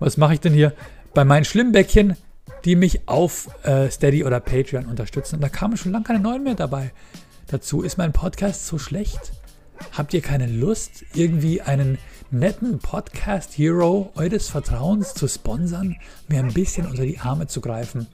Was 0.00 0.16
mache 0.16 0.34
ich 0.34 0.40
denn 0.40 0.52
hier? 0.52 0.74
Bei 1.14 1.24
meinen 1.24 1.44
Schlimmbäckchen, 1.44 2.16
die 2.64 2.76
mich 2.76 3.08
auf 3.08 3.48
äh, 3.64 3.90
Steady 3.90 4.24
oder 4.24 4.40
Patreon 4.40 4.86
unterstützen. 4.86 5.36
Und 5.36 5.40
da 5.40 5.48
kamen 5.48 5.76
schon 5.76 5.92
lange 5.92 6.04
keine 6.04 6.20
neuen 6.20 6.44
mehr 6.44 6.54
dabei. 6.54 6.92
Dazu 7.46 7.82
ist 7.82 7.96
mein 7.96 8.12
Podcast 8.12 8.66
so 8.66 8.78
schlecht. 8.78 9.32
Habt 9.92 10.12
ihr 10.12 10.20
keine 10.20 10.46
Lust, 10.46 11.04
irgendwie 11.14 11.62
einen 11.62 11.98
netten 12.30 12.78
Podcast-Hero 12.78 14.12
eures 14.16 14.48
Vertrauens 14.48 15.14
zu 15.14 15.28
sponsern, 15.28 15.96
mir 16.28 16.40
ein 16.40 16.52
bisschen 16.52 16.86
unter 16.86 17.04
die 17.04 17.20
Arme 17.20 17.46
zu 17.46 17.60
greifen? 17.60 18.06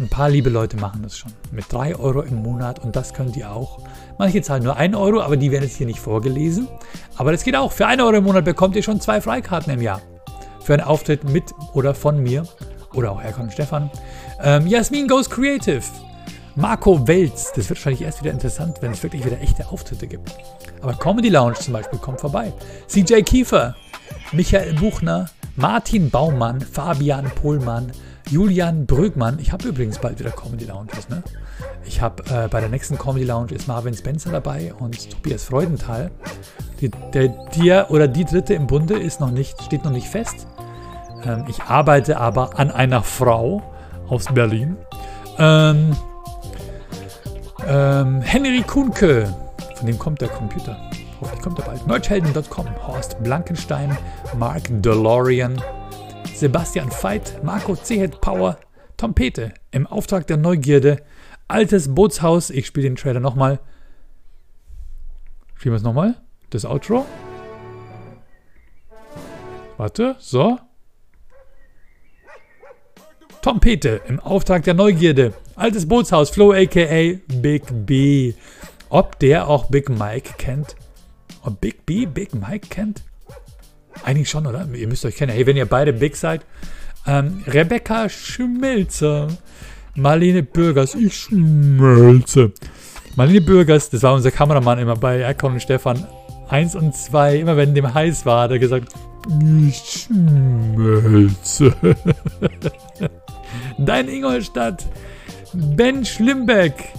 Ein 0.00 0.08
paar 0.08 0.30
liebe 0.30 0.48
Leute 0.48 0.78
machen 0.78 1.02
das 1.02 1.18
schon. 1.18 1.30
Mit 1.52 1.70
3 1.70 1.96
Euro 1.96 2.22
im 2.22 2.36
Monat 2.36 2.78
und 2.78 2.96
das 2.96 3.12
könnt 3.12 3.36
ihr 3.36 3.52
auch. 3.52 3.80
Manche 4.18 4.40
zahlen 4.40 4.62
nur 4.62 4.76
1 4.76 4.96
Euro, 4.96 5.20
aber 5.20 5.36
die 5.36 5.50
werden 5.52 5.64
jetzt 5.64 5.76
hier 5.76 5.86
nicht 5.86 6.00
vorgelesen. 6.00 6.68
Aber 7.18 7.32
das 7.32 7.44
geht 7.44 7.54
auch. 7.54 7.70
Für 7.70 7.86
1 7.86 8.00
Euro 8.00 8.16
im 8.16 8.24
Monat 8.24 8.46
bekommt 8.46 8.74
ihr 8.76 8.82
schon 8.82 8.98
zwei 8.98 9.20
Freikarten 9.20 9.74
im 9.74 9.82
Jahr. 9.82 10.00
Für 10.62 10.72
einen 10.72 10.84
Auftritt 10.84 11.24
mit 11.24 11.44
oder 11.74 11.94
von 11.94 12.22
mir. 12.22 12.44
Oder 12.94 13.12
auch 13.12 13.38
und 13.38 13.52
Stefan. 13.52 13.90
Ähm, 14.42 14.66
Jasmin 14.66 15.06
Goes 15.06 15.28
Creative. 15.28 15.82
Marco 16.56 17.06
Welz. 17.06 17.52
Das 17.54 17.68
wird 17.68 17.78
wahrscheinlich 17.78 18.00
erst 18.00 18.22
wieder 18.22 18.32
interessant, 18.32 18.78
wenn 18.80 18.92
es 18.92 19.02
wirklich 19.02 19.26
wieder 19.26 19.38
echte 19.42 19.68
Auftritte 19.68 20.06
gibt. 20.06 20.34
Aber 20.80 20.94
Comedy 20.94 21.28
Lounge 21.28 21.56
zum 21.56 21.74
Beispiel 21.74 21.98
kommt 21.98 22.22
vorbei. 22.22 22.54
CJ 22.86 23.20
Kiefer. 23.20 23.76
Michael 24.32 24.72
Buchner. 24.72 25.26
Martin 25.56 26.08
Baumann. 26.08 26.62
Fabian 26.62 27.30
Pohlmann. 27.34 27.92
Julian 28.30 28.86
Brügmann. 28.86 29.38
Ich 29.40 29.52
habe 29.52 29.68
übrigens 29.68 29.98
bald 29.98 30.20
wieder 30.20 30.30
Comedy 30.30 30.64
Lounges. 30.64 31.08
Ne? 31.08 31.22
Ich 31.84 32.00
habe 32.00 32.22
äh, 32.30 32.46
bei 32.48 32.60
der 32.60 32.68
nächsten 32.68 32.96
Comedy 32.96 33.24
Lounge 33.24 33.52
ist 33.52 33.66
Marvin 33.66 33.94
Spencer 33.94 34.30
dabei 34.30 34.72
und 34.78 35.10
Tobias 35.10 35.44
Freudenthal. 35.44 36.12
Die, 36.80 36.90
der, 37.12 37.28
der 37.56 37.90
oder 37.90 38.06
die 38.06 38.24
dritte 38.24 38.54
im 38.54 38.68
Bunde 38.68 38.98
ist 38.98 39.20
noch 39.20 39.32
nicht, 39.32 39.60
steht 39.64 39.84
noch 39.84 39.90
nicht 39.90 40.06
fest. 40.06 40.46
Ähm, 41.24 41.44
ich 41.48 41.60
arbeite 41.64 42.18
aber 42.18 42.58
an 42.58 42.70
einer 42.70 43.02
Frau 43.02 43.62
aus 44.08 44.26
Berlin. 44.26 44.76
Ähm, 45.38 45.96
ähm, 47.66 48.20
Henry 48.20 48.62
Kuhnke, 48.62 49.34
von 49.74 49.86
dem 49.86 49.98
kommt 49.98 50.20
der 50.20 50.28
Computer. 50.28 50.76
Hoffentlich 51.20 51.42
kommt 51.42 51.58
er 51.58 51.64
bald. 51.64 51.86
Merchhelden.com, 51.86 52.66
Horst 52.86 53.22
Blankenstein, 53.22 53.96
Mark 54.38 54.62
DeLorean, 54.70 55.60
Sebastian 56.40 56.90
Veit, 56.90 57.44
Marco 57.44 57.76
Zehet 57.76 58.22
Power, 58.22 58.56
Tom 58.96 59.12
Pete 59.12 59.52
im 59.72 59.86
Auftrag 59.86 60.26
der 60.26 60.38
Neugierde, 60.38 61.02
Altes 61.48 61.94
Bootshaus. 61.94 62.48
Ich 62.48 62.66
spiele 62.66 62.88
den 62.88 62.96
Trailer 62.96 63.20
nochmal. 63.20 63.60
Spielen 65.56 65.74
wir 65.74 65.76
es 65.76 65.82
nochmal? 65.82 66.16
Das 66.48 66.64
Outro. 66.64 67.04
Warte, 69.76 70.16
so. 70.18 70.58
Tom 73.42 73.60
Pete 73.60 74.00
im 74.08 74.18
Auftrag 74.18 74.64
der 74.64 74.72
Neugierde. 74.72 75.34
Altes 75.56 75.86
Bootshaus, 75.86 76.30
Flo 76.30 76.52
aka 76.52 77.18
Big 77.26 77.64
B. 77.84 78.32
Ob 78.88 79.18
der 79.18 79.46
auch 79.46 79.66
Big 79.66 79.90
Mike 79.90 80.36
kennt? 80.38 80.74
Ob 81.42 81.60
Big 81.60 81.84
B 81.84 82.06
Big 82.06 82.32
Mike 82.32 82.68
kennt? 82.68 83.02
Eigentlich 84.04 84.30
schon, 84.30 84.46
oder? 84.46 84.66
Ihr 84.72 84.88
müsst 84.88 85.04
euch 85.04 85.16
kennen. 85.16 85.32
Hey, 85.32 85.46
wenn 85.46 85.56
ihr 85.56 85.66
beide 85.66 85.92
big 85.92 86.16
seid. 86.16 86.42
Ähm, 87.06 87.42
Rebecca 87.46 88.08
Schmelzer. 88.08 89.28
Marlene 89.94 90.42
Bürgers. 90.42 90.94
Ich 90.94 91.16
schmelze. 91.16 92.52
Marlene 93.16 93.40
Bürgers, 93.40 93.90
das 93.90 94.02
war 94.02 94.14
unser 94.14 94.30
Kameramann 94.30 94.78
immer 94.78 94.96
bei 94.96 95.18
Erkon 95.18 95.54
und 95.54 95.60
Stefan 95.60 96.06
1 96.48 96.76
und 96.76 96.94
2. 96.94 97.38
Immer 97.38 97.56
wenn 97.56 97.74
dem 97.74 97.92
heiß 97.92 98.24
war, 98.24 98.44
hat 98.44 98.52
er 98.52 98.58
gesagt, 98.58 98.92
ich 99.66 100.06
schmelze. 100.06 101.74
Dein 103.78 104.08
Ingolstadt. 104.08 104.86
Ben 105.52 106.04
Schlimbeck. 106.04 106.92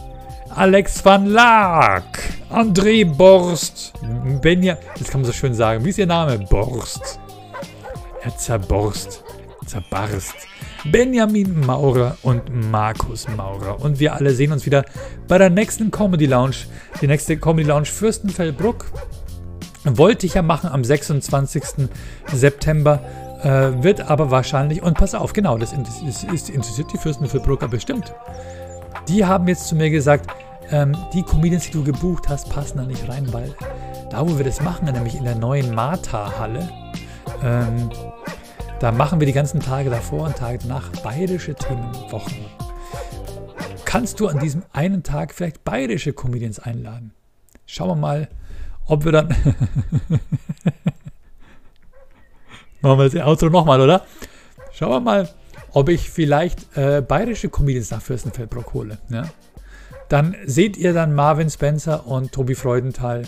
Alex 0.55 1.03
van 1.03 1.27
Laak, 1.27 2.19
André 2.49 3.05
Borst, 3.05 3.93
Benja, 4.41 4.77
das 4.99 5.09
kann 5.09 5.21
man 5.21 5.25
so 5.25 5.33
schön 5.33 5.53
sagen. 5.53 5.83
Wie 5.85 5.89
ist 5.89 5.97
Ihr 5.97 6.05
Name? 6.05 6.39
Borst. 6.49 7.19
Er 8.21 8.35
zerborst, 8.37 9.23
zerbarst. 9.65 10.35
Benjamin 10.85 11.65
Maurer 11.65 12.17
und 12.23 12.43
Markus 12.69 13.27
Maurer. 13.29 13.79
Und 13.81 13.99
wir 13.99 14.13
alle 14.13 14.31
sehen 14.31 14.51
uns 14.51 14.65
wieder 14.65 14.83
bei 15.27 15.37
der 15.37 15.49
nächsten 15.49 15.89
Comedy 15.89 16.25
Lounge. 16.25 16.55
Die 17.01 17.07
nächste 17.07 17.37
Comedy 17.37 17.67
Lounge 17.67 17.85
Fürstenfeldbruck. 17.85 18.85
Wollte 19.83 20.25
ich 20.25 20.33
ja 20.33 20.41
machen 20.41 20.69
am 20.69 20.83
26. 20.83 21.63
September. 22.33 22.99
Äh, 23.43 23.83
wird 23.83 24.01
aber 24.01 24.29
wahrscheinlich, 24.29 24.83
und 24.83 24.95
pass 24.97 25.15
auf, 25.15 25.33
genau, 25.33 25.57
das 25.57 25.73
interessiert, 25.73 26.49
interessiert 26.49 26.93
die 26.93 26.97
Fürstenfeldbrucker 26.97 27.67
bestimmt. 27.67 28.13
Die 29.07 29.25
haben 29.25 29.47
jetzt 29.47 29.67
zu 29.67 29.75
mir 29.75 29.89
gesagt, 29.89 30.29
ähm, 30.69 30.95
die 31.13 31.23
Comedians, 31.23 31.65
die 31.65 31.71
du 31.71 31.83
gebucht 31.83 32.29
hast, 32.29 32.49
passen 32.49 32.77
da 32.77 32.85
nicht 32.85 33.09
rein, 33.09 33.31
weil 33.33 33.55
da, 34.09 34.27
wo 34.27 34.37
wir 34.37 34.45
das 34.45 34.61
machen, 34.61 34.85
nämlich 34.85 35.15
in 35.15 35.23
der 35.23 35.35
neuen 35.35 35.73
Martha-Halle, 35.73 36.69
ähm, 37.43 37.89
da 38.79 38.91
machen 38.91 39.19
wir 39.19 39.27
die 39.27 39.33
ganzen 39.33 39.59
Tage 39.59 39.89
davor 39.89 40.25
und 40.25 40.37
Tage 40.37 40.59
danach 40.59 40.89
bayerische 41.03 41.55
Themenwochen. 41.55 42.45
kannst 43.85 44.19
du 44.19 44.27
an 44.27 44.39
diesem 44.39 44.63
einen 44.71 45.03
Tag 45.03 45.33
vielleicht 45.33 45.63
bayerische 45.63 46.13
Comedians 46.13 46.59
einladen. 46.59 47.13
Schauen 47.65 47.89
wir 47.89 47.95
mal, 47.95 48.29
ob 48.85 49.05
wir 49.05 49.11
dann. 49.11 49.27
Machen 52.81 52.99
wir 52.99 53.09
das 53.09 53.15
Outro 53.27 53.49
nochmal, 53.49 53.81
oder? 53.81 54.05
Schauen 54.73 54.91
wir 54.91 54.99
mal, 54.99 55.29
ob 55.73 55.89
ich 55.89 56.09
vielleicht 56.09 56.77
äh, 56.77 57.01
bayerische 57.01 57.49
Comedians 57.49 57.91
nach 57.91 58.01
Fürstenfeldbruck 58.01 58.73
hole. 58.73 58.97
Ja? 59.09 59.29
Dann 60.09 60.35
seht 60.45 60.77
ihr 60.77 60.93
dann 60.93 61.15
Marvin 61.15 61.49
Spencer 61.49 62.05
und 62.05 62.31
Tobi 62.31 62.55
Freudenthal 62.55 63.23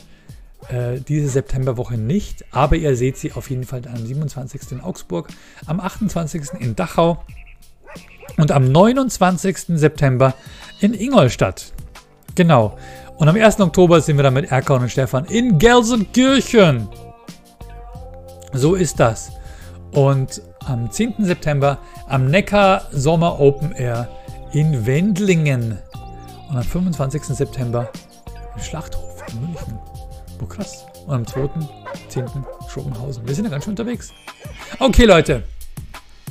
äh, 0.70 1.00
diese 1.00 1.30
Septemberwoche 1.30 1.98
nicht, 1.98 2.46
aber 2.52 2.76
ihr 2.76 2.96
seht 2.96 3.18
sie 3.18 3.34
auf 3.34 3.50
jeden 3.50 3.64
Fall 3.64 3.82
am 3.88 4.06
27. 4.06 4.72
in 4.72 4.82
Augsburg, 4.82 5.30
am 5.66 5.80
28. 5.80 6.60
in 6.60 6.76
Dachau 6.76 7.24
und 8.38 8.52
am 8.52 8.72
29. 8.72 9.58
September 9.80 10.34
in 10.80 10.94
Ingolstadt. 10.94 11.74
Genau. 12.36 12.78
Und 13.18 13.28
am 13.28 13.36
1. 13.36 13.60
Oktober 13.60 14.02
sind 14.02 14.18
wir 14.18 14.24
dann 14.24 14.34
mit 14.34 14.52
Erkan 14.52 14.82
und 14.82 14.90
Stefan 14.90 15.26
in 15.26 15.60
Gelsenkirchen. 15.60 16.90
So 18.54 18.76
ist 18.76 19.00
das. 19.00 19.32
Und 19.92 20.42
am 20.66 20.90
10. 20.90 21.16
September 21.20 21.80
am 22.08 22.30
Neckar 22.30 22.88
Sommer 22.92 23.40
Open 23.40 23.74
Air 23.74 24.10
in 24.52 24.86
Wendlingen. 24.86 25.80
Und 26.50 26.58
am 26.58 26.64
25. 26.64 27.24
September 27.24 27.90
im 28.56 28.62
Schlachthof 28.62 29.24
in 29.32 29.42
München. 29.42 29.80
Oh 30.42 30.46
krass. 30.46 30.86
Und 31.06 31.14
am 31.14 31.24
2.10. 31.24 32.30
Schrobenhausen. 32.70 33.28
Wir 33.28 33.36
sind 33.36 33.46
ja 33.46 33.52
ganz 33.52 33.66
schön 33.66 33.72
unterwegs. 33.72 34.12
Okay, 34.80 35.06
Leute. 35.06 35.44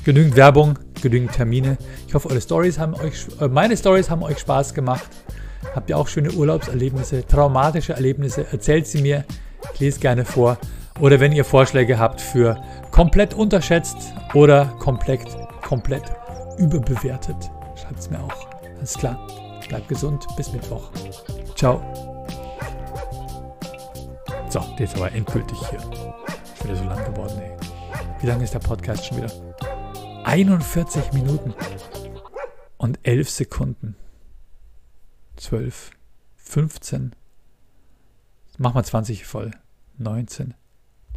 Genügend 0.05 0.35
Werbung, 0.37 0.79
genügend 1.01 1.33
Termine. 1.33 1.79
Ich 2.09 2.15
hoffe, 2.15 2.29
eure 2.31 2.41
Stories 2.41 2.79
haben 2.79 2.95
euch, 2.95 3.27
äh, 3.41 3.49
meine 3.49 3.77
Stories 3.77 4.11
haben 4.11 4.23
euch 4.23 4.39
Spaß 4.39 4.75
gemacht. 4.75 5.09
Habt 5.75 5.91
ihr 5.91 5.97
auch 5.97 6.09
schöne 6.09 6.33
Urlaubserlebnisse, 6.33 7.27
traumatische 7.27 7.93
Erlebnisse? 7.93 8.47
Erzählt 8.51 8.87
sie 8.87 9.01
mir. 9.01 9.25
Ich 9.75 9.81
lese 9.81 10.01
gerne 10.01 10.25
vor. 10.25 10.59
Oder 11.03 11.19
wenn 11.19 11.33
ihr 11.33 11.45
Vorschläge 11.45 11.99
habt 11.99 12.21
für 12.21 12.63
komplett 12.93 13.35
unterschätzt 13.35 14.15
oder 14.35 14.67
komplett, 14.79 15.27
komplett 15.61 16.05
überbewertet, 16.59 17.51
schreibt 17.75 17.99
es 17.99 18.09
mir 18.09 18.21
auch. 18.21 18.47
Alles 18.79 18.95
klar. 18.95 19.19
Bleibt 19.69 19.89
gesund. 19.89 20.25
Bis 20.37 20.53
Mittwoch. 20.53 20.93
Ciao. 21.57 21.83
So, 24.49 24.63
jetzt 24.79 24.95
aber 24.95 25.11
endgültig 25.11 25.59
hier. 25.71 25.81
Ist 25.81 26.63
wieder 26.63 26.77
so 26.77 26.85
lang 26.85 27.05
geworden, 27.05 27.37
ey. 27.41 27.51
Wie 28.21 28.27
lange 28.29 28.45
ist 28.45 28.55
der 28.55 28.61
Podcast 28.61 29.05
schon 29.05 29.17
wieder? 29.17 29.33
41 30.23 31.13
Minuten 31.15 31.53
und 32.77 33.01
11 33.03 33.29
Sekunden. 33.29 33.97
12, 35.35 35.91
15. 36.37 37.17
Mach 38.59 38.75
mal 38.75 38.85
20 38.85 39.27
voll. 39.27 39.51
19, 39.99 40.55